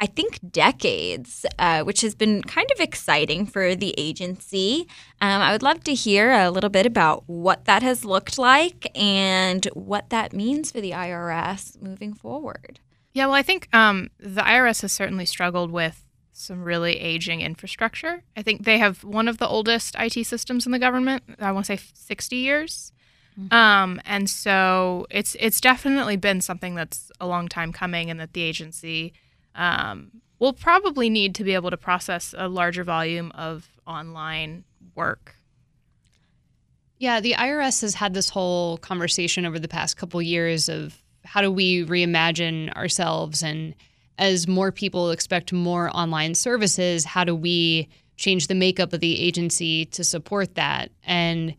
I 0.00 0.06
think, 0.06 0.38
decades, 0.50 1.44
uh, 1.58 1.82
which 1.82 2.00
has 2.00 2.14
been 2.14 2.42
kind 2.42 2.66
of 2.74 2.80
exciting 2.80 3.44
for 3.44 3.74
the 3.74 3.94
agency. 3.98 4.86
Um, 5.20 5.42
I 5.42 5.52
would 5.52 5.62
love 5.62 5.84
to 5.84 5.94
hear 5.94 6.32
a 6.32 6.50
little 6.50 6.70
bit 6.70 6.86
about 6.86 7.24
what 7.26 7.66
that 7.66 7.82
has 7.82 8.02
looked 8.04 8.38
like 8.38 8.90
and 8.94 9.66
what 9.74 10.08
that 10.08 10.32
means 10.32 10.72
for 10.72 10.80
the 10.80 10.92
IRS 10.92 11.80
moving 11.82 12.14
forward. 12.14 12.80
Yeah, 13.12 13.26
well, 13.26 13.34
I 13.34 13.42
think 13.42 13.68
um, 13.74 14.10
the 14.18 14.40
IRS 14.40 14.82
has 14.82 14.92
certainly 14.92 15.26
struggled 15.26 15.70
with 15.70 16.06
some 16.32 16.62
really 16.64 16.98
aging 16.98 17.42
infrastructure. 17.42 18.22
I 18.34 18.42
think 18.42 18.64
they 18.64 18.78
have 18.78 19.04
one 19.04 19.28
of 19.28 19.36
the 19.36 19.48
oldest 19.48 19.94
IT 19.98 20.24
systems 20.24 20.64
in 20.64 20.72
the 20.72 20.78
government. 20.78 21.24
I 21.38 21.52
want 21.52 21.66
to 21.66 21.76
say 21.76 21.84
60 21.92 22.36
years. 22.36 22.92
Mm-hmm. 23.38 23.54
Um, 23.54 24.00
and 24.04 24.28
so 24.28 25.06
it's 25.10 25.36
it's 25.38 25.60
definitely 25.60 26.16
been 26.16 26.40
something 26.40 26.74
that's 26.74 27.12
a 27.20 27.26
long 27.26 27.48
time 27.48 27.72
coming, 27.72 28.10
and 28.10 28.18
that 28.18 28.32
the 28.32 28.42
agency 28.42 29.12
um, 29.54 30.10
we'll 30.38 30.52
probably 30.52 31.10
need 31.10 31.34
to 31.36 31.44
be 31.44 31.54
able 31.54 31.70
to 31.70 31.76
process 31.76 32.34
a 32.36 32.48
larger 32.48 32.84
volume 32.84 33.30
of 33.34 33.68
online 33.86 34.64
work. 34.94 35.36
Yeah, 36.98 37.20
the 37.20 37.32
IRS 37.32 37.80
has 37.80 37.94
had 37.94 38.12
this 38.12 38.28
whole 38.28 38.76
conversation 38.78 39.46
over 39.46 39.58
the 39.58 39.68
past 39.68 39.96
couple 39.96 40.20
years 40.20 40.68
of 40.68 41.02
how 41.24 41.40
do 41.40 41.50
we 41.50 41.84
reimagine 41.84 42.74
ourselves 42.74 43.42
and 43.42 43.74
as 44.18 44.46
more 44.46 44.70
people 44.70 45.10
expect 45.10 45.50
more 45.50 45.90
online 45.96 46.34
services, 46.34 47.06
how 47.06 47.24
do 47.24 47.34
we 47.34 47.88
change 48.18 48.48
the 48.48 48.54
makeup 48.54 48.92
of 48.92 49.00
the 49.00 49.18
agency 49.18 49.86
to 49.86 50.04
support 50.04 50.56
that? 50.56 50.90
And 51.04 51.54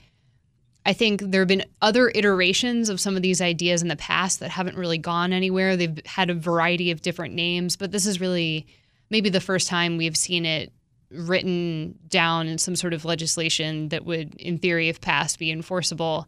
I 0.85 0.93
think 0.93 1.21
there 1.21 1.41
have 1.41 1.47
been 1.47 1.65
other 1.81 2.09
iterations 2.09 2.89
of 2.89 2.99
some 2.99 3.15
of 3.15 3.21
these 3.21 3.41
ideas 3.41 3.81
in 3.81 3.87
the 3.87 3.95
past 3.95 4.39
that 4.39 4.49
haven't 4.49 4.77
really 4.77 4.97
gone 4.97 5.31
anywhere. 5.31 5.77
They've 5.77 5.99
had 6.05 6.29
a 6.29 6.33
variety 6.33 6.89
of 6.89 7.01
different 7.01 7.35
names, 7.35 7.75
but 7.75 7.91
this 7.91 8.07
is 8.07 8.19
really 8.19 8.65
maybe 9.09 9.29
the 9.29 9.39
first 9.39 9.67
time 9.67 9.97
we've 9.97 10.17
seen 10.17 10.45
it 10.45 10.71
written 11.11 11.99
down 12.07 12.47
in 12.47 12.57
some 12.57 12.75
sort 12.75 12.93
of 12.93 13.05
legislation 13.05 13.89
that 13.89 14.05
would, 14.05 14.33
in 14.35 14.57
theory, 14.57 14.89
if 14.89 15.01
passed, 15.01 15.37
be 15.37 15.51
enforceable. 15.51 16.27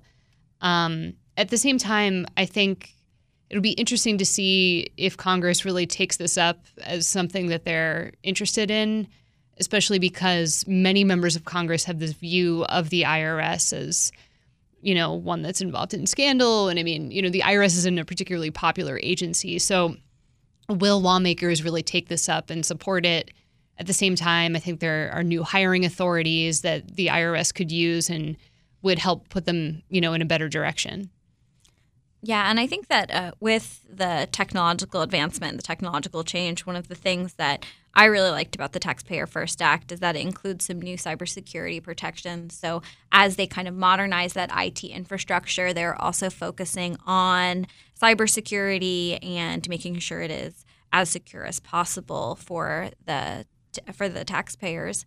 Um, 0.62 1.14
at 1.36 1.50
the 1.50 1.58
same 1.58 1.78
time, 1.78 2.28
I 2.38 2.46
think 2.46 2.94
it'll 3.50 3.62
be 3.62 3.72
interesting 3.72 4.18
to 4.20 4.26
see 4.26 4.92
if 4.98 5.18
Congress 5.18 5.66
really 5.66 5.88
takes 5.88 6.18
this 6.18 6.38
up 6.38 6.60
as 6.84 7.08
something 7.08 7.48
that 7.48 7.66
they're 7.66 8.12
interested 8.22 8.70
in, 8.70 9.08
especially 9.60 10.00
because 10.00 10.66
many 10.68 11.04
members 11.04 11.36
of 11.36 11.46
Congress 11.46 11.86
have 11.86 12.00
this 12.00 12.14
view 12.14 12.66
of 12.66 12.90
the 12.90 13.04
IRS 13.04 13.74
as 13.74 14.12
you 14.84 14.94
know, 14.94 15.14
one 15.14 15.42
that's 15.42 15.62
involved 15.62 15.94
in 15.94 16.06
scandal. 16.06 16.68
And 16.68 16.78
I 16.78 16.84
mean, 16.84 17.10
you 17.10 17.22
know, 17.22 17.30
the 17.30 17.42
IRS 17.42 17.78
isn't 17.78 17.98
a 17.98 18.06
particularly 18.06 18.52
popular 18.52 19.00
agency. 19.02 19.58
So 19.60 19.96
will 20.70 21.02
lawmakers 21.02 21.64
really 21.64 21.84
take 21.84 22.10
this 22.10 22.30
up 22.30 22.50
and 22.50 22.66
support 22.66 23.06
it? 23.06 23.32
At 23.80 23.88
the 23.88 23.94
same 23.94 24.16
time, 24.16 24.56
I 24.56 24.60
think 24.60 24.80
there 24.80 25.10
are 25.14 25.24
new 25.24 25.44
hiring 25.44 25.84
authorities 25.84 26.62
that 26.62 26.96
the 26.96 27.08
IRS 27.08 27.54
could 27.54 27.72
use 27.72 28.10
and 28.10 28.38
would 28.84 29.00
help 29.00 29.30
put 29.30 29.46
them, 29.46 29.82
you 29.90 30.00
know, 30.02 30.14
in 30.14 30.22
a 30.22 30.26
better 30.26 30.48
direction. 30.48 31.10
Yeah, 32.26 32.50
and 32.50 32.58
I 32.58 32.68
think 32.68 32.88
that 32.88 33.12
uh, 33.14 33.32
with 33.42 33.86
the 33.90 34.30
technological 34.32 35.02
advancement, 35.02 35.58
the 35.58 35.64
technological 35.64 36.24
change, 36.24 36.66
one 36.66 36.78
of 36.78 36.88
the 36.88 36.96
things 36.96 37.34
that 37.34 37.66
I 37.96 38.06
really 38.06 38.30
liked 38.30 38.56
about 38.56 38.72
the 38.72 38.80
Taxpayer 38.80 39.28
First 39.28 39.62
Act 39.62 39.92
is 39.92 40.00
that 40.00 40.16
it 40.16 40.22
includes 40.22 40.66
some 40.66 40.82
new 40.82 40.96
cybersecurity 40.96 41.84
protections. 41.84 42.58
So, 42.58 42.82
as 43.12 43.36
they 43.36 43.46
kind 43.46 43.68
of 43.68 43.76
modernize 43.76 44.34
that 44.34 44.52
IT 44.56 44.86
infrastructure, 44.86 45.74
they're 45.74 46.02
also 46.02 46.30
focusing 46.30 46.96
on 47.06 47.68
cybersecurity 48.02 49.20
and 49.22 49.68
making 49.68 50.00
sure 50.00 50.22
it 50.22 50.32
is 50.32 50.66
as 50.94 51.10
secure 51.10 51.44
as 51.44 51.60
possible 51.60 52.36
for 52.36 52.92
the 53.06 53.46
for 53.92 54.08
the 54.08 54.24
taxpayers. 54.24 55.04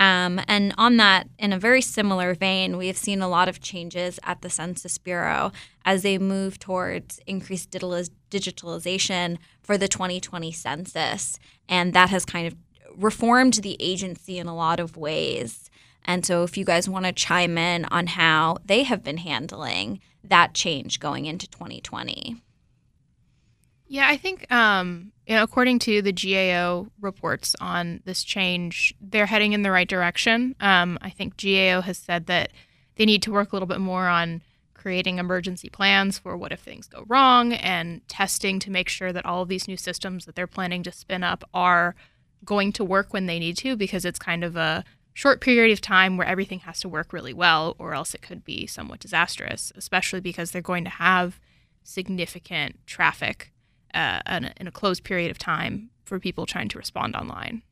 Um, 0.00 0.40
and 0.48 0.74
on 0.78 0.96
that, 0.96 1.28
in 1.38 1.52
a 1.52 1.58
very 1.58 1.82
similar 1.82 2.34
vein, 2.34 2.78
we 2.78 2.86
have 2.86 2.96
seen 2.96 3.20
a 3.20 3.28
lot 3.28 3.50
of 3.50 3.60
changes 3.60 4.18
at 4.24 4.40
the 4.40 4.48
Census 4.48 4.96
Bureau 4.96 5.52
as 5.84 6.02
they 6.02 6.16
move 6.16 6.58
towards 6.58 7.20
increased 7.26 7.70
digitalization 7.70 9.36
for 9.62 9.76
the 9.76 9.88
2020 9.88 10.52
census. 10.52 11.38
And 11.68 11.92
that 11.92 12.08
has 12.08 12.24
kind 12.24 12.46
of 12.46 12.56
reformed 12.96 13.54
the 13.54 13.76
agency 13.78 14.38
in 14.38 14.46
a 14.46 14.56
lot 14.56 14.80
of 14.80 14.96
ways. 14.96 15.70
And 16.02 16.24
so, 16.24 16.44
if 16.44 16.56
you 16.56 16.64
guys 16.64 16.88
want 16.88 17.04
to 17.04 17.12
chime 17.12 17.58
in 17.58 17.84
on 17.84 18.06
how 18.06 18.56
they 18.64 18.84
have 18.84 19.04
been 19.04 19.18
handling 19.18 20.00
that 20.24 20.54
change 20.54 20.98
going 20.98 21.26
into 21.26 21.46
2020. 21.46 22.42
Yeah, 23.86 24.08
I 24.08 24.16
think 24.16 24.50
um, 24.50 25.12
you 25.30 25.36
know, 25.36 25.44
according 25.44 25.78
to 25.78 26.02
the 26.02 26.12
GAO 26.12 26.88
reports 27.00 27.54
on 27.60 28.00
this 28.04 28.24
change, 28.24 28.92
they're 29.00 29.26
heading 29.26 29.52
in 29.52 29.62
the 29.62 29.70
right 29.70 29.86
direction. 29.86 30.56
Um, 30.58 30.98
I 31.02 31.10
think 31.10 31.40
GAO 31.40 31.82
has 31.82 31.98
said 31.98 32.26
that 32.26 32.50
they 32.96 33.04
need 33.04 33.22
to 33.22 33.30
work 33.30 33.52
a 33.52 33.54
little 33.54 33.68
bit 33.68 33.78
more 33.78 34.08
on 34.08 34.42
creating 34.74 35.18
emergency 35.18 35.68
plans 35.68 36.18
for 36.18 36.36
what 36.36 36.50
if 36.50 36.58
things 36.58 36.88
go 36.88 37.04
wrong 37.06 37.52
and 37.52 38.00
testing 38.08 38.58
to 38.58 38.72
make 38.72 38.88
sure 38.88 39.12
that 39.12 39.24
all 39.24 39.42
of 39.42 39.48
these 39.48 39.68
new 39.68 39.76
systems 39.76 40.24
that 40.24 40.34
they're 40.34 40.48
planning 40.48 40.82
to 40.82 40.90
spin 40.90 41.22
up 41.22 41.44
are 41.54 41.94
going 42.44 42.72
to 42.72 42.84
work 42.84 43.12
when 43.12 43.26
they 43.26 43.38
need 43.38 43.56
to 43.56 43.76
because 43.76 44.04
it's 44.04 44.18
kind 44.18 44.42
of 44.42 44.56
a 44.56 44.82
short 45.14 45.40
period 45.40 45.72
of 45.72 45.80
time 45.80 46.16
where 46.16 46.26
everything 46.26 46.58
has 46.60 46.80
to 46.80 46.88
work 46.88 47.12
really 47.12 47.34
well 47.34 47.76
or 47.78 47.94
else 47.94 48.14
it 48.14 48.22
could 48.22 48.44
be 48.44 48.66
somewhat 48.66 48.98
disastrous 48.98 49.72
especially 49.76 50.20
because 50.20 50.50
they're 50.50 50.60
going 50.60 50.82
to 50.82 50.90
have 50.90 51.38
significant 51.84 52.84
traffic 52.84 53.52
uh, 53.94 54.20
in, 54.28 54.44
a, 54.44 54.52
in 54.58 54.66
a 54.66 54.72
closed 54.72 55.04
period 55.04 55.30
of 55.30 55.38
time 55.38 55.90
for 56.04 56.18
people 56.18 56.46
trying 56.46 56.68
to 56.68 56.78
respond 56.78 57.14
online. 57.14 57.62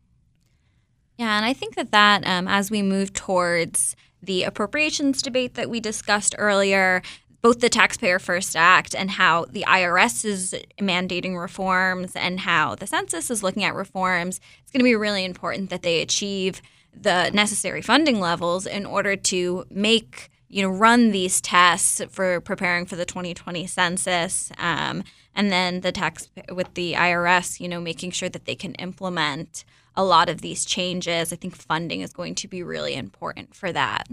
Yeah, 1.16 1.36
and 1.36 1.44
I 1.44 1.52
think 1.52 1.74
that 1.74 1.90
that 1.90 2.26
um, 2.26 2.46
as 2.46 2.70
we 2.70 2.80
move 2.80 3.12
towards 3.12 3.96
the 4.22 4.44
appropriations 4.44 5.20
debate 5.22 5.54
that 5.54 5.68
we 5.68 5.80
discussed 5.80 6.34
earlier, 6.38 7.02
both 7.42 7.60
the 7.60 7.68
Taxpayer 7.68 8.18
First 8.18 8.56
Act 8.56 8.94
and 8.94 9.10
how 9.10 9.44
the 9.46 9.64
IRS 9.66 10.24
is 10.24 10.54
mandating 10.80 11.40
reforms 11.40 12.12
and 12.14 12.40
how 12.40 12.74
the 12.74 12.86
census 12.86 13.30
is 13.30 13.42
looking 13.42 13.64
at 13.64 13.74
reforms, 13.74 14.40
it's 14.62 14.72
going 14.72 14.80
to 14.80 14.84
be 14.84 14.94
really 14.94 15.24
important 15.24 15.70
that 15.70 15.82
they 15.82 16.00
achieve 16.00 16.62
the 16.92 17.30
necessary 17.30 17.82
funding 17.82 18.18
levels 18.20 18.66
in 18.66 18.84
order 18.84 19.14
to 19.14 19.64
make 19.70 20.30
you 20.48 20.62
know 20.62 20.68
run 20.68 21.10
these 21.10 21.40
tests 21.40 22.00
for 22.10 22.40
preparing 22.40 22.86
for 22.86 22.96
the 22.96 23.04
2020 23.04 23.66
census 23.66 24.50
um, 24.58 25.04
and 25.38 25.52
then 25.52 25.82
the 25.82 25.92
tax 25.92 26.28
with 26.52 26.74
the 26.74 26.94
IRS, 26.94 27.60
you 27.60 27.68
know, 27.68 27.80
making 27.80 28.10
sure 28.10 28.28
that 28.28 28.44
they 28.44 28.56
can 28.56 28.74
implement 28.74 29.64
a 29.94 30.02
lot 30.02 30.28
of 30.28 30.40
these 30.40 30.64
changes. 30.64 31.32
I 31.32 31.36
think 31.36 31.54
funding 31.54 32.00
is 32.00 32.12
going 32.12 32.34
to 32.34 32.48
be 32.48 32.64
really 32.64 32.94
important 32.94 33.54
for 33.54 33.70
that. 33.70 34.08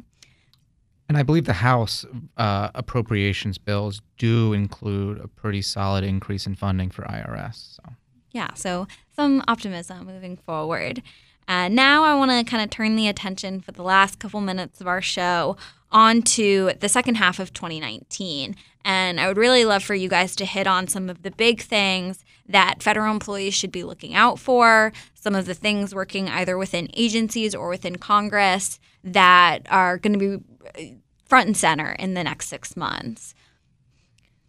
And 1.09 1.17
I 1.17 1.23
believe 1.23 1.45
the 1.45 1.53
House 1.53 2.05
uh, 2.37 2.69
appropriations 2.75 3.57
bills 3.57 4.03
do 4.19 4.53
include 4.53 5.19
a 5.19 5.27
pretty 5.27 5.63
solid 5.63 6.03
increase 6.03 6.45
in 6.45 6.53
funding 6.53 6.91
for 6.91 7.01
IRS. 7.03 7.75
So. 7.75 7.93
Yeah, 8.31 8.53
so 8.53 8.87
some 9.15 9.43
optimism 9.47 10.05
moving 10.05 10.37
forward. 10.37 11.01
Uh, 11.47 11.69
now 11.69 12.03
I 12.03 12.13
want 12.15 12.31
to 12.31 12.43
kind 12.43 12.63
of 12.63 12.69
turn 12.69 12.95
the 12.95 13.07
attention 13.07 13.61
for 13.61 13.71
the 13.71 13.83
last 13.83 14.19
couple 14.19 14.41
minutes 14.41 14.79
of 14.79 14.87
our 14.87 15.01
show 15.01 15.57
onto 15.91 16.73
the 16.73 16.89
second 16.89 17.15
half 17.15 17.39
of 17.39 17.51
2019. 17.51 18.55
And 18.85 19.19
I 19.19 19.27
would 19.27 19.37
really 19.37 19.65
love 19.65 19.83
for 19.83 19.95
you 19.95 20.07
guys 20.07 20.35
to 20.35 20.45
hit 20.45 20.67
on 20.67 20.87
some 20.87 21.09
of 21.09 21.23
the 21.23 21.31
big 21.31 21.59
things 21.59 22.23
that 22.47 22.83
federal 22.83 23.11
employees 23.11 23.55
should 23.55 23.71
be 23.71 23.83
looking 23.83 24.13
out 24.13 24.37
for, 24.37 24.93
some 25.15 25.33
of 25.33 25.47
the 25.47 25.55
things 25.55 25.95
working 25.95 26.29
either 26.29 26.55
within 26.55 26.87
agencies 26.93 27.55
or 27.55 27.67
within 27.67 27.97
Congress 27.97 28.79
that 29.03 29.65
are 29.71 29.97
going 29.97 30.19
to 30.19 30.39
be 30.39 30.97
front 31.25 31.47
and 31.47 31.57
center 31.57 31.93
in 31.93 32.13
the 32.13 32.23
next 32.23 32.47
six 32.47 32.77
months. 32.77 33.33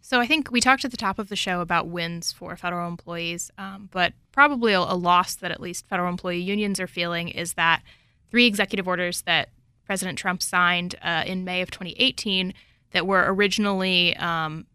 So 0.01 0.19
I 0.19 0.27
think 0.27 0.51
we 0.51 0.61
talked 0.61 0.85
at 0.85 0.91
the 0.91 0.97
top 0.97 1.17
of 1.17 1.29
the 1.29 1.35
show 1.35 1.59
about 1.59 1.87
wins 1.87 2.31
for 2.31 2.55
federal 2.55 2.87
employees, 2.87 3.49
um, 3.57 3.89
but 3.91 4.13
probably 4.31 4.73
a, 4.73 4.79
a, 4.79 4.95
loss 4.95 5.35
that 5.35 5.51
at 5.51 5.59
least 5.59 5.87
federal 5.87 6.09
employee 6.09 6.39
unions 6.39 6.79
are 6.79 6.87
feeling 6.87 7.27
is 7.27 7.55
that 7.55 7.81
three 8.29 8.45
executive 8.45 8.87
orders 8.87 9.23
that 9.23 9.49
President 9.83 10.17
Trump 10.17 10.43
signed 10.43 10.95
uh, 11.01 11.23
in 11.25 11.43
May 11.43 11.61
of 11.61 11.71
2018 11.71 12.53
that 12.97 13.05
were 13.05 13.31
originally 13.31 14.17
um, 14.17 14.65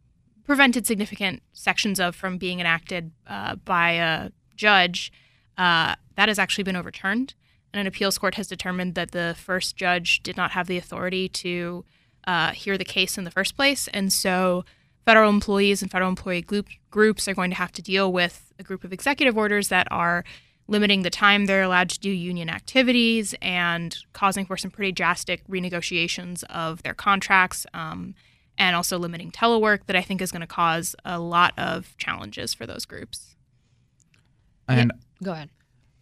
prevented 0.44 0.86
significant 0.86 1.42
sections 1.52 1.98
of 1.98 2.14
from 2.14 2.38
being 2.38 2.60
enacted 2.60 3.10
uh, 3.26 3.56
by 3.56 3.90
a 3.94 4.30
judge, 4.54 5.12
uh, 5.58 5.96
that 6.14 6.28
has 6.28 6.38
actually 6.38 6.62
been 6.62 6.76
overturned. 6.76 7.34
And 7.72 7.80
an 7.80 7.88
appeals 7.88 8.18
court 8.18 8.36
has 8.36 8.46
determined 8.46 8.94
that 8.94 9.10
the 9.10 9.34
first 9.36 9.76
judge 9.76 10.22
did 10.22 10.36
not 10.36 10.52
have 10.52 10.68
the 10.68 10.78
authority 10.78 11.28
to 11.30 11.84
uh, 12.24 12.52
hear 12.52 12.78
the 12.78 12.84
case 12.84 13.18
in 13.18 13.24
the 13.24 13.30
first 13.32 13.56
place. 13.56 13.88
And 13.88 14.12
so 14.12 14.64
federal 15.04 15.28
employees 15.28 15.82
and 15.82 15.90
federal 15.90 16.10
employee 16.10 16.42
group, 16.42 16.68
groups 16.92 17.26
are 17.26 17.34
going 17.34 17.50
to 17.50 17.56
have 17.56 17.72
to 17.72 17.82
deal 17.82 18.12
with 18.12 18.52
a 18.56 18.62
group 18.62 18.84
of 18.84 18.92
executive 18.92 19.36
orders 19.36 19.66
that 19.68 19.88
are 19.90 20.22
limiting 20.72 21.02
the 21.02 21.10
time 21.10 21.44
they're 21.44 21.62
allowed 21.62 21.90
to 21.90 22.00
do 22.00 22.10
union 22.10 22.48
activities 22.48 23.34
and 23.40 23.96
causing 24.12 24.44
for 24.44 24.56
some 24.56 24.70
pretty 24.70 24.90
drastic 24.90 25.46
renegotiations 25.46 26.42
of 26.44 26.82
their 26.82 26.94
contracts, 26.94 27.66
um, 27.74 28.14
and 28.58 28.74
also 28.74 28.98
limiting 28.98 29.30
telework 29.30 29.86
that 29.86 29.94
I 29.94 30.02
think 30.02 30.20
is 30.20 30.32
going 30.32 30.40
to 30.40 30.46
cause 30.46 30.96
a 31.04 31.20
lot 31.20 31.54
of 31.56 31.96
challenges 31.98 32.52
for 32.52 32.66
those 32.66 32.84
groups. 32.84 33.36
And 34.66 34.92
yeah, 34.94 35.24
go 35.24 35.32
ahead. 35.32 35.50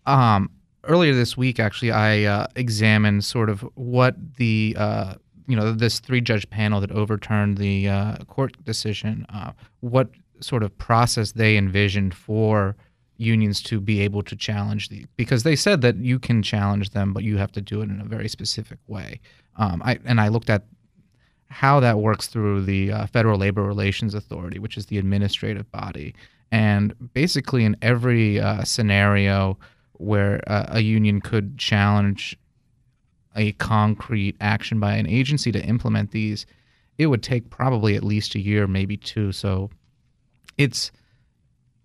Um, 0.07 0.51
earlier 0.85 1.15
this 1.15 1.37
week, 1.37 1.61
actually, 1.61 1.91
I 1.91 2.25
uh, 2.25 2.47
examined 2.57 3.25
sort 3.25 3.51
of 3.51 3.61
what 3.75 4.17
the 4.37 4.77
uh, 4.79 5.15
you 5.47 5.57
know 5.57 5.73
this 5.73 6.01
three 6.01 6.21
judge 6.21 6.49
panel 6.49 6.81
that 6.81 6.93
overturned 6.93 7.59
the 7.59 7.89
uh, 7.89 8.17
court 8.25 8.57
decision, 8.65 9.27
uh, 9.33 9.53
what 9.81 10.11
sort 10.41 10.63
of 10.63 10.77
process 10.79 11.33
they 11.33 11.57
envisioned 11.57 12.15
for 12.15 12.77
unions 13.21 13.63
to 13.63 13.81
be 13.81 14.01
able 14.01 14.23
to 14.23 14.35
challenge 14.35 14.89
the 14.89 15.05
because 15.17 15.43
they 15.43 15.55
said 15.55 15.83
that 15.83 15.97
you 15.97 16.19
can 16.19 16.43
challenge 16.43 16.91
them, 16.91 17.13
but 17.13 17.23
you 17.23 17.37
have 17.37 17.53
to 17.53 17.61
do 17.61 17.83
it 17.83 17.91
in 17.91 18.01
a 18.01 18.05
very 18.05 18.29
specific 18.29 18.79
way. 18.87 19.21
Um, 19.57 19.83
I 19.85 19.99
and 20.05 20.21
I 20.21 20.29
looked 20.29 20.51
at 20.51 20.65
how 21.49 21.81
that 21.81 21.99
works 21.99 22.29
through 22.29 22.63
the 22.63 22.93
uh, 22.93 23.07
Federal 23.07 23.39
Labor 23.39 23.63
Relations 23.63 24.15
Authority, 24.15 24.59
which 24.59 24.77
is 24.77 24.87
the 24.87 24.99
administrative 24.99 25.71
body, 25.71 26.15
and 26.51 26.95
basically 27.13 27.65
in 27.65 27.77
every 27.83 28.41
uh, 28.41 28.65
scenario 28.65 29.59
where 29.95 30.41
uh, 30.47 30.67
a 30.69 30.81
union 30.81 31.21
could 31.21 31.59
challenge 31.59 32.39
a 33.37 33.53
concrete 33.53 34.35
action 34.41 34.81
by 34.81 34.95
an 34.95 35.07
agency 35.07 35.53
to 35.53 35.63
implement 35.63 36.11
these, 36.11 36.47
it 36.99 37.07
would 37.07 37.23
take 37.23 37.51
probably 37.51 37.97
at 37.97 38.03
least 38.03 38.35
a 38.35 38.41
year, 38.41 38.67
maybe 38.67 38.97
two. 38.97 39.31
So 39.31 39.71
it's 40.57 40.91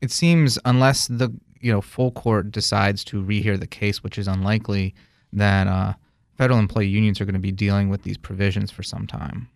it 0.05 0.11
seems 0.11 0.57
unless 0.65 1.07
the 1.07 1.29
you 1.59 1.71
know 1.71 1.81
full 1.81 2.11
court 2.11 2.51
decides 2.51 3.03
to 3.05 3.21
rehear 3.21 3.59
the 3.59 3.67
case, 3.67 4.03
which 4.03 4.17
is 4.17 4.27
unlikely, 4.27 4.95
that 5.33 5.67
uh, 5.67 5.93
federal 6.37 6.59
employee 6.59 6.87
unions 6.87 7.19
are 7.19 7.25
going 7.25 7.33
to 7.33 7.39
be 7.39 7.51
dealing 7.51 7.89
with 7.89 8.03
these 8.03 8.17
provisions 8.17 8.71
for 8.71 8.83
some 8.83 9.07
time. 9.07 9.49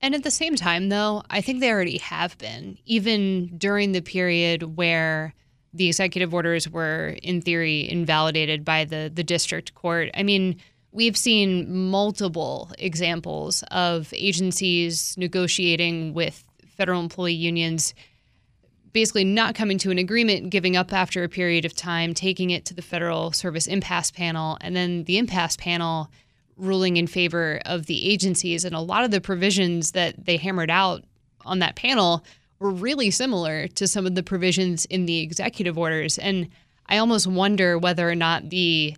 And 0.00 0.14
at 0.14 0.24
the 0.24 0.30
same 0.32 0.56
time, 0.56 0.88
though, 0.88 1.22
I 1.30 1.40
think 1.40 1.60
they 1.60 1.70
already 1.70 1.98
have 1.98 2.36
been, 2.38 2.76
even 2.86 3.56
during 3.56 3.92
the 3.92 4.00
period 4.00 4.76
where 4.76 5.32
the 5.72 5.86
executive 5.86 6.34
orders 6.34 6.68
were, 6.68 7.16
in 7.22 7.40
theory, 7.40 7.88
invalidated 7.88 8.64
by 8.64 8.84
the 8.84 9.12
the 9.14 9.22
district 9.22 9.74
court. 9.74 10.10
I 10.14 10.24
mean, 10.24 10.56
We've 10.94 11.16
seen 11.16 11.88
multiple 11.88 12.70
examples 12.78 13.64
of 13.70 14.12
agencies 14.14 15.16
negotiating 15.16 16.12
with 16.12 16.44
federal 16.76 17.00
employee 17.00 17.32
unions, 17.32 17.94
basically 18.92 19.24
not 19.24 19.54
coming 19.54 19.78
to 19.78 19.90
an 19.90 19.98
agreement, 19.98 20.50
giving 20.50 20.76
up 20.76 20.92
after 20.92 21.24
a 21.24 21.28
period 21.28 21.64
of 21.64 21.74
time, 21.74 22.14
taking 22.14 22.50
it 22.50 22.64
to 22.66 22.74
the 22.74 22.82
Federal 22.82 23.32
Service 23.32 23.66
Impasse 23.66 24.10
Panel, 24.10 24.58
and 24.60 24.76
then 24.76 25.04
the 25.04 25.18
Impasse 25.18 25.56
Panel 25.56 26.10
ruling 26.56 26.96
in 26.96 27.06
favor 27.06 27.60
of 27.64 27.86
the 27.86 28.10
agencies. 28.10 28.64
And 28.64 28.74
a 28.74 28.80
lot 28.80 29.04
of 29.04 29.10
the 29.10 29.20
provisions 29.20 29.92
that 29.92 30.26
they 30.26 30.36
hammered 30.36 30.70
out 30.70 31.04
on 31.44 31.58
that 31.60 31.76
panel 31.76 32.24
were 32.58 32.70
really 32.70 33.10
similar 33.10 33.66
to 33.68 33.88
some 33.88 34.06
of 34.06 34.14
the 34.14 34.22
provisions 34.22 34.84
in 34.86 35.06
the 35.06 35.20
executive 35.20 35.78
orders. 35.78 36.18
And 36.18 36.48
I 36.86 36.98
almost 36.98 37.26
wonder 37.26 37.78
whether 37.78 38.08
or 38.08 38.14
not 38.14 38.50
the 38.50 38.96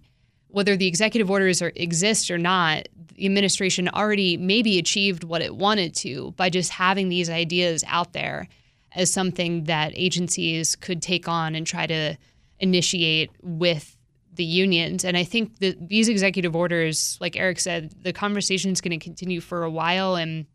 whether 0.48 0.76
the 0.76 0.86
executive 0.86 1.32
orders 1.32 1.60
are, 1.60 1.72
exist 1.74 2.30
or 2.30 2.38
not, 2.38 2.86
the 3.16 3.26
administration 3.26 3.88
already 3.88 4.36
maybe 4.36 4.78
achieved 4.78 5.24
what 5.24 5.42
it 5.42 5.56
wanted 5.56 5.92
to 5.96 6.30
by 6.36 6.48
just 6.48 6.70
having 6.70 7.08
these 7.08 7.28
ideas 7.28 7.82
out 7.88 8.12
there 8.12 8.46
as 8.94 9.12
something 9.12 9.64
that 9.64 9.92
agencies 9.96 10.76
could 10.76 11.02
take 11.02 11.28
on 11.28 11.54
and 11.54 11.66
try 11.66 11.86
to 11.86 12.16
initiate 12.60 13.30
with 13.42 13.96
the 14.34 14.44
unions. 14.44 15.04
And 15.04 15.16
I 15.16 15.24
think 15.24 15.58
that 15.58 15.88
these 15.88 16.08
executive 16.08 16.56
orders, 16.56 17.18
like 17.20 17.36
Erich 17.36 17.60
said, 17.60 17.92
the 18.02 18.12
conversation 18.12 18.72
is 18.72 18.80
going 18.80 18.98
to 18.98 19.04
continue 19.04 19.40
for 19.40 19.62
a 19.62 19.70
while. 19.70 20.16
And 20.16 20.46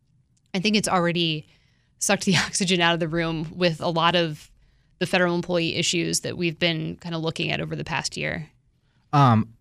I 0.53 0.59
think 0.59 0.75
it's 0.75 0.87
already 0.87 1.47
sucked 1.99 2.25
the 2.25 2.37
oxygen 2.45 2.81
out 2.81 2.93
of 2.93 2.99
the 2.99 3.07
room 3.07 3.47
with 3.55 3.81
a 3.81 3.89
lot 3.89 4.15
of 4.15 4.51
the 4.99 5.05
federal 5.05 5.33
employee 5.33 5.75
issues 5.75 6.21
that 6.21 6.37
we've 6.37 6.59
been 6.59 6.97
kind 6.97 7.15
of 7.15 7.21
looking 7.21 7.51
at 7.51 7.61
over 7.61 7.75
the 7.75 7.85
past 7.85 8.17
year. 8.17 8.49
Um, 9.13 9.53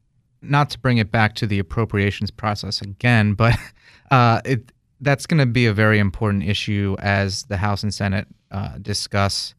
not 0.42 0.70
to 0.70 0.78
bring 0.78 0.98
it 0.98 1.10
back 1.10 1.34
to 1.36 1.46
the 1.46 1.58
appropriations 1.58 2.30
process 2.30 2.80
again, 2.82 3.34
but 3.34 3.56
uh, 4.10 4.40
it 4.44 4.72
that's 5.00 5.26
going 5.26 5.38
to 5.38 5.46
be 5.46 5.66
a 5.66 5.72
very 5.72 6.00
important 6.00 6.42
issue 6.42 6.96
as 6.98 7.44
the 7.44 7.56
House 7.56 7.84
and 7.84 7.94
Senate 7.94 8.26
uh, 8.50 8.78
discuss, 8.80 9.54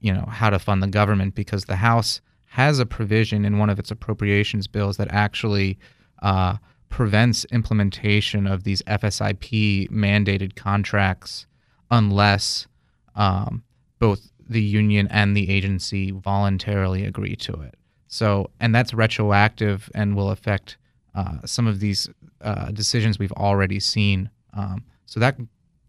you 0.00 0.12
know, 0.12 0.26
how 0.28 0.50
to 0.50 0.58
fund 0.58 0.82
the 0.82 0.88
government 0.88 1.34
because 1.34 1.64
the 1.64 1.76
House 1.76 2.20
has 2.46 2.78
a 2.78 2.86
provision 2.86 3.44
in 3.44 3.58
one 3.58 3.70
of 3.70 3.78
its 3.78 3.90
appropriations 3.90 4.66
bills 4.66 4.96
that 4.96 5.08
actually 5.10 5.78
uh, 6.22 6.56
prevents 6.88 7.44
implementation 7.46 8.46
of 8.46 8.64
these 8.64 8.82
FSIP 8.82 9.88
mandated 9.90 10.56
contracts 10.56 11.46
unless 11.90 12.66
um, 13.14 13.62
both 13.98 14.30
the 14.48 14.60
union 14.60 15.06
and 15.10 15.36
the 15.36 15.48
agency 15.48 16.10
voluntarily 16.10 17.04
agree 17.04 17.36
to 17.36 17.52
it. 17.62 17.76
So, 18.08 18.50
and 18.58 18.74
that's 18.74 18.92
retroactive 18.92 19.88
and 19.94 20.16
will 20.16 20.30
affect 20.30 20.76
uh, 21.14 21.38
some 21.44 21.68
of 21.68 21.78
these 21.78 22.08
uh, 22.40 22.72
decisions 22.72 23.18
we've 23.18 23.32
already 23.32 23.78
seen. 23.78 24.30
Um, 24.52 24.84
so 25.06 25.20
that 25.20 25.36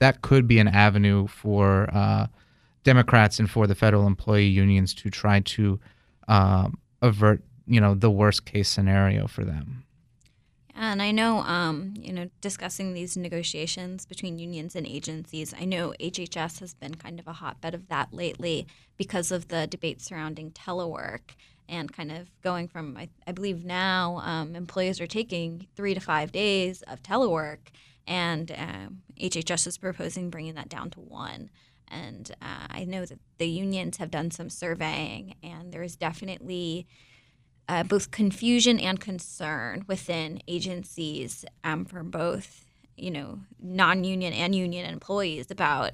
that 0.01 0.23
could 0.23 0.47
be 0.47 0.57
an 0.57 0.67
avenue 0.67 1.27
for 1.27 1.87
uh, 1.93 2.25
Democrats 2.83 3.37
and 3.37 3.47
for 3.47 3.67
the 3.67 3.75
federal 3.75 4.07
employee 4.07 4.47
unions 4.47 4.95
to 4.95 5.11
try 5.11 5.41
to 5.41 5.79
um, 6.27 6.79
avert, 7.03 7.43
you 7.67 7.79
know, 7.79 7.93
the 7.93 8.09
worst 8.09 8.43
case 8.43 8.67
scenario 8.67 9.27
for 9.27 9.45
them. 9.45 9.83
And 10.75 11.03
I 11.03 11.11
know, 11.11 11.41
um, 11.41 11.93
you 11.99 12.11
know, 12.11 12.31
discussing 12.41 12.95
these 12.95 13.15
negotiations 13.15 14.07
between 14.07 14.39
unions 14.39 14.75
and 14.75 14.87
agencies, 14.87 15.53
I 15.53 15.65
know 15.65 15.93
HHS 15.99 16.61
has 16.61 16.73
been 16.73 16.95
kind 16.95 17.19
of 17.19 17.27
a 17.27 17.33
hotbed 17.33 17.75
of 17.75 17.87
that 17.89 18.11
lately 18.11 18.65
because 18.97 19.31
of 19.31 19.49
the 19.49 19.67
debate 19.67 20.01
surrounding 20.01 20.49
telework 20.49 21.35
and 21.69 21.93
kind 21.93 22.11
of 22.11 22.31
going 22.41 22.67
from, 22.67 22.97
I, 22.97 23.09
I 23.27 23.33
believe 23.33 23.63
now 23.63 24.19
um, 24.23 24.55
employees 24.55 24.99
are 24.99 25.05
taking 25.05 25.67
three 25.75 25.93
to 25.93 25.99
five 25.99 26.31
days 26.31 26.81
of 26.87 27.03
telework, 27.03 27.69
and 28.07 28.51
HHS 29.19 29.67
is 29.67 29.77
proposing 29.77 30.29
bringing 30.29 30.55
that 30.55 30.69
down 30.69 30.89
to 30.91 30.99
one. 30.99 31.49
And 31.87 32.31
uh, 32.41 32.67
I 32.69 32.85
know 32.85 33.05
that 33.05 33.19
the 33.37 33.47
unions 33.47 33.97
have 33.97 34.09
done 34.09 34.31
some 34.31 34.49
surveying, 34.49 35.35
and 35.43 35.73
there 35.73 35.83
is 35.83 35.95
definitely 35.97 36.87
uh, 37.67 37.83
both 37.83 38.11
confusion 38.11 38.79
and 38.79 38.99
concern 38.99 39.83
within 39.87 40.41
agencies 40.47 41.45
um, 41.63 41.85
for 41.85 42.03
both, 42.03 42.65
you 42.97 43.11
know, 43.11 43.39
non-union 43.61 44.33
and 44.33 44.55
union 44.55 44.89
employees 44.89 45.51
about 45.51 45.93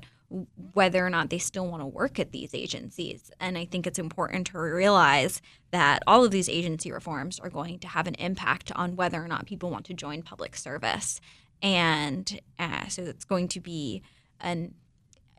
whether 0.73 1.05
or 1.05 1.09
not 1.09 1.29
they 1.29 1.37
still 1.37 1.67
want 1.67 1.81
to 1.81 1.87
work 1.87 2.19
at 2.19 2.31
these 2.31 2.53
agencies. 2.53 3.31
And 3.39 3.57
I 3.57 3.65
think 3.65 3.87
it's 3.87 3.99
important 3.99 4.47
to 4.47 4.59
realize 4.59 5.41
that 5.71 6.03
all 6.05 6.25
of 6.25 6.31
these 6.31 6.49
agency 6.49 6.91
reforms 6.91 7.39
are 7.39 7.49
going 7.49 7.79
to 7.79 7.87
have 7.87 8.07
an 8.07 8.15
impact 8.15 8.71
on 8.75 8.95
whether 8.95 9.23
or 9.23 9.27
not 9.27 9.45
people 9.45 9.69
want 9.69 9.85
to 9.85 9.93
join 9.93 10.21
public 10.21 10.55
service. 10.55 11.21
And 11.61 12.39
uh, 12.59 12.87
so 12.87 13.03
it's 13.03 13.25
going 13.25 13.47
to 13.49 13.59
be 13.59 14.01
an, 14.39 14.73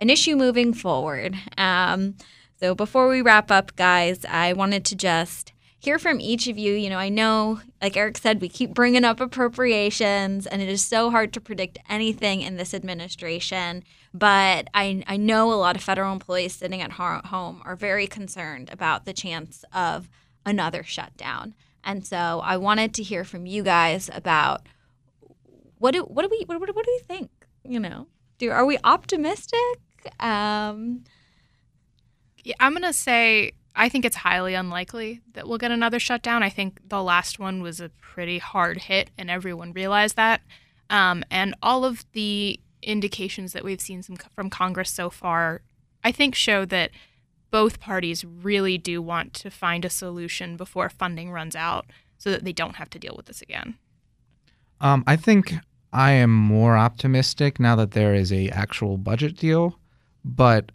an 0.01 0.11
issue 0.11 0.37
moving 0.37 0.75
forward. 0.75 1.37
Um, 1.57 2.17
so 2.61 2.75
before 2.75 3.09
we 3.09 3.23
wrap 3.23 3.51
up, 3.51 3.77
guys, 3.77 4.25
I 4.25 4.53
wanted 4.53 4.85
to 4.87 4.97
just 4.97 5.53
hear 5.79 5.99
from 5.99 6.21
each 6.21 6.49
of 6.49 6.59
you. 6.59 6.73
You 6.75 6.91
know, 6.91 6.99
I 6.99 7.09
know, 7.09 7.61
like 7.81 7.97
Erich 7.97 8.19
said, 8.19 8.41
we 8.41 8.49
keep 8.49 8.75
bringing 8.75 9.05
up 9.05 9.21
appropriations, 9.21 10.47
and 10.47 10.61
it 10.61 10.69
is 10.69 10.85
so 10.85 11.11
hard 11.11 11.33
to 11.35 11.41
predict 11.41 11.79
anything 11.89 12.43
in 12.43 12.57
this 12.57 12.75
administration. 12.75 13.85
But 14.13 14.69
I, 14.75 15.05
I 15.07 15.17
know 15.17 15.53
a 15.53 15.55
lot 15.55 15.77
of 15.77 15.83
federal 15.83 16.13
employees 16.13 16.55
sitting 16.55 16.83
at 16.83 16.93
home 16.93 17.63
are 17.65 17.77
very 17.77 18.09
concerned 18.09 18.71
about 18.73 19.05
the 19.05 19.13
chance 19.13 19.65
of 19.73 20.09
another 20.45 20.83
shutdown. 20.83 21.55
And 21.85 22.05
so 22.05 22.41
I 22.43 22.57
wanted 22.57 22.93
to 22.95 23.03
hear 23.03 23.23
from 23.23 23.47
you 23.47 23.63
guys 23.63 24.11
about 24.13 24.67
what 25.79 25.93
do 25.95 26.03
what 26.03 26.23
do 26.23 26.29
we 26.31 26.45
what, 26.47 26.61
what, 26.61 26.75
what 26.75 26.85
do 26.85 26.91
you 26.93 27.01
think? 27.01 27.31
You 27.65 27.81
know, 27.81 28.07
do 28.39 28.51
are 28.51 28.65
we 28.65 28.79
optimistic? 28.85 29.79
Um, 30.21 31.05
yeah, 32.45 32.55
I'm 32.61 32.73
gonna 32.73 32.93
say 32.93 33.53
I 33.75 33.89
think 33.89 34.05
it's 34.05 34.17
highly 34.17 34.55
unlikely 34.55 35.21
that 35.35 35.47
we'll 35.47 35.59
get 35.59 35.71
another 35.71 36.01
shutdown. 36.01 36.43
I 36.43 36.51
think 36.51 36.81
the 36.89 37.03
last 37.03 37.39
one 37.39 37.63
was 37.63 37.81
a 37.81 37.91
pretty 37.91 38.39
hard 38.39 38.79
hit, 38.79 39.11
and 39.17 39.31
everyone 39.31 39.73
realized 39.73 40.17
that. 40.17 40.41
Um, 40.91 41.23
and 41.31 41.55
all 41.63 41.85
of 41.85 42.05
the 42.13 42.59
indications 42.83 43.53
that 43.53 43.65
we've 43.65 43.81
seen 43.81 44.03
from 44.03 44.51
Congress 44.51 44.91
so 44.91 45.11
far, 45.11 45.63
I 46.03 46.13
think, 46.13 46.35
show 46.35 46.65
that 46.65 46.91
both 47.51 47.81
parties 47.81 48.25
really 48.25 48.79
do 48.79 49.01
want 49.01 49.33
to 49.35 49.51
find 49.51 49.85
a 49.85 49.91
solution 49.91 50.57
before 50.57 50.89
funding 50.89 51.31
runs 51.31 51.55
out 51.57 51.87
so 52.19 52.31
that 52.31 52.45
they 52.45 52.53
don't 52.53 52.77
have 52.77 52.91
to 52.91 52.99
deal 52.99 53.15
with 53.17 53.27
this 53.27 53.43
again. 53.43 53.79
Um, 54.81 55.05
I 55.07 55.17
think 55.17 55.55
I 55.93 56.13
am 56.13 56.33
more 56.33 56.77
optimistic 56.77 57.59
now 57.59 57.77
that 57.77 57.93
there 57.93 58.15
is 58.15 58.33
a 58.33 58.49
actual 58.51 58.99
budget 58.99 59.37
deal, 59.37 59.79
but 60.25 60.71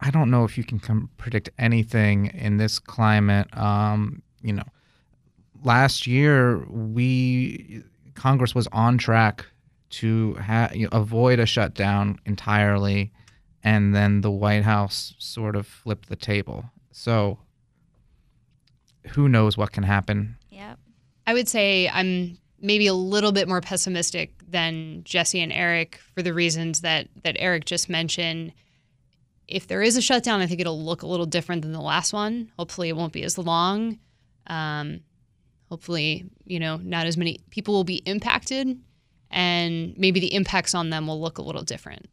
I 0.00 0.10
don't 0.10 0.30
know 0.30 0.44
if 0.44 0.56
you 0.56 0.64
can 0.64 1.08
predict 1.16 1.50
anything 1.58 2.26
in 2.26 2.58
this 2.58 2.78
climate. 2.78 3.48
Um, 3.56 4.22
you 4.42 4.52
know, 4.52 4.64
last 5.64 6.06
year 6.06 6.64
we 6.68 7.82
Congress 8.14 8.54
was 8.54 8.68
on 8.68 8.98
track 8.98 9.44
to 9.88 10.34
ha- 10.34 10.70
you 10.72 10.84
know, 10.84 10.98
avoid 10.98 11.38
a 11.38 11.46
shutdown 11.46 12.20
entirely, 12.26 13.12
and 13.64 13.94
then 13.94 14.20
the 14.20 14.30
White 14.30 14.64
House 14.64 15.14
sort 15.18 15.56
of 15.56 15.66
flipped 15.66 16.08
the 16.08 16.16
table. 16.16 16.64
So 16.92 17.38
who 19.08 19.28
knows 19.28 19.56
what 19.56 19.72
can 19.72 19.82
happen? 19.82 20.36
Yep. 20.50 20.78
I 21.26 21.34
would 21.34 21.48
say 21.48 21.88
I'm 21.88 22.38
maybe 22.60 22.86
a 22.86 22.94
little 22.94 23.32
bit 23.32 23.48
more 23.48 23.60
pessimistic 23.60 24.32
than 24.48 25.02
Jessie 25.04 25.40
and 25.40 25.52
Erich 25.52 26.00
for 26.14 26.22
the 26.22 26.34
reasons 26.34 26.80
that 26.80 27.08
that 27.22 27.36
Erich 27.38 27.64
just 27.64 27.88
mentioned. 27.88 28.52
If 29.48 29.68
there 29.68 29.82
is 29.82 29.96
a 29.96 30.02
shutdown, 30.02 30.40
I 30.40 30.46
think 30.46 30.60
it'll 30.60 30.82
look 30.82 31.02
a 31.02 31.06
little 31.06 31.26
different 31.26 31.62
than 31.62 31.72
the 31.72 31.80
last 31.80 32.12
one. 32.12 32.50
Hopefully, 32.58 32.88
it 32.88 32.96
won't 32.96 33.12
be 33.12 33.22
as 33.22 33.38
long. 33.38 33.98
Um, 34.48 35.00
hopefully, 35.68 36.24
you 36.44 36.58
know, 36.58 36.78
not 36.78 37.06
as 37.06 37.16
many 37.16 37.40
people 37.50 37.74
will 37.74 37.84
be 37.84 38.02
impacted, 38.06 38.76
and 39.30 39.96
maybe 39.96 40.20
the 40.20 40.34
impacts 40.34 40.74
on 40.74 40.90
them 40.90 41.06
will 41.06 41.20
look 41.20 41.38
a 41.38 41.42
little 41.42 41.62
different. 41.62 42.08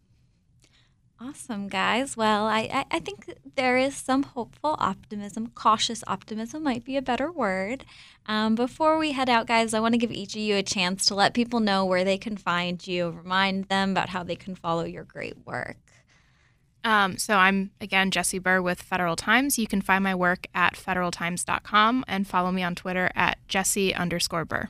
Awesome, 1.25 1.69
guys. 1.69 2.17
Well, 2.17 2.47
I, 2.47 2.85
I, 2.91 2.99
think 2.99 3.33
there 3.55 3.77
is 3.77 3.95
some 3.95 4.23
hopeful 4.23 4.75
optimism. 4.77 5.47
Cautious 5.55 6.03
optimism 6.05 6.63
might 6.63 6.83
be 6.83 6.97
a 6.97 7.01
better 7.01 7.31
word. 7.31 7.85
Um, 8.25 8.55
before 8.55 8.97
we 8.97 9.13
head 9.13 9.29
out, 9.29 9.47
guys, 9.47 9.73
I 9.73 9.79
want 9.79 9.93
to 9.93 9.97
give 9.97 10.11
each 10.11 10.35
of 10.35 10.41
you 10.41 10.57
a 10.57 10.63
chance 10.63 11.05
to 11.05 11.15
let 11.15 11.33
people 11.33 11.61
know 11.61 11.85
where 11.85 12.03
they 12.03 12.17
can 12.17 12.35
find 12.35 12.85
you, 12.85 13.09
remind 13.09 13.69
them 13.69 13.91
about 13.91 14.09
how 14.09 14.23
they 14.23 14.35
can 14.35 14.53
follow 14.53 14.83
your 14.83 15.05
great 15.05 15.37
work. 15.45 15.77
Um, 16.83 17.17
so 17.17 17.35
I'm, 17.35 17.71
again, 17.79 18.11
Jessie 18.11 18.39
Bur 18.39 18.61
with 18.61 18.81
Federal 18.81 19.15
Times. 19.15 19.57
You 19.57 19.67
can 19.67 19.81
find 19.81 20.03
my 20.03 20.15
work 20.15 20.47
at 20.53 20.73
federaltimes.com 20.75 22.03
and 22.05 22.27
follow 22.27 22.51
me 22.51 22.63
on 22.63 22.75
Twitter 22.75 23.09
at 23.15 23.37
Jessie 23.47 23.95
underscore 23.95 24.43
Bur. 24.43 24.67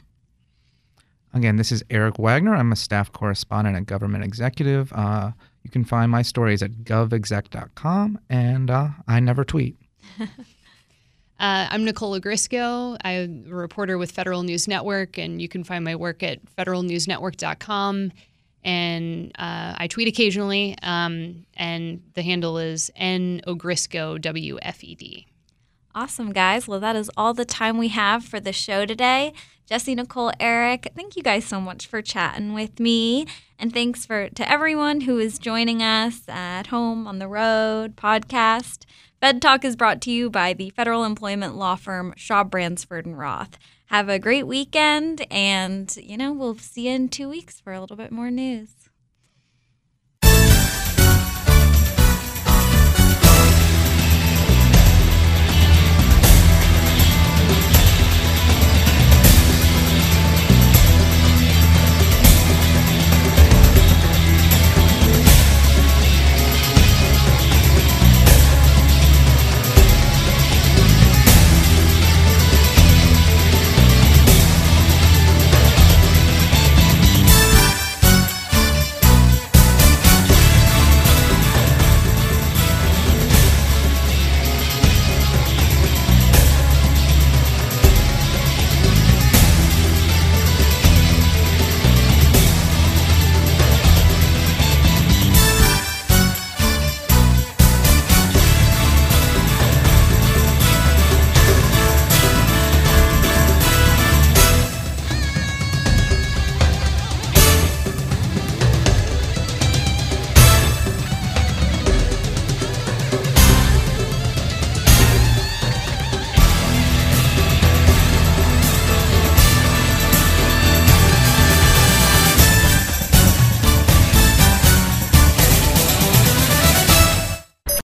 Again, 1.33 1.55
this 1.55 1.71
is 1.71 1.83
Erich 1.89 2.19
Wagner. 2.19 2.53
I'm 2.53 2.71
a 2.71 2.75
staff 2.75 3.11
correspondent 3.11 3.75
at 3.75 3.87
Government 3.87 4.23
Executive. 4.23 4.93
Uh, 4.93 5.31
you 5.63 5.71
can 5.71 5.83
find 5.83 6.11
my 6.11 6.21
stories 6.21 6.61
at 6.61 6.71
govexec.com, 6.83 8.19
and 8.29 8.69
uh, 8.69 8.89
I 9.07 9.19
never 9.19 9.43
tweet. 9.43 9.77
uh, 10.19 10.27
I'm 11.39 11.85
Nicole 11.85 12.19
Ogrysko. 12.19 12.97
I'm 13.03 13.45
a 13.49 13.55
reporter 13.55 13.97
with 13.97 14.11
Federal 14.11 14.43
News 14.43 14.67
Network, 14.67 15.17
and 15.17 15.41
you 15.41 15.47
can 15.47 15.63
find 15.63 15.83
my 15.83 15.95
work 15.95 16.21
at 16.21 16.39
federalnewsnetwork.com. 16.57 18.11
And 18.65 19.31
uh, 19.39 19.75
I 19.77 19.87
tweet 19.87 20.07
occasionally, 20.07 20.77
um, 20.83 21.45
and 21.55 22.01
the 22.13 22.21
handle 22.21 22.57
is 22.57 22.91
N 22.95 23.41
Ogrysko, 23.47 24.21
W 24.21 24.59
F 24.61 24.83
E 24.83 24.95
D. 24.95 25.27
Awesome, 25.95 26.33
guys. 26.33 26.67
Well, 26.67 26.79
that 26.79 26.95
is 26.95 27.11
all 27.15 27.35
the 27.35 27.45
time 27.45 27.77
we 27.77 27.89
have 27.89 28.25
for 28.25 28.39
the 28.39 28.51
show 28.51 28.85
today. 28.85 29.31
Jessie, 29.67 29.93
Nicole, 29.93 30.31
Erich, 30.39 30.91
thank 30.95 31.15
you 31.15 31.21
guys 31.21 31.45
so 31.45 31.61
much 31.61 31.85
for 31.85 32.01
chatting 32.01 32.53
with 32.53 32.79
me. 32.79 33.27
And 33.59 33.71
thanks 33.71 34.03
for 34.03 34.27
to 34.29 34.51
everyone 34.51 35.01
who 35.01 35.19
is 35.19 35.37
joining 35.37 35.83
us 35.83 36.27
at 36.27 36.67
home, 36.67 37.05
on 37.05 37.19
the 37.19 37.27
road, 37.27 37.95
podcast. 37.95 38.85
Fed 39.21 39.39
Talk 39.41 39.63
is 39.63 39.75
brought 39.75 40.01
to 40.01 40.11
you 40.11 40.31
by 40.31 40.53
the 40.53 40.71
federal 40.71 41.03
employment 41.03 41.55
law 41.55 41.75
firm 41.75 42.13
Shaw 42.17 42.43
Bransford 42.43 43.05
and 43.05 43.17
Roth. 43.17 43.57
Have 43.85 44.09
a 44.09 44.19
great 44.19 44.47
weekend, 44.47 45.25
and 45.29 45.95
you 45.95 46.17
know, 46.17 46.33
we'll 46.33 46.57
see 46.57 46.87
you 46.87 46.95
in 46.95 47.07
two 47.07 47.29
weeks 47.29 47.59
for 47.61 47.71
a 47.71 47.79
little 47.79 47.95
bit 47.95 48.11
more 48.11 48.31
news. 48.31 48.82